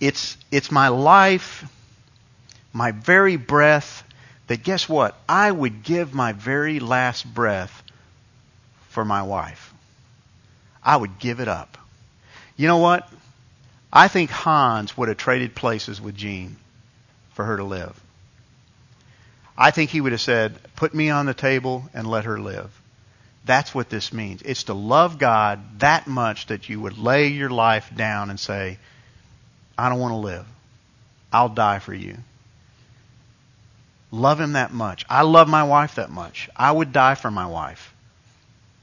It's, 0.00 0.36
it's 0.50 0.70
my 0.70 0.88
life, 0.88 1.64
my 2.72 2.92
very 2.92 3.36
breath, 3.36 4.02
that 4.46 4.62
guess 4.62 4.88
what? 4.88 5.16
I 5.28 5.50
would 5.50 5.82
give 5.82 6.14
my 6.14 6.32
very 6.32 6.80
last 6.80 7.24
breath 7.32 7.82
for 8.90 9.04
my 9.04 9.22
wife. 9.22 9.72
I 10.82 10.96
would 10.96 11.18
give 11.18 11.40
it 11.40 11.48
up. 11.48 11.78
You 12.56 12.68
know 12.68 12.78
what? 12.78 13.10
I 13.92 14.08
think 14.08 14.30
Hans 14.30 14.96
would 14.96 15.08
have 15.08 15.16
traded 15.16 15.54
places 15.54 16.00
with 16.00 16.16
Jean 16.16 16.56
for 17.32 17.44
her 17.44 17.56
to 17.56 17.64
live. 17.64 17.98
I 19.56 19.70
think 19.70 19.90
he 19.90 20.00
would 20.00 20.12
have 20.12 20.20
said, 20.20 20.58
Put 20.76 20.94
me 20.94 21.10
on 21.10 21.26
the 21.26 21.34
table 21.34 21.88
and 21.94 22.06
let 22.06 22.24
her 22.24 22.40
live. 22.40 22.70
That's 23.44 23.74
what 23.74 23.90
this 23.90 24.12
means. 24.12 24.42
It's 24.42 24.64
to 24.64 24.74
love 24.74 25.18
God 25.18 25.80
that 25.80 26.06
much 26.06 26.46
that 26.46 26.68
you 26.68 26.80
would 26.80 26.98
lay 26.98 27.28
your 27.28 27.50
life 27.50 27.90
down 27.94 28.30
and 28.30 28.40
say, 28.40 28.78
I 29.76 29.88
don't 29.88 30.00
want 30.00 30.12
to 30.12 30.16
live. 30.16 30.46
I'll 31.32 31.50
die 31.50 31.78
for 31.78 31.92
you. 31.92 32.16
Love 34.10 34.40
him 34.40 34.52
that 34.52 34.72
much. 34.72 35.04
I 35.10 35.22
love 35.22 35.48
my 35.48 35.64
wife 35.64 35.96
that 35.96 36.10
much. 36.10 36.48
I 36.56 36.70
would 36.70 36.92
die 36.92 37.16
for 37.16 37.30
my 37.30 37.46
wife. 37.46 37.92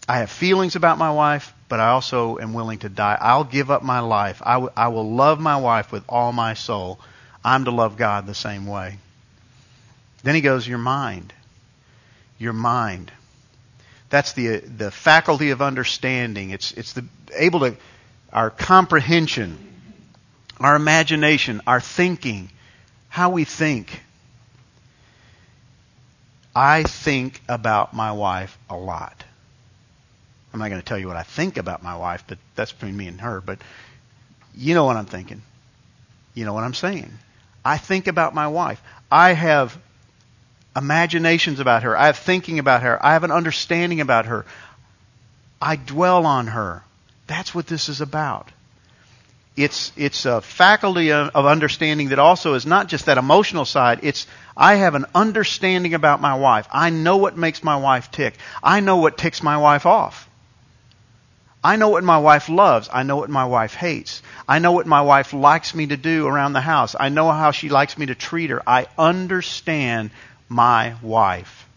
I 0.08 0.18
have 0.18 0.30
feelings 0.30 0.76
about 0.76 0.98
my 0.98 1.12
wife, 1.12 1.54
but 1.70 1.80
I 1.80 1.89
also 1.89 2.38
am 2.38 2.54
willing 2.54 2.80
to 2.80 2.89
die. 2.89 3.18
I'll 3.20 3.45
give 3.45 3.72
up 3.72 3.82
my 3.82 4.02
life. 4.02 4.41
I, 4.45 4.56
w- 4.56 4.74
I 4.76 4.89
will 4.89 5.10
love 5.10 5.39
my 5.39 5.58
wife 5.58 5.91
with 5.91 6.04
all 6.10 6.34
my 6.34 6.54
soul. 6.54 7.00
I'm 7.45 7.66
to 7.66 7.72
love 7.72 7.95
God 7.98 8.26
the 8.26 8.36
same 8.36 8.68
way. 8.68 8.98
Then 10.24 10.36
he 10.36 10.41
goes, 10.41 10.67
Your 10.67 10.78
mind. 10.78 11.34
Your 12.38 12.53
mind. 12.53 13.11
That's 14.09 14.34
the, 14.34 14.57
the 14.57 14.91
faculty 14.91 15.51
of 15.51 15.61
understanding. 15.61 16.49
It's, 16.49 16.74
it's 16.74 16.93
the, 16.93 17.05
able 17.34 17.61
to, 17.61 17.78
our 18.34 18.49
comprehension, 18.49 19.57
our 20.59 20.76
imagination, 20.76 21.61
our 21.65 21.80
thinking, 21.80 22.49
how 23.09 23.30
we 23.30 23.45
think. 23.45 24.01
I 26.53 26.84
think 26.84 27.41
about 27.47 27.93
my 27.93 28.11
wife 28.11 28.57
a 28.69 28.76
lot. 28.76 29.24
I'm 30.53 30.59
not 30.59 30.69
going 30.69 30.82
to 30.82 30.86
tell 30.86 30.99
you 30.99 31.07
what 31.07 31.15
I 31.15 31.24
think 31.24 31.57
about 31.57 31.82
my 31.82 31.95
wife, 31.95 32.26
but 32.28 32.38
that's 32.55 32.74
between 32.74 32.97
me 32.97 33.07
and 33.07 33.22
her. 33.22 33.39
But 33.39 33.59
you 34.53 34.74
know 34.74 34.84
what 34.84 34.97
I'm 34.97 35.05
thinking. 35.05 35.41
You 36.34 36.43
know 36.43 36.53
what 36.53 36.65
I'm 36.65 36.74
saying. 36.74 37.11
I 37.63 37.78
think 37.78 38.07
about 38.07 38.36
my 38.36 38.47
wife. 38.47 38.82
I 39.09 39.34
have 39.34 39.78
imaginations 40.76 41.59
about 41.59 41.84
her. 41.84 41.97
I 41.97 42.07
have 42.07 42.17
thinking 42.17 42.59
about 42.59 42.84
her. 42.84 43.03
I 43.03 43.13
have 43.13 43.24
an 43.24 43.32
understanding 43.32 44.01
about 44.01 44.26
her. 44.26 44.45
I 45.61 45.76
dwell 45.76 46.26
on 46.26 46.47
her. 46.47 46.84
That's 47.28 47.53
what 47.53 47.67
this 47.67 47.89
is 47.89 48.01
about. 48.01 48.49
It's, 49.57 49.91
it's 49.97 50.26
a 50.26 50.41
faculty 50.41 51.11
of, 51.11 51.30
understanding 51.36 52.09
that 52.09 52.19
also 52.19 52.53
is 52.53 52.65
not 52.65 52.88
just 52.88 53.05
that 53.07 53.17
emotional 53.17 53.65
side. 53.65 53.99
It's, 54.03 54.26
I 54.55 54.76
have 54.76 54.95
an 54.95 55.05
understanding 55.13 55.93
about 55.93 56.22
my 56.22 56.36
wife. 56.36 56.67
I 56.72 56.89
know 56.89 57.17
what 57.17 57.38
makes 57.38 57.63
my 57.63 57.76
wife 57.76 58.11
tick. 58.11 58.38
I 58.63 58.80
know 58.80 58.97
what 58.97 59.17
ticks 59.17 59.43
my 59.43 59.57
wife 59.57 59.86
off. 59.86 60.30
I 61.63 61.76
know 61.76 61.89
what 61.89 62.03
my 62.03 62.17
wife 62.17 62.49
loves. 62.49 62.89
I 62.91 63.03
know 63.03 63.17
what 63.17 63.30
my 63.30 63.45
wife 63.45 63.76
hates. 63.76 64.24
I 64.47 64.59
know 64.59 64.72
what 64.72 64.88
my 64.88 65.01
wife 65.01 65.32
likes 65.32 65.76
me 65.76 65.88
to 65.88 65.97
do 65.97 66.26
around 66.26 66.53
the 66.53 66.61
house. 66.61 66.95
I 66.99 67.09
know 67.09 67.30
how 67.30 67.51
she 67.51 67.69
likes 67.69 67.97
me 67.97 68.07
to 68.07 68.15
treat 68.15 68.49
her. 68.49 68.63
I 68.67 68.88
understand 68.97 70.09
my 70.52 70.95
wife. 71.02 71.68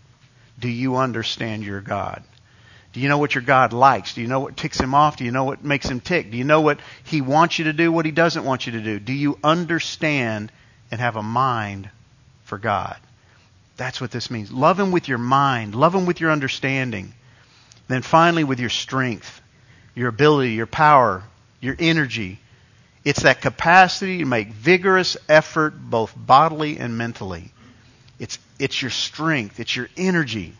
Do 0.58 0.68
you 0.68 0.96
understand 0.96 1.64
your 1.64 1.80
God? 1.80 2.22
Do 2.92 3.00
you 3.00 3.08
know 3.08 3.18
what 3.18 3.34
your 3.34 3.42
God 3.42 3.72
likes? 3.72 4.14
Do 4.14 4.20
you 4.20 4.28
know 4.28 4.40
what 4.40 4.56
ticks 4.56 4.78
him 4.78 4.94
off? 4.94 5.16
Do 5.16 5.24
you 5.24 5.32
know 5.32 5.44
what 5.44 5.64
makes 5.64 5.88
him 5.88 6.00
tick? 6.00 6.30
Do 6.30 6.36
you 6.36 6.44
know 6.44 6.60
what 6.60 6.78
he 7.04 7.20
wants 7.20 7.58
you 7.58 7.64
to 7.64 7.72
do, 7.72 7.90
what 7.90 8.04
he 8.04 8.12
doesn't 8.12 8.44
want 8.44 8.66
you 8.66 8.72
to 8.72 8.80
do? 8.80 9.00
Do 9.00 9.12
you 9.12 9.38
understand 9.42 10.52
and 10.90 11.00
have 11.00 11.16
a 11.16 11.22
mind 11.22 11.88
for 12.44 12.58
God? 12.58 12.96
That's 13.76 14.00
what 14.00 14.10
this 14.10 14.30
means. 14.30 14.52
Love 14.52 14.78
him 14.78 14.92
with 14.92 15.08
your 15.08 15.18
mind. 15.18 15.74
Love 15.74 15.94
him 15.94 16.06
with 16.06 16.20
your 16.20 16.30
understanding. 16.30 17.14
Then 17.88 18.02
finally 18.02 18.44
with 18.44 18.60
your 18.60 18.70
strength 18.70 19.40
your 19.94 20.08
ability, 20.08 20.52
your 20.52 20.66
power, 20.66 21.22
your 21.60 21.76
energy. 21.78 22.40
It's 23.04 23.22
that 23.22 23.40
capacity 23.40 24.18
to 24.18 24.24
make 24.24 24.48
vigorous 24.48 25.16
effort 25.28 25.74
both 25.78 26.12
bodily 26.16 26.78
and 26.78 26.98
mentally. 26.98 27.52
It's, 28.18 28.38
it's 28.58 28.80
your 28.80 28.90
strength. 28.90 29.60
It's 29.60 29.74
your 29.74 29.88
energy. 29.96 30.54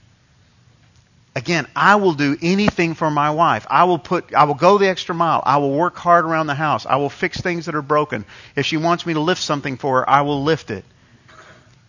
Again, 1.37 1.67
I 1.75 1.97
will 1.97 2.15
do 2.15 2.37
anything 2.41 2.95
for 2.95 3.11
my 3.11 3.31
wife. 3.31 3.67
I 3.69 3.85
will 3.85 3.99
put, 3.99 4.33
I 4.35 4.45
will 4.45 4.55
go 4.55 4.79
the 4.79 4.89
extra 4.89 5.15
mile. 5.15 5.43
I 5.45 5.57
will 5.57 5.73
work 5.73 5.97
hard 5.97 6.25
around 6.25 6.47
the 6.47 6.55
house. 6.55 6.87
I 6.87 6.97
will 6.97 7.11
fix 7.11 7.41
things 7.41 7.67
that 7.67 7.75
are 7.75 7.83
broken. 7.83 8.25
If 8.55 8.67
she 8.67 8.77
wants 8.77 9.05
me 9.05 9.15
to 9.15 9.21
lift 9.21 9.43
something 9.43 9.77
for 9.77 10.01
her, 10.01 10.11
I 10.11 10.23
will 10.23 10.45
lift 10.45 10.71
it. 10.71 10.85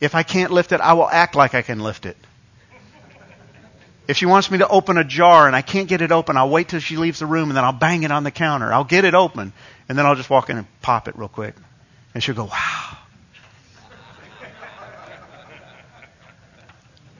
If 0.01 0.15
I 0.15 0.23
can't 0.23 0.51
lift 0.51 0.71
it, 0.71 0.81
I 0.81 0.93
will 0.93 1.07
act 1.07 1.35
like 1.35 1.53
I 1.53 1.61
can 1.61 1.79
lift 1.79 2.05
it. 2.07 2.17
If 4.07 4.17
she 4.17 4.25
wants 4.25 4.51
me 4.51 4.59
to 4.59 4.67
open 4.67 4.97
a 4.97 5.03
jar 5.03 5.47
and 5.47 5.55
I 5.55 5.61
can't 5.61 5.87
get 5.87 6.01
it 6.01 6.11
open, 6.11 6.37
I'll 6.37 6.49
wait 6.49 6.69
till 6.69 6.79
she 6.79 6.97
leaves 6.97 7.19
the 7.19 7.25
room 7.25 7.49
and 7.49 7.57
then 7.57 7.63
I'll 7.63 7.71
bang 7.71 8.03
it 8.03 8.11
on 8.11 8.23
the 8.23 8.31
counter. 8.31 8.71
I'll 8.71 8.83
get 8.83 9.05
it 9.05 9.13
open 9.13 9.53
and 9.89 9.97
then 9.97 10.05
I'll 10.05 10.15
just 10.15 10.29
walk 10.29 10.49
in 10.49 10.57
and 10.57 10.81
pop 10.81 11.07
it 11.07 11.17
real 11.17 11.27
quick. 11.27 11.55
And 12.13 12.23
she'll 12.23 12.35
go, 12.35 12.45
wow. 12.45 12.97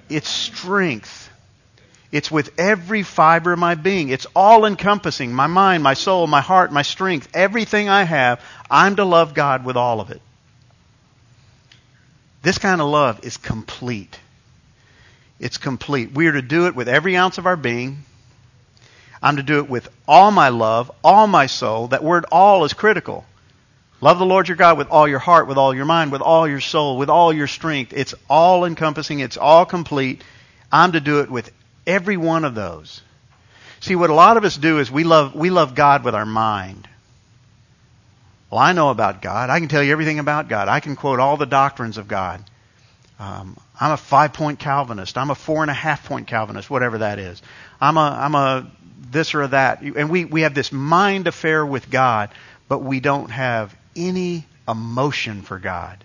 It's 0.09 0.29
strength. 0.29 1.29
It's 2.11 2.31
with 2.31 2.57
every 2.59 3.03
fiber 3.03 3.53
of 3.53 3.59
my 3.59 3.75
being. 3.75 4.09
It's 4.09 4.27
all 4.35 4.65
encompassing. 4.65 5.33
My 5.33 5.47
mind, 5.47 5.83
my 5.83 5.95
soul, 5.95 6.27
my 6.27 6.41
heart, 6.41 6.71
my 6.71 6.83
strength, 6.83 7.29
everything 7.33 7.89
I 7.89 8.03
have, 8.03 8.41
I'm 8.69 8.95
to 8.97 9.05
love 9.05 9.33
God 9.33 9.65
with 9.65 9.75
all 9.75 9.99
of 9.99 10.11
it. 10.11 10.21
This 12.41 12.57
kind 12.57 12.79
of 12.79 12.87
love 12.87 13.25
is 13.25 13.37
complete. 13.37 14.19
It's 15.39 15.57
complete. 15.57 16.11
We 16.11 16.27
are 16.27 16.33
to 16.33 16.41
do 16.41 16.67
it 16.67 16.75
with 16.75 16.87
every 16.87 17.17
ounce 17.17 17.37
of 17.37 17.47
our 17.47 17.57
being. 17.57 18.03
I'm 19.21 19.37
to 19.37 19.43
do 19.43 19.57
it 19.57 19.69
with 19.69 19.89
all 20.07 20.31
my 20.31 20.49
love, 20.49 20.91
all 21.03 21.25
my 21.27 21.47
soul. 21.47 21.87
That 21.87 22.03
word 22.03 22.25
all 22.31 22.63
is 22.63 22.73
critical. 22.73 23.25
Love 24.05 24.19
the 24.19 24.25
Lord 24.27 24.47
your 24.47 24.55
God 24.55 24.77
with 24.77 24.89
all 24.91 25.07
your 25.07 25.17
heart, 25.17 25.47
with 25.47 25.57
all 25.57 25.73
your 25.73 25.85
mind, 25.85 26.11
with 26.11 26.21
all 26.21 26.47
your 26.47 26.59
soul, 26.59 26.99
with 26.99 27.09
all 27.09 27.33
your 27.33 27.47
strength. 27.47 27.91
It's 27.91 28.13
all 28.29 28.63
encompassing. 28.63 29.17
It's 29.17 29.35
all 29.35 29.65
complete. 29.65 30.23
I'm 30.71 30.91
to 30.91 30.99
do 30.99 31.21
it 31.21 31.31
with 31.31 31.51
every 31.87 32.15
one 32.15 32.45
of 32.45 32.53
those. 32.53 33.01
See, 33.79 33.95
what 33.95 34.11
a 34.11 34.13
lot 34.13 34.37
of 34.37 34.43
us 34.43 34.57
do 34.57 34.77
is 34.77 34.91
we 34.91 35.03
love, 35.03 35.33
we 35.33 35.49
love 35.49 35.73
God 35.73 36.03
with 36.03 36.13
our 36.13 36.27
mind. 36.27 36.87
Well, 38.51 38.59
I 38.59 38.73
know 38.73 38.91
about 38.91 39.23
God. 39.23 39.49
I 39.49 39.57
can 39.57 39.69
tell 39.69 39.81
you 39.81 39.91
everything 39.91 40.19
about 40.19 40.49
God. 40.49 40.67
I 40.67 40.81
can 40.81 40.95
quote 40.95 41.19
all 41.19 41.37
the 41.37 41.47
doctrines 41.47 41.97
of 41.97 42.07
God. 42.07 42.43
Um, 43.19 43.57
I'm 43.81 43.93
a 43.93 43.97
five 43.97 44.33
point 44.33 44.59
Calvinist. 44.59 45.17
I'm 45.17 45.31
a 45.31 45.35
four 45.35 45.63
and 45.63 45.71
a 45.71 45.73
half 45.73 46.07
point 46.07 46.27
Calvinist, 46.27 46.69
whatever 46.69 46.99
that 46.99 47.17
is. 47.17 47.41
I'm 47.81 47.97
a, 47.97 48.01
I'm 48.01 48.35
a 48.35 48.71
this 49.09 49.33
or 49.33 49.47
that. 49.47 49.81
And 49.81 50.11
we, 50.11 50.25
we 50.25 50.41
have 50.41 50.53
this 50.53 50.71
mind 50.71 51.25
affair 51.25 51.65
with 51.65 51.89
God, 51.89 52.29
but 52.69 52.83
we 52.83 52.99
don't 52.99 53.31
have 53.31 53.75
any 53.95 54.45
emotion 54.67 55.41
for 55.41 55.59
God. 55.59 56.03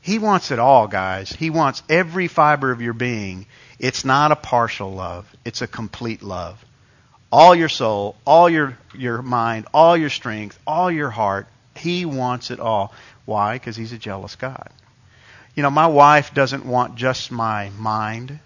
He 0.00 0.18
wants 0.18 0.50
it 0.50 0.58
all, 0.58 0.86
guys. 0.86 1.30
He 1.30 1.50
wants 1.50 1.82
every 1.88 2.28
fiber 2.28 2.70
of 2.70 2.80
your 2.80 2.94
being. 2.94 3.46
It's 3.78 4.04
not 4.04 4.32
a 4.32 4.36
partial 4.36 4.92
love. 4.92 5.30
It's 5.44 5.62
a 5.62 5.66
complete 5.66 6.22
love. 6.22 6.64
All 7.30 7.54
your 7.54 7.68
soul, 7.68 8.16
all 8.24 8.48
your, 8.48 8.78
your 8.94 9.20
mind, 9.20 9.66
all 9.74 9.96
your 9.96 10.08
strength, 10.08 10.58
all 10.66 10.90
your 10.90 11.10
heart. 11.10 11.46
He 11.76 12.06
wants 12.06 12.50
it 12.50 12.58
all. 12.58 12.94
Why? 13.26 13.56
Because 13.56 13.76
he's 13.76 13.92
a 13.92 13.98
jealous 13.98 14.36
God. 14.36 14.70
You 15.54 15.62
know, 15.62 15.70
my 15.70 15.88
wife 15.88 16.32
doesn't 16.32 16.64
want 16.64 16.94
just 16.94 17.30
my 17.30 17.70
mind. 17.78 18.38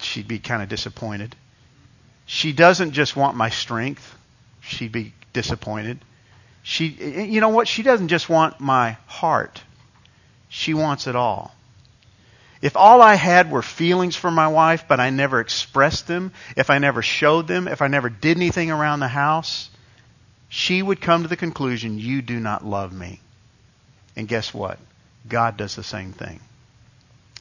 She'd 0.00 0.28
be 0.28 0.38
kind 0.38 0.62
of 0.62 0.68
disappointed. 0.68 1.34
She 2.26 2.52
doesn't 2.52 2.92
just 2.92 3.16
want 3.16 3.36
my 3.36 3.50
strength. 3.50 4.14
She'd 4.60 4.92
be 4.92 5.14
disappointed. 5.32 5.98
She, 6.68 6.88
you 6.88 7.40
know 7.40 7.48
what? 7.48 7.66
She 7.66 7.82
doesn't 7.82 8.08
just 8.08 8.28
want 8.28 8.60
my 8.60 8.98
heart. 9.06 9.62
She 10.50 10.74
wants 10.74 11.06
it 11.06 11.16
all. 11.16 11.54
If 12.60 12.76
all 12.76 13.00
I 13.00 13.14
had 13.14 13.50
were 13.50 13.62
feelings 13.62 14.16
for 14.16 14.30
my 14.30 14.48
wife, 14.48 14.84
but 14.86 15.00
I 15.00 15.08
never 15.08 15.40
expressed 15.40 16.06
them, 16.06 16.30
if 16.58 16.68
I 16.68 16.76
never 16.76 17.00
showed 17.00 17.46
them, 17.48 17.68
if 17.68 17.80
I 17.80 17.88
never 17.88 18.10
did 18.10 18.36
anything 18.36 18.70
around 18.70 19.00
the 19.00 19.08
house, 19.08 19.70
she 20.50 20.82
would 20.82 21.00
come 21.00 21.22
to 21.22 21.28
the 21.28 21.38
conclusion, 21.38 21.98
you 21.98 22.20
do 22.20 22.38
not 22.38 22.66
love 22.66 22.92
me. 22.92 23.22
And 24.14 24.28
guess 24.28 24.52
what? 24.52 24.78
God 25.26 25.56
does 25.56 25.74
the 25.74 25.82
same 25.82 26.12
thing. 26.12 26.38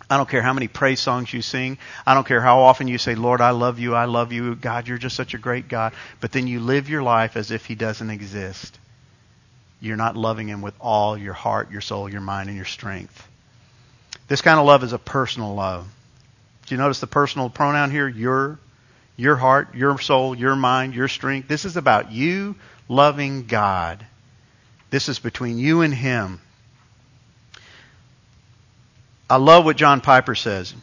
I 0.09 0.15
don't 0.15 0.29
care 0.29 0.41
how 0.41 0.53
many 0.53 0.69
praise 0.69 1.01
songs 1.01 1.33
you 1.33 1.41
sing. 1.41 1.79
I 2.05 2.13
don't 2.13 2.25
care 2.25 2.39
how 2.39 2.61
often 2.61 2.87
you 2.87 2.97
say, 2.97 3.15
Lord, 3.15 3.41
I 3.41 3.49
love 3.49 3.77
you, 3.77 3.93
I 3.93 4.05
love 4.05 4.31
you, 4.31 4.55
God, 4.55 4.87
you're 4.87 4.97
just 4.97 5.17
such 5.17 5.33
a 5.33 5.37
great 5.37 5.67
God. 5.67 5.91
But 6.21 6.31
then 6.31 6.47
you 6.47 6.61
live 6.61 6.87
your 6.87 7.03
life 7.03 7.35
as 7.35 7.51
if 7.51 7.65
He 7.65 7.75
doesn't 7.75 8.09
exist. 8.09 8.79
You're 9.79 9.97
not 9.97 10.17
loving 10.17 10.47
Him 10.47 10.61
with 10.61 10.75
all 10.79 11.17
your 11.17 11.33
heart, 11.33 11.71
your 11.71 11.81
soul, 11.81 12.09
your 12.09 12.21
mind, 12.21 12.49
and 12.49 12.55
your 12.55 12.65
strength. 12.65 13.27
This 14.27 14.41
kind 14.41 14.59
of 14.59 14.65
love 14.65 14.83
is 14.83 14.93
a 14.93 14.97
personal 14.97 15.53
love. 15.53 15.87
Do 16.65 16.75
you 16.75 16.79
notice 16.79 16.99
the 16.99 17.07
personal 17.07 17.49
pronoun 17.49 17.91
here? 17.91 18.07
Your, 18.07 18.59
your 19.15 19.35
heart, 19.35 19.75
your 19.75 19.99
soul, 19.99 20.35
your 20.35 20.55
mind, 20.55 20.95
your 20.95 21.07
strength. 21.07 21.47
This 21.47 21.65
is 21.65 21.77
about 21.77 22.11
you 22.11 22.55
loving 22.89 23.45
God. 23.45 24.05
This 24.89 25.09
is 25.09 25.19
between 25.19 25.57
you 25.57 25.81
and 25.81 25.93
Him. 25.93 26.41
I 29.29 29.37
love 29.37 29.65
what 29.65 29.77
John 29.77 30.01
Piper 30.01 30.35
says. 30.35 30.73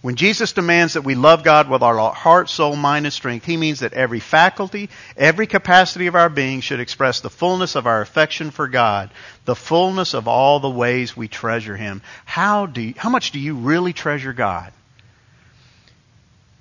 When 0.00 0.14
Jesus 0.14 0.52
demands 0.52 0.92
that 0.92 1.02
we 1.02 1.16
love 1.16 1.42
God 1.42 1.68
with 1.68 1.82
our 1.82 2.12
heart, 2.12 2.48
soul, 2.48 2.76
mind, 2.76 3.06
and 3.06 3.12
strength, 3.12 3.44
he 3.44 3.56
means 3.56 3.80
that 3.80 3.94
every 3.94 4.20
faculty, 4.20 4.90
every 5.16 5.48
capacity 5.48 6.06
of 6.06 6.14
our 6.14 6.28
being 6.28 6.60
should 6.60 6.78
express 6.78 7.20
the 7.20 7.30
fullness 7.30 7.74
of 7.74 7.86
our 7.88 8.00
affection 8.00 8.52
for 8.52 8.68
God, 8.68 9.10
the 9.44 9.56
fullness 9.56 10.14
of 10.14 10.28
all 10.28 10.60
the 10.60 10.70
ways 10.70 11.16
we 11.16 11.26
treasure 11.26 11.76
Him. 11.76 12.02
How, 12.24 12.66
do 12.66 12.80
you, 12.80 12.94
how 12.96 13.10
much 13.10 13.32
do 13.32 13.40
you 13.40 13.56
really 13.56 13.92
treasure 13.92 14.32
God? 14.32 14.72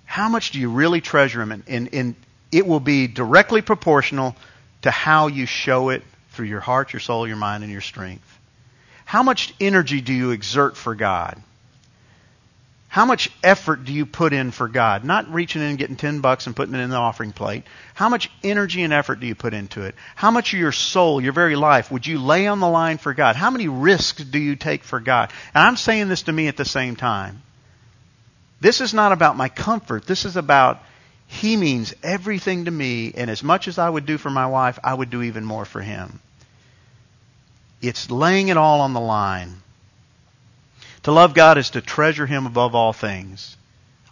How 0.06 0.30
much 0.30 0.50
do 0.52 0.60
you 0.60 0.72
really 0.72 1.02
treasure 1.02 1.40
Him? 1.40 1.52
And, 1.52 1.64
and, 1.68 1.90
and 1.94 2.16
it 2.52 2.66
will 2.66 2.80
be 2.80 3.06
directly 3.06 3.62
proportional 3.62 4.36
to 4.82 4.90
how 4.90 5.28
you 5.28 5.46
show 5.46 5.90
it 5.90 6.02
through 6.32 6.48
your 6.48 6.62
heart, 6.62 6.92
your 6.92 7.02
soul, 7.02 7.28
your 7.28 7.38
mind, 7.38 7.64
and 7.64 7.72
your 7.72 7.82
strength. 7.82 8.40
How 9.06 9.22
much 9.22 9.54
energy 9.60 10.02
do 10.02 10.12
you 10.12 10.32
exert 10.32 10.76
for 10.76 10.96
God? 10.96 11.42
How 12.98 13.06
much 13.06 13.30
effort 13.44 13.86
do 13.86 13.94
you 13.94 14.08
put 14.08 14.34
in 14.34 14.50
for 14.50 14.68
God? 14.68 15.04
Not 15.04 15.32
reaching 15.32 15.62
in 15.62 15.68
and 15.68 15.78
getting 15.78 15.98
10 15.98 16.20
bucks 16.22 16.48
and 16.48 16.56
putting 16.56 16.74
it 16.74 16.80
in 16.80 16.90
the 16.90 16.96
offering 16.96 17.32
plate. 17.32 17.62
How 17.94 18.10
much 18.10 18.32
energy 18.44 18.82
and 18.82 18.92
effort 18.92 19.20
do 19.20 19.28
you 19.28 19.36
put 19.36 19.54
into 19.54 19.84
it? 19.84 19.94
How 20.16 20.32
much 20.32 20.52
of 20.52 20.60
your 20.60 20.72
soul, 20.72 21.22
your 21.22 21.32
very 21.32 21.56
life, 21.56 21.92
would 21.92 22.08
you 22.08 22.18
lay 22.18 22.48
on 22.48 22.60
the 22.60 22.68
line 22.68 22.98
for 22.98 23.14
God? 23.14 23.36
How 23.36 23.52
many 23.52 23.68
risks 23.68 24.24
do 24.24 24.40
you 24.40 24.56
take 24.56 24.84
for 24.84 25.00
God? 25.00 25.32
And 25.54 25.64
I'm 25.64 25.78
saying 25.78 26.08
this 26.10 26.24
to 26.24 26.32
me 26.32 26.48
at 26.48 26.58
the 26.58 26.66
same 26.66 26.96
time. 26.96 27.44
This 28.62 28.82
is 28.82 28.96
not 28.96 29.12
about 29.12 29.38
my 29.38 29.50
comfort. 29.50 30.08
This 30.08 30.26
is 30.26 30.36
about 30.36 30.82
He 31.28 31.56
means 31.56 31.94
everything 32.02 32.66
to 32.66 32.72
me, 32.72 33.14
and 33.16 33.30
as 33.30 33.44
much 33.44 33.68
as 33.68 33.78
I 33.78 33.88
would 33.88 34.08
do 34.08 34.18
for 34.18 34.32
my 34.32 34.48
wife, 34.48 34.80
I 34.84 34.96
would 34.96 35.12
do 35.12 35.22
even 35.22 35.46
more 35.46 35.66
for 35.66 35.82
Him. 35.82 36.20
It's 37.80 38.10
laying 38.10 38.48
it 38.48 38.58
all 38.58 38.82
on 38.82 38.94
the 38.94 39.00
line. 39.00 39.62
To 41.08 41.14
love 41.14 41.34
God 41.34 41.58
is 41.58 41.70
to 41.70 41.80
treasure 41.80 42.26
Him 42.26 42.46
above 42.46 42.76
all 42.76 42.92
things. 42.92 43.56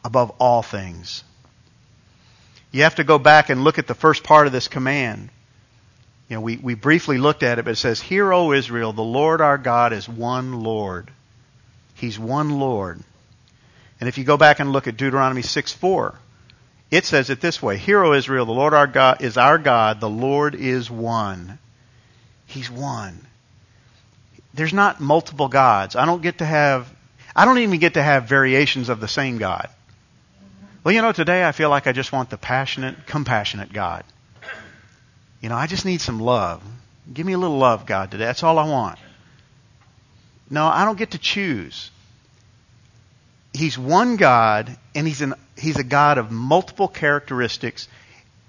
Above 0.06 0.32
all 0.40 0.62
things. 0.62 1.26
You 2.72 2.84
have 2.84 2.96
to 2.96 3.04
go 3.04 3.20
back 3.20 3.50
and 3.50 3.66
look 3.66 3.78
at 3.78 3.86
the 3.86 3.94
first 3.94 4.24
part 4.24 4.48
of 4.48 4.54
this 4.54 4.70
command. 4.70 5.28
You 6.30 6.38
know, 6.38 6.42
we, 6.42 6.56
we 6.56 6.74
briefly 6.74 7.18
looked 7.18 7.44
at 7.44 7.60
it, 7.60 7.66
but 7.66 7.72
it 7.72 7.76
says, 7.80 8.00
Hear, 8.00 8.32
O 8.32 8.54
Israel, 8.54 8.94
the 8.94 9.02
Lord 9.02 9.42
our 9.42 9.58
God 9.58 9.92
is 9.92 10.08
one 10.08 10.64
Lord. 10.64 11.12
He's 11.96 12.18
one 12.18 12.62
Lord. 12.62 13.02
And 14.00 14.08
if 14.08 14.18
you 14.18 14.24
go 14.24 14.38
back 14.38 14.62
and 14.62 14.72
look 14.72 14.88
at 14.88 14.96
Deuteronomy 14.96 15.42
6 15.42 15.74
4, 15.74 16.16
it 16.92 17.04
says 17.04 17.30
it 17.30 17.42
this 17.42 17.62
way 17.62 17.78
Hear, 17.78 18.06
O 18.06 18.14
Israel, 18.14 18.46
the 18.46 18.54
Lord 18.54 18.74
our 18.74 18.88
God 18.88 19.22
is 19.22 19.36
our 19.36 19.58
God, 19.58 20.00
the 20.00 20.10
Lord 20.10 20.56
is 20.56 20.90
one. 20.90 21.60
He's 22.46 22.72
one. 22.72 23.20
There's 24.56 24.74
not 24.74 25.02
multiple 25.02 25.50
gods. 25.50 25.96
I 25.96 26.06
don't 26.06 26.22
get 26.22 26.38
to 26.38 26.46
have, 26.46 26.92
I 27.36 27.44
don't 27.44 27.58
even 27.60 27.80
get 27.80 27.96
to 27.96 28.04
have 28.04 28.24
variations 28.24 28.88
of 28.88 29.02
the 29.02 29.08
same 29.08 29.38
God. 29.38 29.70
Well, 30.84 30.94
you 30.94 31.02
know, 31.02 31.12
today 31.12 31.44
I 31.44 31.52
feel 31.52 31.70
like 31.70 31.88
I 31.88 31.92
just 31.92 32.12
want 32.14 32.30
the 32.30 32.38
passionate, 32.38 33.06
compassionate 33.06 33.74
God. 33.74 34.06
You 35.42 35.50
know, 35.50 35.56
I 35.56 35.68
just 35.68 35.86
need 35.86 36.00
some 36.00 36.20
love. 36.20 36.64
Give 37.14 37.26
me 37.26 37.34
a 37.34 37.38
little 37.38 37.58
love, 37.58 37.86
God, 37.86 38.12
today. 38.12 38.26
That's 38.26 38.44
all 38.44 38.58
I 38.58 38.68
want. 38.68 38.98
No, 40.50 40.66
I 40.66 40.86
don't 40.86 40.98
get 40.98 41.12
to 41.12 41.18
choose. 41.18 41.92
He's 43.52 43.78
one 43.78 44.16
God, 44.16 44.76
and 44.94 45.06
he's, 45.06 45.22
an, 45.22 45.34
he's 45.58 45.78
a 45.78 45.84
God 45.84 46.18
of 46.18 46.32
multiple 46.32 46.88
characteristics, 46.88 47.88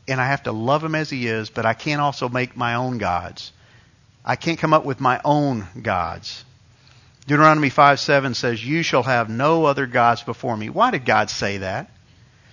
and 0.06 0.20
I 0.20 0.26
have 0.26 0.44
to 0.44 0.52
love 0.52 0.84
him 0.84 0.94
as 0.94 1.10
he 1.10 1.26
is, 1.26 1.50
but 1.50 1.66
I 1.66 1.74
can't 1.74 2.00
also 2.00 2.28
make 2.28 2.56
my 2.56 2.74
own 2.74 2.98
gods. 2.98 3.52
I 4.26 4.34
can't 4.34 4.58
come 4.58 4.74
up 4.74 4.84
with 4.84 5.00
my 5.00 5.20
own 5.24 5.68
gods. 5.80 6.44
Deuteronomy 7.28 7.70
5 7.70 8.00
7 8.00 8.34
says, 8.34 8.64
You 8.64 8.82
shall 8.82 9.04
have 9.04 9.30
no 9.30 9.64
other 9.64 9.86
gods 9.86 10.24
before 10.24 10.56
me. 10.56 10.68
Why 10.68 10.90
did 10.90 11.04
God 11.04 11.30
say 11.30 11.58
that? 11.58 11.90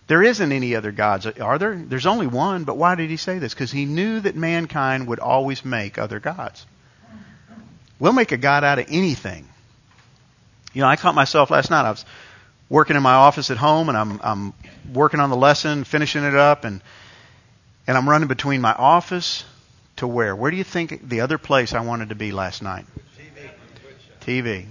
There 0.05 0.21
isn't 0.21 0.51
any 0.51 0.75
other 0.75 0.91
gods, 0.91 1.25
are 1.25 1.57
there? 1.57 1.75
There's 1.75 2.05
only 2.05 2.27
one, 2.27 2.65
but 2.65 2.77
why 2.77 2.95
did 2.95 3.09
he 3.09 3.17
say 3.17 3.39
this? 3.39 3.53
Because 3.53 3.71
he 3.71 3.85
knew 3.85 4.19
that 4.19 4.35
mankind 4.35 5.07
would 5.07 5.19
always 5.19 5.65
make 5.65 5.97
other 5.97 6.19
gods. 6.19 6.65
We'll 7.99 8.13
make 8.13 8.31
a 8.31 8.37
God 8.37 8.63
out 8.63 8.79
of 8.79 8.85
anything. 8.89 9.47
You 10.73 10.81
know, 10.81 10.87
I 10.87 10.97
caught 10.97 11.15
myself 11.15 11.51
last 11.51 11.71
night. 11.71 11.85
I 11.85 11.91
was 11.91 12.05
working 12.69 12.97
in 12.97 13.03
my 13.03 13.13
office 13.13 13.49
at 13.49 13.57
home, 13.57 13.89
and 13.89 13.97
I'm 13.97 14.19
I'm 14.21 14.53
working 14.91 15.19
on 15.19 15.29
the 15.29 15.37
lesson, 15.37 15.85
finishing 15.85 16.23
it 16.23 16.35
up, 16.35 16.65
and 16.65 16.81
and 17.87 17.97
I'm 17.97 18.09
running 18.09 18.27
between 18.27 18.59
my 18.61 18.73
office 18.73 19.45
to 19.97 20.07
where? 20.07 20.35
Where 20.35 20.51
do 20.51 20.57
you 20.57 20.63
think 20.63 21.07
the 21.07 21.21
other 21.21 21.37
place 21.37 21.73
I 21.73 21.81
wanted 21.81 22.09
to 22.09 22.15
be 22.15 22.31
last 22.31 22.61
night? 22.61 22.85
TV. 24.21 24.49
TV. 24.49 24.65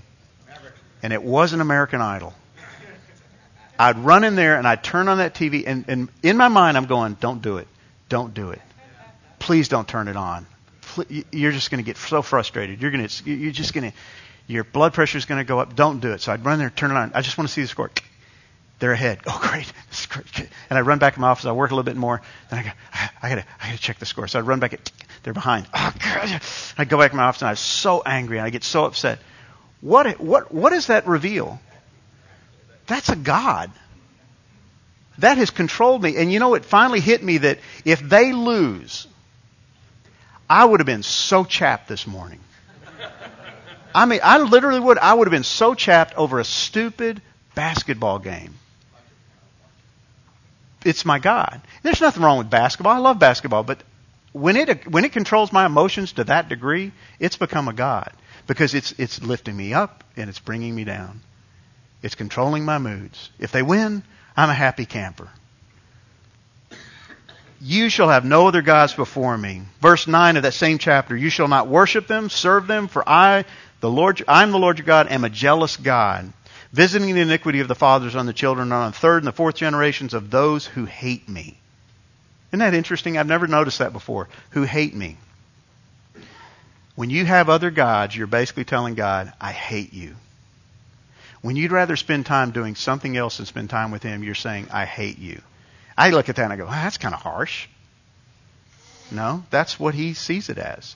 And 1.03 1.13
it 1.13 1.23
wasn't 1.23 1.63
American 1.63 2.01
Idol. 2.01 2.35
I'd 3.79 3.99
run 3.99 4.23
in 4.25 4.37
there 4.37 4.57
and 4.59 4.67
I'd 4.67 4.85
turn 4.85 5.09
on 5.09 5.19
that 5.19 5.35
TV, 5.35 5.65
and, 5.67 5.85
and 5.89 6.09
in 6.23 6.37
my 6.37 6.49
mind, 6.49 6.77
I'm 6.77 6.85
going, 6.87 7.17
don't 7.19 7.43
do 7.43 7.57
it. 7.57 7.67
Don't 8.09 8.33
do 8.33 8.51
it. 8.51 8.61
Please 9.39 9.69
don't 9.69 9.89
turn 9.89 10.09
it 10.09 10.17
on. 10.17 10.47
You're 11.31 11.53
just 11.53 11.71
going 11.71 11.83
to 11.83 11.87
get 11.87 11.97
so 11.97 12.23
frustrated. 12.23 12.81
You're 12.81 12.91
going 12.91 13.09
to, 13.09 13.31
you're 13.31 13.51
just 13.51 13.73
going 13.75 13.91
to, 13.91 13.97
your 14.47 14.63
blood 14.63 14.93
pressure 14.93 15.19
is 15.19 15.25
going 15.25 15.39
to 15.39 15.45
go 15.45 15.59
up. 15.59 15.75
Don't 15.75 16.01
do 16.01 16.13
it. 16.13 16.21
So 16.21 16.33
I'd 16.33 16.45
run 16.45 16.59
there, 16.59 16.71
turn 16.71 16.91
it 16.91 16.97
on. 16.97 17.13
I 17.15 17.23
just 17.23 17.39
want 17.39 17.49
to 17.49 17.55
see 17.55 17.63
the 17.63 17.69
score. 17.69 17.91
They're 18.79 18.93
ahead. 18.93 19.21
Oh, 19.27 19.39
great. 19.41 19.73
great. 20.09 20.49
And 20.69 20.79
I 20.79 20.83
run 20.83 20.99
back 20.99 21.17
in 21.17 21.21
my 21.21 21.29
office. 21.29 21.47
I 21.47 21.53
work 21.53 21.71
a 21.71 21.75
little 21.75 21.85
bit 21.85 21.97
more. 21.97 22.21
Then 22.51 22.59
I 22.59 22.63
go, 22.63 22.71
I 23.23 23.29
got 23.29 23.35
to, 23.37 23.45
I 23.61 23.69
got 23.69 23.77
to 23.77 23.83
check 23.83 23.99
the 23.99 24.07
score. 24.07 24.29
So 24.29 24.39
I'd 24.39 24.47
run 24.47 24.61
back. 24.61 24.75
At, 24.75 24.91
they're 25.23 25.33
behind. 25.33 25.67
Oh, 25.75 25.93
God. 25.99 26.41
I 26.79 26.85
go 26.85 26.99
back 26.99 27.13
in 27.13 27.17
my 27.17 27.25
office 27.25 27.43
and 27.43 27.51
I'm 27.51 27.57
so 27.57 28.03
angry 28.05 28.39
and 28.39 28.47
I 28.47 28.51
get 28.51 28.65
so 28.65 28.85
upset. 28.85 29.19
What, 29.81 30.21
what, 30.21 30.53
what 30.53 30.71
does 30.71 30.89
that 30.89 31.07
reveal? 31.07 31.61
That's 32.87 33.09
a 33.09 33.17
God. 33.17 33.71
That 35.19 35.39
has 35.39 35.51
controlled 35.51 36.03
me. 36.03 36.17
And 36.17 36.33
you 36.33 36.39
know, 36.39 36.55
it 36.55 36.65
finally 36.65 37.01
hit 37.01 37.23
me 37.23 37.39
that 37.39 37.59
if 37.85 38.01
they 38.01 38.33
lose, 38.33 39.07
I 40.49 40.65
would 40.65 40.81
have 40.81 40.87
been 40.87 41.03
so 41.03 41.45
chapped 41.45 41.89
this 41.89 42.07
morning. 42.07 42.41
I 43.95 44.07
mean, 44.07 44.21
I 44.23 44.39
literally 44.39 44.81
would. 44.81 44.99
I 44.99 45.13
would 45.13 45.27
have 45.27 45.33
been 45.33 45.45
so 45.45 45.75
chapped 45.75 46.15
over 46.15 46.41
a 46.41 46.45
stupid 46.45 47.21
basketball 47.55 48.19
game. 48.19 48.55
It's 50.85 51.05
my 51.05 51.19
God. 51.19 51.61
There's 51.83 52.01
nothing 52.01 52.23
wrong 52.23 52.39
with 52.39 52.49
basketball. 52.51 52.93
I 52.93 52.99
love 52.99 53.19
basketball, 53.19 53.63
but 53.63 53.83
when 54.33 54.57
it 54.57 54.91
when 54.91 55.05
it 55.05 55.13
controls 55.13 55.53
my 55.53 55.67
emotions 55.67 56.13
to 56.15 56.25
that 56.25 56.49
degree, 56.49 56.93
it's 57.19 57.37
become 57.37 57.69
a 57.69 57.73
God 57.73 58.13
because 58.47 58.75
it's 58.75 58.93
it's 58.93 59.23
lifting 59.23 59.57
me 59.57 59.75
up 59.75 60.05
and 60.17 60.29
it's 60.29 60.39
bringing 60.39 60.75
me 60.75 60.85
down. 60.85 61.21
It's 62.03 62.15
controlling 62.15 62.65
my 62.65 62.79
moods. 62.79 63.31
If 63.39 63.53
they 63.53 63.63
win, 63.63 64.03
I'm 64.37 64.51
a 64.51 64.55
happy 64.55 64.87
camper. 64.87 65.29
You 67.61 67.91
shall 67.91 68.09
have 68.09 68.25
no 68.25 68.49
other 68.49 68.63
gods 68.63 68.93
before 68.93 69.39
me. 69.39 69.63
Verse 69.81 70.09
9 70.09 70.37
of 70.37 70.43
that 70.43 70.55
same 70.55 70.79
chapter. 70.79 71.17
You 71.17 71.31
shall 71.31 71.47
not 71.47 71.69
worship 71.69 72.09
them, 72.09 72.29
serve 72.29 72.67
them, 72.67 72.89
for 72.89 73.09
I, 73.09 73.45
the 73.79 73.91
Lord, 73.91 74.21
I'm 74.27 74.51
the 74.51 74.59
Lord 74.59 74.79
your 74.79 74.87
God, 74.87 75.07
am 75.13 75.23
a 75.23 75.31
jealous 75.31 75.77
God, 75.77 76.33
visiting 76.73 77.15
the 77.15 77.21
iniquity 77.21 77.61
of 77.61 77.69
the 77.69 77.77
fathers 77.77 78.17
on 78.17 78.27
the 78.27 78.33
children 78.33 78.73
on 78.73 78.91
the 78.91 78.99
third 78.99 79.19
and 79.19 79.29
the 79.29 79.33
fourth 79.33 79.55
generations 79.55 80.13
of 80.13 80.29
those 80.29 80.67
who 80.67 80.87
hate 80.87 81.29
me. 81.29 81.62
Isn't 82.53 82.61
that 82.61 82.75
interesting? 82.75 83.17
I've 83.17 83.27
never 83.27 83.47
noticed 83.47 83.79
that 83.79 83.95
before. 83.95 84.29
Who 84.51 84.65
hate 84.65 84.95
me. 84.95 85.17
When 86.95 87.09
you 87.09 87.25
have 87.25 87.49
other 87.49 87.71
gods, 87.71 88.15
you're 88.15 88.27
basically 88.27 88.65
telling 88.65 88.95
God, 88.95 89.33
I 89.41 89.53
hate 89.53 89.95
you. 89.95 90.15
When 91.41 91.57
you'd 91.57 91.73
rather 91.73 91.97
spend 91.97 92.27
time 92.27 92.51
doing 92.51 92.75
something 92.75 93.17
else 93.17 93.39
than 93.39 93.47
spend 93.47 93.71
time 93.71 93.91
with 93.91 94.03
Him, 94.03 94.23
you're 94.23 94.35
saying, 94.35 94.69
I 94.71 94.85
hate 94.85 95.19
you. 95.19 95.41
I 95.97 96.11
look 96.11 96.29
at 96.29 96.37
that 96.37 96.45
and 96.45 96.53
I 96.53 96.57
go, 96.57 96.67
that's 96.67 96.99
kind 96.99 97.15
of 97.15 97.23
harsh. 97.23 97.69
No, 99.11 99.45
that's 99.51 99.81
what 99.81 99.95
He 99.95 100.13
sees 100.13 100.51
it 100.51 100.59
as. 100.59 100.95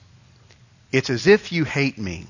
It's 0.91 1.09
as 1.09 1.25
if 1.25 1.51
you 1.51 1.65
hate 1.65 1.97
me. 1.97 2.27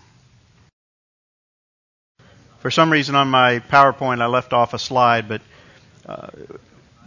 For 2.59 2.71
some 2.71 2.91
reason 2.91 3.15
on 3.15 3.27
my 3.27 3.59
PowerPoint, 3.59 4.21
I 4.21 4.25
left 4.25 4.53
off 4.53 4.73
a 4.73 4.79
slide, 4.79 5.27
but 5.27 5.41
uh, 6.05 6.29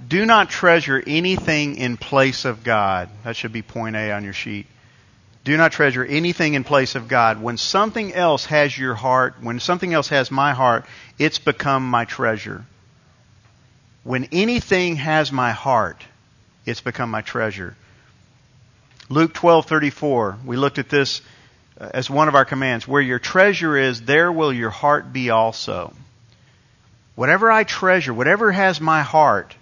do 0.07 0.25
not 0.27 0.51
treasure 0.51 1.03
anything 1.07 1.77
in 1.77 1.97
place 1.97 2.45
of 2.45 2.65
God. 2.65 3.09
That 3.25 3.37
should 3.37 3.53
be 3.53 3.63
point 3.63 3.97
A 3.97 4.13
on 4.13 4.25
your 4.25 4.33
sheet. 4.33 4.67
Do 5.45 5.57
not 5.57 5.73
treasure 5.73 6.05
anything 6.05 6.55
in 6.55 6.65
place 6.65 6.95
of 6.95 7.09
God. 7.09 7.41
When 7.41 7.57
something 7.57 8.13
else 8.13 8.45
has 8.47 8.77
your 8.77 8.95
heart, 8.95 9.37
when 9.41 9.59
something 9.59 9.93
else 9.93 10.09
has 10.09 10.31
my 10.31 10.53
heart, 10.53 10.85
it's 11.19 11.39
become 11.39 11.89
my 11.89 12.05
treasure. 12.05 12.65
When 14.05 14.29
anything 14.33 14.97
has 14.97 15.33
my 15.33 15.53
heart, 15.53 16.03
it's 16.67 16.81
become 16.81 17.11
my 17.11 17.23
treasure. 17.23 17.75
Luke 19.09 19.35
12:34, 19.35 20.45
we 20.45 20.57
looked 20.57 20.79
at 20.79 20.89
this 20.89 21.21
uh, 21.81 21.91
as 21.93 22.09
one 22.09 22.29
of 22.29 22.35
our 22.35 22.45
commands. 22.45 22.87
Where 22.87 23.03
your 23.03 23.19
treasure 23.19 23.77
is, 23.77 24.03
there 24.03 24.31
will 24.31 24.53
your 24.53 24.71
heart 24.71 25.13
be 25.13 25.31
also. 25.31 25.93
Whatever 27.17 27.51
I 27.51 27.65
treasure, 27.65 28.15
whatever 28.15 28.53
has 28.53 28.81
my 28.81 29.03
heart, 29.03 29.57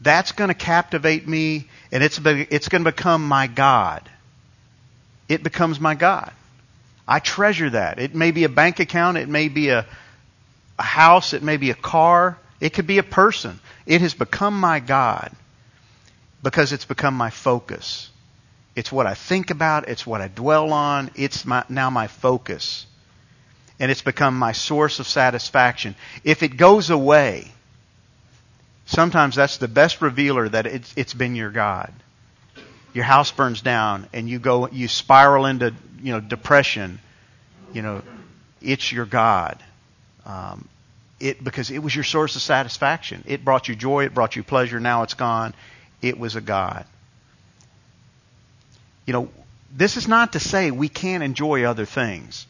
that's 0.00 0.32
going 0.32 0.48
to 0.48 0.54
captivate 0.54 1.28
me 1.28 1.68
and 1.92 2.02
it's, 2.02 2.20
it's 2.24 2.68
going 2.68 2.84
to 2.84 2.90
become 2.90 3.26
my 3.26 3.46
God 3.46 4.08
it 5.30 5.44
becomes 5.44 5.78
my 5.78 5.94
God. 5.94 6.32
I 7.06 7.20
treasure 7.20 7.70
that. 7.70 8.00
It 8.00 8.16
may 8.16 8.32
be 8.32 8.42
a 8.42 8.48
bank 8.48 8.80
account, 8.80 9.16
it 9.16 9.28
may 9.28 9.46
be 9.48 9.68
a, 9.68 9.86
a 10.76 10.82
house, 10.82 11.34
it 11.34 11.42
may 11.44 11.56
be 11.56 11.70
a 11.70 11.74
car, 11.74 12.36
it 12.58 12.70
could 12.70 12.88
be 12.88 12.98
a 12.98 13.04
person. 13.04 13.60
It 13.86 14.00
has 14.00 14.12
become 14.12 14.58
my 14.58 14.80
God 14.80 15.30
because 16.42 16.72
it's 16.72 16.84
become 16.84 17.14
my 17.14 17.30
focus. 17.30 18.10
It's 18.74 18.90
what 18.90 19.06
I 19.06 19.14
think 19.14 19.52
about, 19.52 19.88
it's 19.88 20.04
what 20.04 20.20
I 20.20 20.26
dwell 20.26 20.72
on, 20.72 21.12
it's 21.14 21.46
my, 21.46 21.64
now 21.68 21.90
my 21.90 22.08
focus. 22.08 22.86
And 23.78 23.88
it's 23.88 24.02
become 24.02 24.36
my 24.36 24.50
source 24.50 24.98
of 24.98 25.06
satisfaction. 25.06 25.94
If 26.24 26.42
it 26.42 26.56
goes 26.56 26.90
away, 26.90 27.52
sometimes 28.90 29.36
that's 29.36 29.58
the 29.58 29.68
best 29.68 30.02
revealer 30.02 30.48
that 30.48 30.66
it's, 30.66 30.92
it's 30.96 31.14
been 31.14 31.36
your 31.36 31.50
God. 31.50 31.92
Your 32.92 33.04
house 33.04 33.30
burns 33.30 33.62
down 33.62 34.08
and 34.12 34.28
you 34.28 34.40
go 34.40 34.68
you 34.68 34.88
spiral 34.88 35.46
into 35.46 35.72
you 36.02 36.12
know 36.12 36.20
depression. 36.20 36.98
You 37.72 37.82
know 37.82 38.02
it's 38.60 38.90
your 38.90 39.06
god. 39.06 39.62
Um, 40.26 40.68
it 41.20 41.42
because 41.42 41.70
it 41.70 41.78
was 41.78 41.94
your 41.94 42.02
source 42.02 42.34
of 42.34 42.42
satisfaction. 42.42 43.22
It 43.26 43.44
brought 43.44 43.68
you 43.68 43.76
joy. 43.76 44.06
It 44.06 44.14
brought 44.14 44.34
you 44.34 44.42
pleasure. 44.42 44.80
Now 44.80 45.04
it's 45.04 45.14
gone. 45.14 45.54
It 46.02 46.18
was 46.18 46.34
a 46.34 46.40
god. 46.40 46.84
You 49.06 49.12
know 49.12 49.28
this 49.72 49.96
is 49.96 50.08
not 50.08 50.32
to 50.32 50.40
say 50.40 50.72
we 50.72 50.88
can't 50.88 51.22
enjoy 51.22 51.62
other 51.62 51.84
things 51.84 52.46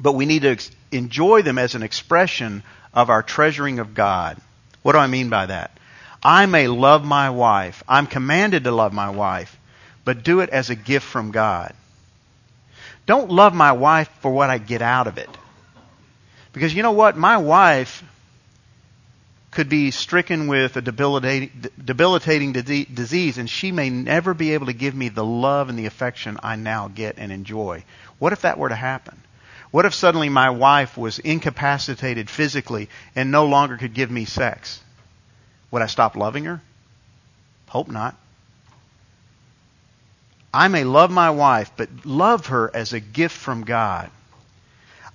but 0.00 0.12
we 0.12 0.24
need 0.24 0.42
to 0.42 0.48
ex- 0.48 0.70
enjoy 0.90 1.42
them 1.42 1.58
as 1.58 1.74
an 1.74 1.82
expression 1.82 2.62
of 2.94 3.10
our 3.10 3.22
treasuring 3.22 3.78
of 3.78 3.92
god 3.92 4.40
what 4.82 4.92
do 4.92 4.98
i 4.98 5.06
mean 5.06 5.28
by 5.28 5.46
that 5.46 5.78
I 6.22 6.46
may 6.46 6.68
love 6.68 7.04
my 7.04 7.30
wife. 7.30 7.82
I'm 7.88 8.06
commanded 8.06 8.64
to 8.64 8.70
love 8.70 8.92
my 8.92 9.10
wife, 9.10 9.58
but 10.04 10.22
do 10.22 10.40
it 10.40 10.50
as 10.50 10.70
a 10.70 10.76
gift 10.76 11.04
from 11.04 11.32
God. 11.32 11.74
Don't 13.06 13.30
love 13.30 13.54
my 13.54 13.72
wife 13.72 14.08
for 14.20 14.30
what 14.30 14.48
I 14.48 14.58
get 14.58 14.82
out 14.82 15.08
of 15.08 15.18
it. 15.18 15.28
Because 16.52 16.72
you 16.74 16.82
know 16.82 16.92
what? 16.92 17.16
My 17.16 17.38
wife 17.38 18.04
could 19.50 19.68
be 19.68 19.90
stricken 19.90 20.46
with 20.46 20.76
a 20.76 20.80
debilitating, 20.80 22.52
disease, 22.52 23.38
and 23.38 23.50
she 23.50 23.72
may 23.72 23.90
never 23.90 24.32
be 24.32 24.54
able 24.54 24.66
to 24.66 24.72
give 24.72 24.94
me 24.94 25.08
the 25.08 25.24
love 25.24 25.68
and 25.68 25.78
the 25.78 25.86
affection 25.86 26.38
I 26.42 26.54
now 26.56 26.88
get 26.88 27.16
and 27.18 27.32
enjoy. 27.32 27.84
What 28.18 28.32
if 28.32 28.42
that 28.42 28.58
were 28.58 28.68
to 28.68 28.76
happen? 28.76 29.21
What 29.72 29.86
if 29.86 29.94
suddenly 29.94 30.28
my 30.28 30.50
wife 30.50 30.98
was 30.98 31.18
incapacitated 31.18 32.28
physically 32.28 32.90
and 33.16 33.32
no 33.32 33.46
longer 33.46 33.78
could 33.78 33.94
give 33.94 34.10
me 34.10 34.26
sex? 34.26 34.80
Would 35.70 35.80
I 35.80 35.86
stop 35.86 36.14
loving 36.14 36.44
her? 36.44 36.60
Hope 37.68 37.88
not. 37.88 38.14
I 40.52 40.68
may 40.68 40.84
love 40.84 41.10
my 41.10 41.30
wife, 41.30 41.72
but 41.74 41.88
love 42.04 42.48
her 42.48 42.70
as 42.74 42.92
a 42.92 43.00
gift 43.00 43.34
from 43.34 43.64
God. 43.64 44.10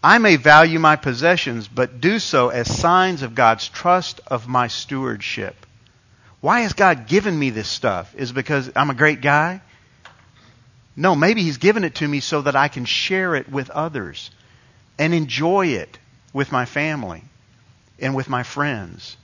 I 0.03 0.17
may 0.17 0.37
value 0.37 0.79
my 0.79 0.95
possessions, 0.95 1.67
but 1.67 2.01
do 2.01 2.17
so 2.17 2.49
as 2.49 2.75
signs 2.75 3.21
of 3.21 3.35
God's 3.35 3.69
trust 3.69 4.21
of 4.25 4.47
my 4.47 4.69
stewardship. 4.69 5.67
Why 6.41 6.61
has 6.61 6.73
God 6.73 7.07
given 7.07 7.37
me 7.37 7.51
this 7.51 7.67
stuff? 7.67 8.15
Is 8.15 8.31
it 8.31 8.33
because 8.33 8.71
I'm 8.75 8.89
a 8.89 8.95
great 8.95 9.21
guy? 9.21 9.61
No, 10.95 11.15
maybe 11.15 11.43
He's 11.43 11.57
given 11.57 11.83
it 11.83 11.95
to 11.95 12.07
me 12.07 12.21
so 12.21 12.41
that 12.41 12.55
I 12.55 12.69
can 12.69 12.85
share 12.85 13.35
it 13.35 13.49
with 13.49 13.69
others 13.69 14.31
and 14.97 15.13
enjoy 15.13 15.67
it 15.67 15.99
with 16.33 16.51
my 16.51 16.65
family 16.65 17.23
and 17.99 18.15
with 18.15 18.29
my 18.29 18.43
friends. 18.43 19.17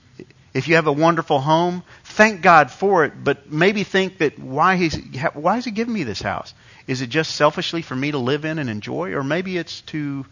If 0.53 0.67
you 0.67 0.75
have 0.75 0.87
a 0.87 0.91
wonderful 0.91 1.39
home, 1.39 1.83
thank 2.03 2.41
God 2.41 2.69
for 2.69 3.05
it, 3.05 3.13
but 3.23 3.51
maybe 3.51 3.83
think 3.83 4.19
that 4.19 4.37
why 4.37 4.89
why 5.33 5.55
has 5.55 5.65
he 5.65 5.71
giving 5.71 5.93
me 5.93 6.03
this 6.03 6.21
house? 6.21 6.53
Is 6.85 7.01
it 7.01 7.07
just 7.07 7.35
selfishly 7.35 7.81
for 7.81 7.95
me 7.95 8.11
to 8.11 8.17
live 8.17 8.45
in 8.45 8.59
and 8.59 8.69
enjoy 8.69 9.13
or 9.13 9.23
maybe 9.23 9.57
it's 9.57 9.81
to 9.81 10.25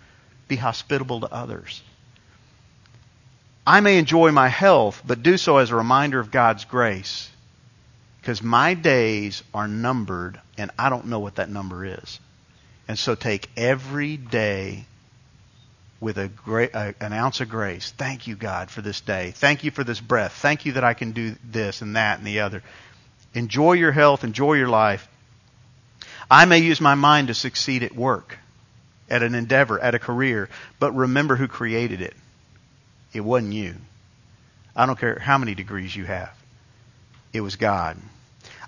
be 0.48 0.56
hospitable 0.58 1.22
to 1.22 1.34
others? 1.34 1.82
I 3.66 3.80
may 3.80 3.98
enjoy 3.98 4.32
my 4.32 4.48
health, 4.48 5.02
but 5.06 5.24
do 5.24 5.38
so 5.38 5.58
as 5.58 5.72
a 5.72 5.76
reminder 5.76 6.20
of 6.20 6.32
God's 6.32 6.66
grace. 6.66 7.30
Because 8.20 8.44
my 8.44 8.74
days 8.74 9.44
are 9.54 9.68
numbered, 9.68 10.40
and 10.58 10.72
I 10.78 10.90
don't 10.90 11.08
know 11.08 11.20
what 11.20 11.36
that 11.36 11.50
number 11.50 11.86
is. 11.86 12.20
And 12.88 12.98
so 12.98 13.16
take 13.16 13.50
every 13.56 14.18
day 14.18 14.86
with 16.02 16.18
a 16.18 16.28
great, 16.28 16.72
an 16.74 17.14
ounce 17.14 17.40
of 17.40 17.50
grace. 17.50 17.92
Thank 17.92 18.28
you, 18.28 18.36
God, 18.36 18.72
for 18.72 18.82
this 18.82 19.00
day. 19.00 19.32
Thank 19.32 19.64
you 19.64 19.72
for 19.72 19.84
this 19.84 20.02
breath. 20.02 20.34
Thank 20.34 20.66
you 20.66 20.74
that 20.74 20.84
I 20.84 20.96
can 20.96 21.12
do 21.12 21.36
this 21.50 21.82
and 21.82 21.96
that 21.96 22.18
and 22.18 22.28
the 22.28 22.42
other. 22.42 22.64
Enjoy 23.36 23.74
your 23.74 23.92
health. 23.92 24.24
Enjoy 24.24 24.54
your 24.54 24.68
life. 24.68 25.08
I 26.30 26.46
may 26.46 26.58
use 26.58 26.82
my 26.82 26.96
mind 26.96 27.28
to 27.28 27.34
succeed 27.36 27.84
at 27.84 27.96
work, 27.96 28.38
at 29.10 29.22
an 29.22 29.36
endeavor, 29.36 29.80
at 29.80 29.94
a 29.94 30.00
career, 30.00 30.50
but 30.80 30.94
remember 30.94 31.36
who 31.36 31.48
created 31.48 32.02
it. 32.02 32.16
It 33.14 33.22
wasn't 33.22 33.54
you. 33.54 33.76
I 34.76 34.88
don't 34.88 35.00
care 35.00 35.20
how 35.20 35.38
many 35.38 35.54
degrees 35.54 35.96
you 35.96 36.06
have. 36.06 36.34
It 37.32 37.42
was 37.42 37.58
God. 37.58 37.98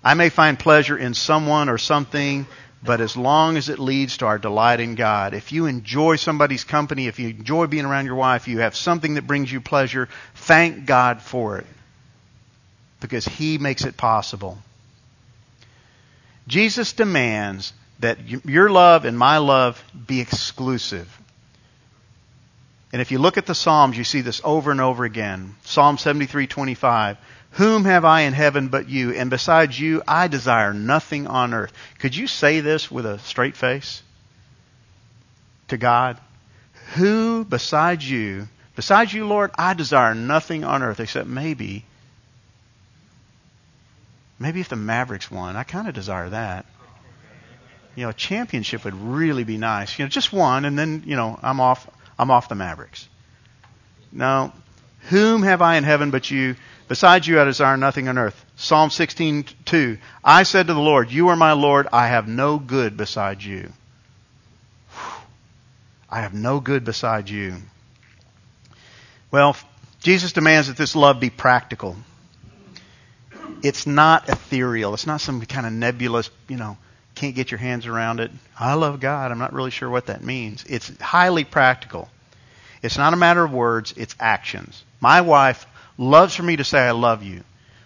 I 0.03 0.13
may 0.13 0.29
find 0.29 0.59
pleasure 0.59 0.97
in 0.97 1.13
someone 1.13 1.69
or 1.69 1.77
something 1.77 2.45
but 2.83 2.99
as 2.99 3.15
long 3.15 3.55
as 3.55 3.69
it 3.69 3.79
leads 3.79 4.17
to 4.17 4.25
our 4.25 4.37
delight 4.37 4.81
in 4.81 4.95
God, 4.95 5.33
if 5.33 5.51
you 5.53 5.67
enjoy 5.67 6.17
somebody's 6.17 6.65
company, 6.65 7.07
if 7.07 7.17
you 7.17 7.29
enjoy 7.29 7.67
being 7.67 7.85
around 7.85 8.05
your 8.05 8.15
wife, 8.15 8.47
you 8.47 8.59
have 8.59 8.75
something 8.75 9.13
that 9.13 9.25
brings 9.25 9.51
you 9.51 9.61
pleasure, 9.61 10.09
thank 10.35 10.85
God 10.85 11.21
for 11.21 11.57
it. 11.59 11.67
Because 12.99 13.25
He 13.25 13.57
makes 13.57 13.85
it 13.85 13.95
possible. 13.95 14.57
Jesus 16.47 16.91
demands 16.91 17.71
that 17.99 18.19
your 18.45 18.69
love 18.69 19.05
and 19.05 19.17
my 19.17 19.37
love 19.37 19.81
be 20.07 20.19
exclusive. 20.19 21.19
And 22.91 23.01
if 23.01 23.11
you 23.11 23.17
look 23.17 23.37
at 23.37 23.45
the 23.45 23.55
Psalms, 23.55 23.97
you 23.97 24.03
see 24.03 24.21
this 24.21 24.41
over 24.43 24.71
and 24.71 24.81
over 24.81 25.05
again. 25.05 25.55
Psalm 25.63 25.97
73:25. 25.97 27.17
Whom 27.53 27.85
have 27.85 28.03
I 28.03 28.21
in 28.21 28.33
heaven 28.33 28.69
but 28.69 28.89
you? 28.89 29.13
And 29.13 29.29
besides 29.29 29.79
you, 29.79 30.01
I 30.07 30.27
desire 30.27 30.73
nothing 30.73 31.27
on 31.27 31.53
earth. 31.53 31.71
Could 31.99 32.15
you 32.15 32.25
say 32.25 32.61
this 32.61 32.89
with 32.89 33.05
a 33.05 33.19
straight 33.19 33.55
face 33.55 34.01
to 35.67 35.77
God? 35.77 36.17
Who 36.95 37.45
besides 37.45 38.09
you, 38.09 38.47
besides 38.75 39.13
you, 39.13 39.27
Lord, 39.27 39.51
I 39.55 39.75
desire 39.75 40.15
nothing 40.15 40.63
on 40.63 40.81
earth 40.81 40.99
except 40.99 41.27
maybe, 41.27 41.85
maybe 44.39 44.59
if 44.59 44.69
the 44.69 44.75
Mavericks 44.75 45.29
won, 45.29 45.55
I 45.55 45.63
kind 45.63 45.87
of 45.87 45.93
desire 45.93 46.29
that. 46.29 46.65
You 47.95 48.05
know, 48.05 48.09
a 48.09 48.13
championship 48.13 48.83
would 48.85 48.95
really 48.95 49.43
be 49.43 49.57
nice. 49.57 49.99
You 49.99 50.05
know, 50.05 50.09
just 50.09 50.33
one, 50.33 50.65
and 50.65 50.77
then 50.77 51.03
you 51.05 51.15
know, 51.15 51.39
I'm 51.43 51.59
off. 51.59 51.87
I'm 52.17 52.31
off 52.31 52.49
the 52.49 52.55
Mavericks. 52.55 53.07
No, 54.11 54.51
whom 55.09 55.43
have 55.43 55.61
I 55.61 55.75
in 55.77 55.83
heaven 55.83 56.11
but 56.11 56.29
you? 56.31 56.55
Besides 56.87 57.27
you, 57.27 57.39
I 57.39 57.45
desire 57.45 57.77
nothing 57.77 58.07
on 58.07 58.17
earth. 58.17 58.45
Psalm 58.55 58.89
16:2. 58.89 59.97
I 60.23 60.43
said 60.43 60.67
to 60.67 60.73
the 60.73 60.79
Lord, 60.79 61.11
You 61.11 61.29
are 61.29 61.35
my 61.35 61.53
Lord. 61.53 61.87
I 61.91 62.07
have 62.07 62.27
no 62.27 62.57
good 62.57 62.97
beside 62.97 63.43
you. 63.43 63.71
I 66.09 66.21
have 66.21 66.33
no 66.33 66.59
good 66.59 66.83
beside 66.83 67.29
you. 67.29 67.55
Well, 69.31 69.57
Jesus 70.01 70.33
demands 70.33 70.67
that 70.67 70.77
this 70.77 70.95
love 70.95 71.19
be 71.19 71.31
practical. 71.31 71.95
It's 73.63 73.87
not 73.87 74.29
ethereal. 74.29 74.93
It's 74.93 75.07
not 75.07 75.21
some 75.21 75.41
kind 75.41 75.65
of 75.65 75.73
nebulous, 75.73 76.29
you 76.47 76.57
know, 76.57 76.77
can't 77.15 77.33
get 77.33 77.49
your 77.49 77.57
hands 77.57 77.87
around 77.87 78.19
it. 78.19 78.29
I 78.59 78.73
love 78.73 78.99
God. 78.99 79.31
I'm 79.31 79.39
not 79.39 79.53
really 79.53 79.71
sure 79.71 79.89
what 79.89 80.07
that 80.07 80.23
means. 80.23 80.65
It's 80.67 80.91
highly 80.99 81.45
practical. 81.45 82.09
It's 82.83 82.97
not 82.97 83.13
a 83.13 83.17
matter 83.17 83.43
of 83.43 83.53
words, 83.53 83.93
it's 83.95 84.13
actions. 84.19 84.83
My 84.99 85.21
wife 85.21 85.65
loves 85.97 86.35
for 86.35 86.43
me 86.43 86.57
to 86.57 86.65
say, 86.65 86.79
I 86.79 86.91
love 86.91 87.23
you. 87.23 87.43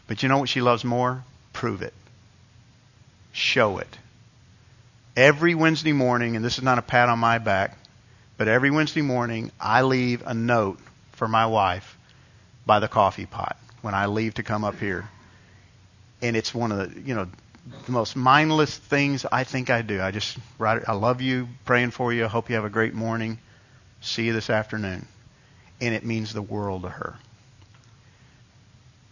But 0.07 0.23
you 0.23 0.29
know 0.29 0.39
what 0.39 0.49
she 0.49 0.59
loves 0.59 0.83
more? 0.83 1.23
Prove 1.53 1.83
it. 1.83 1.93
Show 3.31 3.77
it. 3.77 3.97
Every 5.15 5.53
Wednesday 5.53 5.93
morning, 5.93 6.35
and 6.35 6.43
this 6.43 6.57
is 6.57 6.63
not 6.63 6.79
a 6.79 6.81
pat 6.81 7.09
on 7.09 7.19
my 7.19 7.37
back, 7.37 7.77
but 8.37 8.47
every 8.47 8.71
Wednesday 8.71 9.01
morning, 9.01 9.51
I 9.59 9.83
leave 9.83 10.25
a 10.25 10.33
note 10.33 10.79
for 11.11 11.27
my 11.27 11.45
wife 11.45 11.97
by 12.65 12.79
the 12.79 12.87
coffee 12.87 13.25
pot 13.25 13.57
when 13.81 13.93
I 13.93 14.07
leave 14.07 14.35
to 14.35 14.43
come 14.43 14.63
up 14.63 14.79
here. 14.79 15.07
And 16.21 16.35
it's 16.35 16.53
one 16.53 16.71
of 16.71 16.93
the, 16.93 17.01
you 17.01 17.13
know, 17.13 17.27
the 17.85 17.91
most 17.91 18.15
mindless 18.15 18.75
things 18.75 19.25
I 19.31 19.43
think 19.43 19.69
I 19.69 19.83
do. 19.83 20.01
I 20.01 20.09
just 20.11 20.37
write, 20.57 20.87
I 20.87 20.93
love 20.93 21.21
you, 21.21 21.47
praying 21.65 21.91
for 21.91 22.11
you. 22.11 22.25
I 22.25 22.27
hope 22.27 22.49
you 22.49 22.55
have 22.55 22.65
a 22.65 22.69
great 22.69 22.93
morning. 22.93 23.37
See 24.01 24.25
you 24.25 24.33
this 24.33 24.49
afternoon. 24.49 25.05
And 25.79 25.93
it 25.93 26.05
means 26.05 26.33
the 26.33 26.41
world 26.41 26.83
to 26.83 26.89
her. 26.89 27.15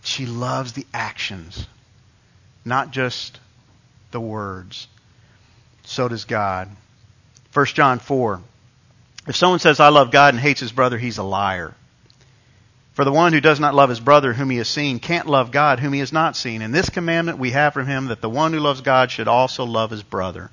She 0.03 0.25
loves 0.25 0.73
the 0.73 0.85
actions, 0.93 1.67
not 2.63 2.91
just 2.91 3.39
the 4.11 4.19
words. 4.19 4.87
So 5.83 6.07
does 6.07 6.25
God. 6.25 6.69
1 7.53 7.65
John 7.67 7.99
4. 7.99 8.41
If 9.27 9.35
someone 9.35 9.59
says, 9.59 9.79
I 9.79 9.89
love 9.89 10.11
God 10.11 10.33
and 10.33 10.41
hates 10.41 10.59
his 10.59 10.71
brother, 10.71 10.97
he's 10.97 11.17
a 11.17 11.23
liar. 11.23 11.73
For 12.93 13.03
the 13.03 13.11
one 13.11 13.33
who 13.33 13.41
does 13.41 13.59
not 13.59 13.75
love 13.75 13.89
his 13.89 13.99
brother 13.99 14.31
whom 14.31 14.49
he 14.49 14.57
has 14.57 14.69
seen 14.69 14.99
can't 14.99 15.27
love 15.27 15.51
God 15.51 15.79
whom 15.79 15.91
he 15.91 15.99
has 15.99 16.13
not 16.13 16.37
seen. 16.37 16.61
And 16.61 16.73
this 16.73 16.89
commandment 16.89 17.39
we 17.39 17.51
have 17.51 17.73
from 17.73 17.87
him 17.87 18.07
that 18.07 18.21
the 18.21 18.29
one 18.29 18.53
who 18.53 18.59
loves 18.59 18.81
God 18.81 19.11
should 19.11 19.27
also 19.27 19.65
love 19.65 19.91
his 19.91 20.03
brother. 20.03 20.49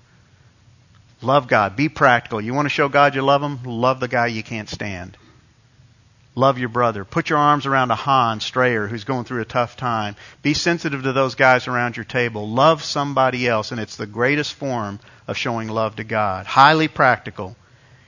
Love 1.22 1.46
God. 1.46 1.76
Be 1.76 1.88
practical. 1.88 2.40
You 2.40 2.52
want 2.52 2.66
to 2.66 2.70
show 2.70 2.88
God 2.88 3.14
you 3.14 3.22
love 3.22 3.42
him? 3.42 3.62
Love 3.64 4.00
the 4.00 4.08
guy 4.08 4.26
you 4.26 4.42
can't 4.42 4.68
stand. 4.68 5.16
Love 6.34 6.58
your 6.58 6.70
brother. 6.70 7.04
Put 7.04 7.28
your 7.28 7.38
arms 7.38 7.66
around 7.66 7.90
a 7.90 7.94
Hans 7.94 8.44
Strayer 8.44 8.86
who's 8.86 9.04
going 9.04 9.24
through 9.24 9.42
a 9.42 9.46
tough 9.46 9.76
time. 9.76 10.16
Be 10.40 10.54
sensitive 10.54 11.02
to 11.02 11.12
those 11.12 11.34
guys 11.34 11.68
around 11.68 11.96
your 11.96 12.04
table. 12.04 12.48
Love 12.48 12.82
somebody 12.82 13.46
else, 13.46 13.70
and 13.70 13.80
it's 13.80 13.96
the 13.96 14.06
greatest 14.06 14.54
form 14.54 14.98
of 15.28 15.36
showing 15.36 15.68
love 15.68 15.96
to 15.96 16.04
God. 16.04 16.46
Highly 16.46 16.88
practical. 16.88 17.54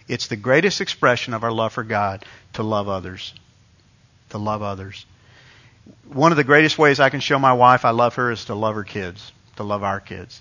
It's 0.08 0.28
the 0.28 0.36
greatest 0.36 0.80
expression 0.80 1.34
of 1.34 1.44
our 1.44 1.52
love 1.52 1.74
for 1.74 1.84
God 1.84 2.24
to 2.54 2.62
love 2.62 2.88
others. 2.88 3.34
To 4.30 4.38
love 4.38 4.62
others. 4.62 5.04
One 6.08 6.32
of 6.32 6.36
the 6.36 6.44
greatest 6.44 6.78
ways 6.78 7.00
I 7.00 7.10
can 7.10 7.20
show 7.20 7.38
my 7.38 7.52
wife 7.52 7.84
I 7.84 7.90
love 7.90 8.14
her 8.14 8.30
is 8.30 8.46
to 8.46 8.54
love 8.54 8.74
her 8.74 8.84
kids, 8.84 9.32
to 9.56 9.64
love 9.64 9.82
our 9.82 10.00
kids. 10.00 10.40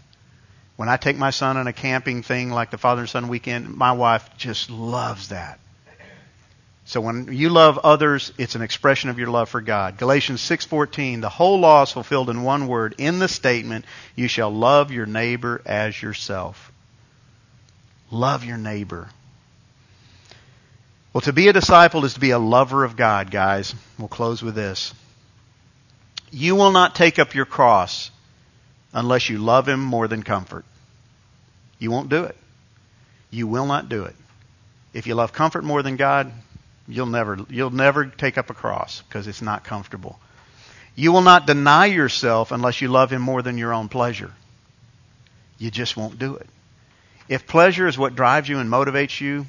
When 0.84 0.90
I 0.90 0.98
take 0.98 1.16
my 1.16 1.30
son 1.30 1.56
on 1.56 1.66
a 1.66 1.72
camping 1.72 2.24
thing 2.24 2.52
like 2.52 2.70
the 2.70 2.78
father 2.78 3.00
and 3.00 3.10
son 3.10 3.30
weekend, 3.30 3.74
my 3.74 3.94
wife 3.94 4.30
just 4.36 4.70
loves 4.70 5.30
that. 5.30 5.62
So 6.84 7.00
when 7.00 7.32
you 7.32 7.48
love 7.48 7.78
others, 7.78 8.34
it's 8.38 8.56
an 8.56 8.62
expression 8.62 9.10
of 9.10 9.18
your 9.18 9.30
love 9.30 9.48
for 9.48 9.62
God. 9.62 9.98
Galatians 9.98 10.42
6:14, 10.42 11.22
the 11.22 11.30
whole 11.30 11.62
law 11.62 11.84
is 11.84 11.94
fulfilled 11.94 12.30
in 12.30 12.44
one 12.44 12.68
word 12.68 12.96
in 12.98 13.20
the 13.20 13.30
statement, 13.30 13.86
you 14.18 14.28
shall 14.28 14.54
love 14.54 14.92
your 14.92 15.06
neighbor 15.06 15.62
as 15.66 16.02
yourself. 16.02 16.74
Love 18.12 18.44
your 18.44 18.58
neighbor. 18.58 19.08
Well, 21.14 21.22
to 21.22 21.32
be 21.32 21.48
a 21.48 21.54
disciple 21.54 22.04
is 22.04 22.16
to 22.16 22.20
be 22.20 22.32
a 22.32 22.40
lover 22.40 22.84
of 22.84 22.98
God, 22.98 23.32
guys. 23.32 23.74
We'll 23.98 24.10
close 24.10 24.44
with 24.44 24.56
this. 24.56 24.94
You 26.30 26.56
will 26.58 26.74
not 26.74 26.94
take 26.94 27.20
up 27.20 27.36
your 27.36 27.46
cross 27.46 28.12
unless 28.92 29.30
you 29.30 29.38
love 29.38 29.70
him 29.70 29.80
more 29.80 30.10
than 30.10 30.24
comfort. 30.24 30.66
You 31.84 31.92
won't 31.92 32.10
do 32.10 32.24
it. 32.24 32.38
You 33.30 33.48
will 33.48 33.66
not 33.66 33.90
do 33.90 34.06
it. 34.06 34.16
If 34.94 35.06
you 35.08 35.16
love 35.16 35.34
comfort 35.34 35.64
more 35.64 35.84
than 35.84 35.98
God, 35.98 36.32
You'll 36.88 37.06
never, 37.06 37.40
you'll 37.50 37.70
never 37.70 38.06
take 38.06 38.38
up 38.38 38.50
a 38.50 38.54
cross 38.54 39.02
because 39.08 39.28
it's 39.28 39.42
not 39.42 39.64
comfortable. 39.64 40.20
You 40.96 41.12
will 41.12 41.22
not 41.22 41.48
deny 41.48 41.86
yourself 41.86 42.52
unless 42.52 42.82
you 42.82 42.88
love 42.90 43.12
Him 43.12 43.22
more 43.22 43.42
than 43.42 43.58
your 43.58 43.74
own 43.74 43.90
pleasure. 43.90 44.32
You 45.58 45.72
just 45.72 45.96
won't 45.96 46.20
do 46.20 46.36
it. 46.36 46.48
If 47.30 47.48
pleasure 47.48 47.88
is 47.88 47.98
what 47.98 48.16
drives 48.16 48.50
you 48.50 48.60
and 48.60 48.70
motivates 48.70 49.22
you, 49.22 49.46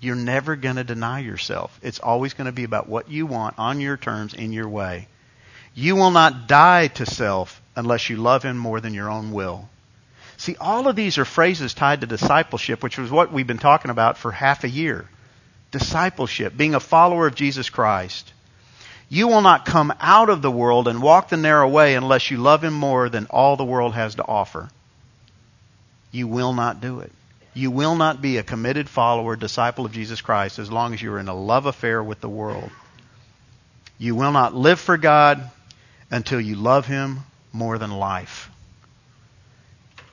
you're 0.00 0.16
never 0.16 0.56
going 0.56 0.76
to 0.76 0.84
deny 0.84 1.20
yourself. 1.20 1.78
It's 1.80 2.00
always 2.00 2.34
going 2.34 2.46
to 2.46 2.52
be 2.52 2.64
about 2.64 2.88
what 2.88 3.08
you 3.08 3.24
want 3.24 3.58
on 3.58 3.80
your 3.80 3.96
terms, 3.96 4.34
in 4.34 4.52
your 4.52 4.68
way. 4.68 5.06
You 5.74 5.94
will 5.94 6.10
not 6.10 6.48
die 6.48 6.88
to 6.88 7.06
self 7.06 7.62
unless 7.76 8.10
you 8.10 8.16
love 8.16 8.42
Him 8.42 8.58
more 8.58 8.80
than 8.80 8.94
your 8.94 9.08
own 9.08 9.30
will. 9.32 9.68
See, 10.38 10.56
all 10.60 10.86
of 10.86 10.96
these 10.96 11.18
are 11.18 11.24
phrases 11.24 11.74
tied 11.74 12.02
to 12.02 12.06
discipleship, 12.06 12.82
which 12.82 12.98
was 12.98 13.10
what 13.10 13.32
we've 13.32 13.46
been 13.46 13.58
talking 13.58 13.90
about 13.90 14.18
for 14.18 14.30
half 14.30 14.64
a 14.64 14.68
year. 14.68 15.08
Discipleship, 15.70 16.56
being 16.56 16.74
a 16.74 16.80
follower 16.80 17.26
of 17.26 17.34
Jesus 17.34 17.70
Christ. 17.70 18.32
You 19.08 19.28
will 19.28 19.40
not 19.40 19.64
come 19.64 19.94
out 20.00 20.28
of 20.28 20.42
the 20.42 20.50
world 20.50 20.88
and 20.88 21.00
walk 21.00 21.28
the 21.28 21.36
narrow 21.36 21.68
way 21.68 21.94
unless 21.94 22.30
you 22.30 22.38
love 22.38 22.64
Him 22.64 22.74
more 22.74 23.08
than 23.08 23.26
all 23.26 23.56
the 23.56 23.64
world 23.64 23.94
has 23.94 24.16
to 24.16 24.26
offer. 24.26 24.68
You 26.10 26.26
will 26.26 26.52
not 26.52 26.80
do 26.80 27.00
it. 27.00 27.12
You 27.54 27.70
will 27.70 27.94
not 27.94 28.20
be 28.20 28.36
a 28.36 28.42
committed 28.42 28.88
follower, 28.88 29.36
disciple 29.36 29.86
of 29.86 29.92
Jesus 29.92 30.20
Christ 30.20 30.58
as 30.58 30.70
long 30.70 30.92
as 30.92 31.00
you 31.00 31.12
are 31.12 31.18
in 31.18 31.28
a 31.28 31.34
love 31.34 31.66
affair 31.66 32.02
with 32.02 32.20
the 32.20 32.28
world. 32.28 32.70
You 33.98 34.14
will 34.14 34.32
not 34.32 34.54
live 34.54 34.78
for 34.78 34.98
God 34.98 35.50
until 36.10 36.40
you 36.40 36.56
love 36.56 36.86
Him 36.86 37.20
more 37.52 37.78
than 37.78 37.90
life. 37.90 38.50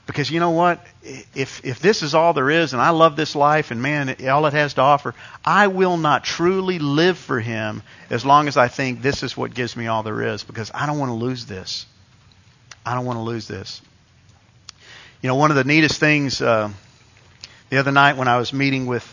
Because 0.06 0.30
you 0.30 0.40
know 0.40 0.52
what? 0.52 0.86
If, 1.34 1.66
if 1.66 1.80
this 1.80 2.04
is 2.04 2.14
all 2.14 2.34
there 2.34 2.50
is 2.50 2.74
and 2.74 2.82
I 2.82 2.90
love 2.90 3.16
this 3.16 3.36
life 3.36 3.72
and 3.72 3.82
man, 3.82 4.16
all 4.28 4.46
it 4.46 4.54
has 4.54 4.74
to 4.74 4.82
offer, 4.82 5.16
I 5.46 5.68
will 5.68 5.98
not 5.98 6.24
truly 6.26 6.80
live 6.80 7.18
for 7.18 7.40
Him 7.40 7.84
as 8.10 8.26
long 8.26 8.48
as 8.48 8.58
I 8.58 8.68
think 8.68 9.02
this 9.02 9.24
is 9.24 9.38
what 9.38 9.54
gives 9.54 9.78
me 9.78 9.88
all 9.88 10.04
there 10.04 10.22
is 10.22 10.44
because 10.44 10.72
I 10.74 10.86
don't 10.86 11.00
want 11.00 11.10
to 11.10 11.16
lose 11.16 11.46
this. 11.46 11.86
I 12.86 12.96
don't 12.96 13.06
want 13.06 13.18
to 13.18 13.24
lose 13.24 13.48
this. 13.48 13.82
You 15.22 15.30
know, 15.30 15.36
one 15.36 15.52
of 15.52 15.56
the 15.56 15.64
neatest 15.64 16.02
things 16.02 16.42
uh, 16.42 16.70
the 17.70 17.78
other 17.78 17.94
night 17.94 18.18
when 18.18 18.28
I 18.28 18.38
was 18.38 18.52
meeting 18.52 18.88
with 18.88 19.10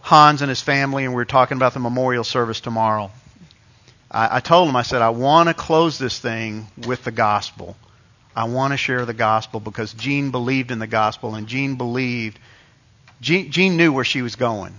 Hans 0.00 0.42
and 0.42 0.48
his 0.48 0.60
family 0.60 1.04
and 1.04 1.12
we 1.12 1.16
were 1.16 1.24
talking 1.24 1.56
about 1.56 1.74
the 1.74 1.80
memorial 1.80 2.22
service 2.22 2.60
tomorrow, 2.60 3.10
I, 4.12 4.36
I 4.36 4.40
told 4.40 4.68
him, 4.68 4.76
I 4.76 4.82
said, 4.82 5.02
I 5.02 5.10
want 5.10 5.48
to 5.48 5.54
close 5.54 5.98
this 5.98 6.20
thing 6.20 6.68
with 6.86 7.02
the 7.02 7.10
gospel. 7.10 7.76
I 8.36 8.44
want 8.44 8.72
to 8.72 8.76
share 8.76 9.04
the 9.06 9.14
gospel 9.14 9.60
because 9.60 9.92
Jean 9.92 10.30
believed 10.30 10.70
in 10.70 10.78
the 10.78 10.86
gospel 10.86 11.34
and 11.34 11.46
Jean 11.46 11.76
believed, 11.76 12.38
Jean, 13.20 13.50
Jean 13.50 13.76
knew 13.76 13.92
where 13.92 14.04
she 14.04 14.22
was 14.22 14.34
going. 14.34 14.74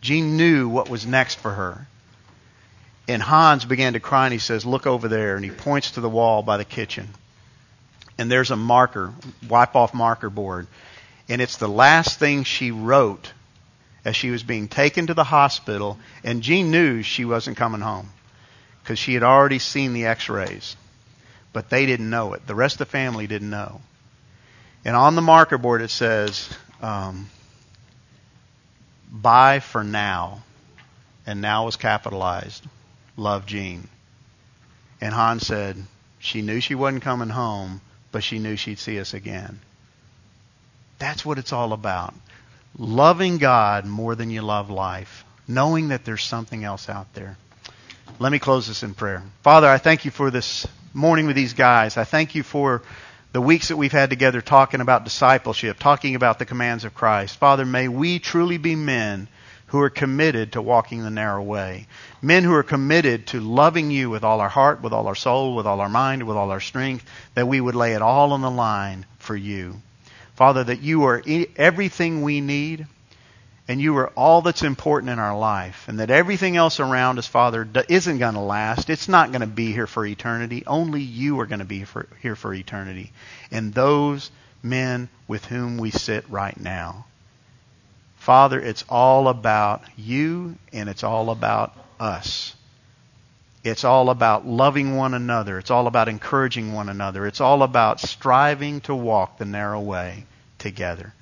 Jean 0.00 0.36
knew 0.36 0.68
what 0.68 0.88
was 0.88 1.04
next 1.04 1.36
for 1.36 1.50
her. 1.50 1.86
And 3.08 3.20
Hans 3.22 3.64
began 3.64 3.94
to 3.94 4.00
cry 4.00 4.26
and 4.26 4.32
he 4.32 4.38
says, 4.38 4.64
Look 4.64 4.86
over 4.86 5.08
there. 5.08 5.36
And 5.36 5.44
he 5.44 5.50
points 5.50 5.92
to 5.92 6.00
the 6.00 6.08
wall 6.08 6.42
by 6.42 6.56
the 6.56 6.64
kitchen. 6.64 7.08
And 8.18 8.30
there's 8.30 8.50
a 8.50 8.56
marker, 8.56 9.12
wipe 9.48 9.74
off 9.74 9.92
marker 9.92 10.30
board. 10.30 10.66
And 11.28 11.42
it's 11.42 11.56
the 11.56 11.68
last 11.68 12.18
thing 12.18 12.44
she 12.44 12.70
wrote 12.70 13.32
as 14.04 14.14
she 14.14 14.30
was 14.30 14.44
being 14.44 14.68
taken 14.68 15.08
to 15.08 15.14
the 15.14 15.24
hospital. 15.24 15.98
And 16.22 16.42
Jean 16.42 16.70
knew 16.70 17.02
she 17.02 17.24
wasn't 17.24 17.56
coming 17.56 17.80
home 17.80 18.08
because 18.82 18.98
she 18.98 19.14
had 19.14 19.24
already 19.24 19.58
seen 19.58 19.92
the 19.92 20.06
x 20.06 20.28
rays 20.28 20.76
but 21.56 21.70
they 21.70 21.86
didn't 21.86 22.10
know 22.10 22.34
it. 22.34 22.46
The 22.46 22.54
rest 22.54 22.74
of 22.74 22.78
the 22.80 22.84
family 22.84 23.26
didn't 23.26 23.48
know. 23.48 23.80
And 24.84 24.94
on 24.94 25.14
the 25.14 25.22
marker 25.22 25.56
board 25.56 25.80
it 25.80 25.90
says, 25.90 26.50
um, 26.82 27.30
"Bye 29.10 29.60
for 29.60 29.82
now," 29.82 30.42
and 31.24 31.40
now 31.40 31.64
was 31.64 31.76
capitalized. 31.76 32.62
Love, 33.16 33.46
Jean. 33.46 33.88
And 35.00 35.14
Hans 35.14 35.46
said 35.46 35.82
she 36.18 36.42
knew 36.42 36.60
she 36.60 36.74
wasn't 36.74 37.04
coming 37.04 37.30
home, 37.30 37.80
but 38.12 38.22
she 38.22 38.38
knew 38.38 38.56
she'd 38.56 38.78
see 38.78 39.00
us 39.00 39.14
again. 39.14 39.58
That's 40.98 41.24
what 41.24 41.38
it's 41.38 41.54
all 41.54 41.72
about. 41.72 42.12
Loving 42.76 43.38
God 43.38 43.86
more 43.86 44.14
than 44.14 44.28
you 44.28 44.42
love 44.42 44.68
life. 44.68 45.24
Knowing 45.48 45.88
that 45.88 46.04
there's 46.04 46.22
something 46.22 46.64
else 46.64 46.90
out 46.90 47.14
there. 47.14 47.38
Let 48.18 48.30
me 48.30 48.38
close 48.38 48.66
this 48.66 48.82
in 48.82 48.92
prayer. 48.92 49.22
Father, 49.42 49.68
I 49.68 49.78
thank 49.78 50.04
you 50.04 50.10
for 50.10 50.30
this 50.30 50.66
morning 50.96 51.26
with 51.26 51.36
these 51.36 51.52
guys. 51.52 51.98
I 51.98 52.04
thank 52.04 52.34
you 52.34 52.42
for 52.42 52.80
the 53.32 53.40
weeks 53.40 53.68
that 53.68 53.76
we've 53.76 53.92
had 53.92 54.08
together 54.08 54.40
talking 54.40 54.80
about 54.80 55.04
discipleship, 55.04 55.78
talking 55.78 56.14
about 56.14 56.38
the 56.38 56.46
commands 56.46 56.84
of 56.84 56.94
Christ. 56.94 57.36
Father, 57.36 57.66
may 57.66 57.86
we 57.86 58.18
truly 58.18 58.56
be 58.56 58.76
men 58.76 59.28
who 59.66 59.80
are 59.80 59.90
committed 59.90 60.52
to 60.52 60.62
walking 60.62 61.02
the 61.02 61.10
narrow 61.10 61.42
way. 61.42 61.86
Men 62.22 62.44
who 62.44 62.54
are 62.54 62.62
committed 62.62 63.26
to 63.26 63.40
loving 63.40 63.90
you 63.90 64.08
with 64.08 64.24
all 64.24 64.40
our 64.40 64.48
heart, 64.48 64.80
with 64.80 64.94
all 64.94 65.06
our 65.06 65.14
soul, 65.14 65.54
with 65.54 65.66
all 65.66 65.82
our 65.82 65.90
mind, 65.90 66.22
with 66.22 66.38
all 66.38 66.50
our 66.50 66.60
strength, 66.60 67.04
that 67.34 67.46
we 67.46 67.60
would 67.60 67.74
lay 67.74 67.92
it 67.92 68.00
all 68.00 68.32
on 68.32 68.40
the 68.40 68.50
line 68.50 69.04
for 69.18 69.36
you. 69.36 69.74
Father, 70.34 70.64
that 70.64 70.80
you 70.80 71.04
are 71.04 71.22
everything 71.56 72.22
we 72.22 72.40
need 72.40 72.86
and 73.68 73.80
you 73.80 73.96
are 73.96 74.08
all 74.10 74.42
that's 74.42 74.62
important 74.62 75.10
in 75.10 75.18
our 75.18 75.36
life, 75.36 75.88
and 75.88 75.98
that 75.98 76.10
everything 76.10 76.56
else 76.56 76.78
around 76.78 77.18
us, 77.18 77.26
Father, 77.26 77.68
isn't 77.88 78.18
going 78.18 78.34
to 78.34 78.40
last. 78.40 78.90
It's 78.90 79.08
not 79.08 79.32
going 79.32 79.40
to 79.40 79.46
be 79.46 79.72
here 79.72 79.88
for 79.88 80.06
eternity. 80.06 80.64
Only 80.66 81.02
you 81.02 81.40
are 81.40 81.46
going 81.46 81.58
to 81.58 81.64
be 81.64 81.84
for, 81.84 82.06
here 82.22 82.36
for 82.36 82.54
eternity. 82.54 83.12
And 83.50 83.74
those 83.74 84.30
men 84.62 85.08
with 85.26 85.44
whom 85.46 85.78
we 85.78 85.90
sit 85.90 86.28
right 86.30 86.58
now. 86.58 87.06
Father, 88.18 88.60
it's 88.60 88.84
all 88.88 89.28
about 89.28 89.82
you, 89.96 90.56
and 90.72 90.88
it's 90.88 91.04
all 91.04 91.30
about 91.30 91.76
us. 91.98 92.54
It's 93.64 93.82
all 93.84 94.10
about 94.10 94.46
loving 94.46 94.94
one 94.94 95.12
another. 95.12 95.58
It's 95.58 95.72
all 95.72 95.88
about 95.88 96.08
encouraging 96.08 96.72
one 96.72 96.88
another. 96.88 97.26
It's 97.26 97.40
all 97.40 97.64
about 97.64 97.98
striving 97.98 98.80
to 98.82 98.94
walk 98.94 99.38
the 99.38 99.44
narrow 99.44 99.80
way 99.80 100.24
together. 100.58 101.12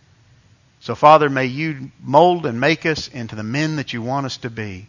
So, 0.85 0.95
Father, 0.95 1.31
may 1.31 1.47
you 1.47 1.91
mold 2.03 2.45
and 2.45 2.61
make 2.61 2.85
us 2.85 3.09
into 3.09 3.37
the 3.37 3.43
men 3.43 3.77
that 3.77 3.95
you 3.95 4.03
want 4.03 4.27
us 4.27 4.37
to 4.39 4.51
be 4.51 4.87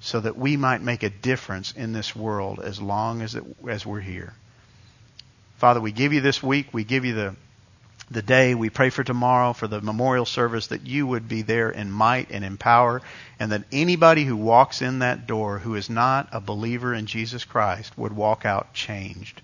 so 0.00 0.18
that 0.18 0.38
we 0.38 0.56
might 0.56 0.80
make 0.80 1.02
a 1.02 1.10
difference 1.10 1.72
in 1.72 1.92
this 1.92 2.16
world 2.16 2.60
as 2.60 2.80
long 2.80 3.20
as, 3.20 3.34
it, 3.34 3.44
as 3.68 3.84
we're 3.84 4.00
here. 4.00 4.32
Father, 5.58 5.82
we 5.82 5.92
give 5.92 6.14
you 6.14 6.22
this 6.22 6.42
week. 6.42 6.68
We 6.72 6.84
give 6.84 7.04
you 7.04 7.12
the, 7.12 7.36
the 8.10 8.22
day. 8.22 8.54
We 8.54 8.70
pray 8.70 8.88
for 8.88 9.04
tomorrow, 9.04 9.52
for 9.52 9.66
the 9.66 9.82
memorial 9.82 10.24
service, 10.24 10.68
that 10.68 10.86
you 10.86 11.06
would 11.06 11.28
be 11.28 11.42
there 11.42 11.68
in 11.68 11.90
might 11.90 12.30
and 12.30 12.42
in 12.42 12.56
power, 12.56 13.02
and 13.38 13.52
that 13.52 13.64
anybody 13.70 14.24
who 14.24 14.36
walks 14.38 14.80
in 14.80 15.00
that 15.00 15.26
door 15.26 15.58
who 15.58 15.74
is 15.74 15.90
not 15.90 16.30
a 16.32 16.40
believer 16.40 16.94
in 16.94 17.04
Jesus 17.04 17.44
Christ 17.44 17.98
would 17.98 18.16
walk 18.16 18.46
out 18.46 18.72
changed 18.72 19.42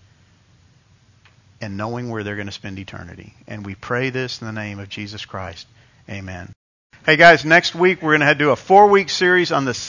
and 1.60 1.76
knowing 1.76 2.10
where 2.10 2.22
they're 2.22 2.36
going 2.36 2.46
to 2.46 2.52
spend 2.52 2.78
eternity. 2.78 3.34
And 3.46 3.64
we 3.64 3.74
pray 3.74 4.10
this 4.10 4.40
in 4.40 4.46
the 4.46 4.52
name 4.52 4.78
of 4.78 4.88
Jesus 4.88 5.24
Christ. 5.24 5.66
Amen. 6.08 6.52
Hey 7.06 7.16
guys, 7.16 7.44
next 7.44 7.74
week 7.74 8.02
we're 8.02 8.18
going 8.18 8.28
to 8.28 8.34
do 8.34 8.50
a 8.50 8.56
four 8.56 8.88
week 8.88 9.08
series 9.08 9.52
on 9.52 9.64
the 9.64 9.72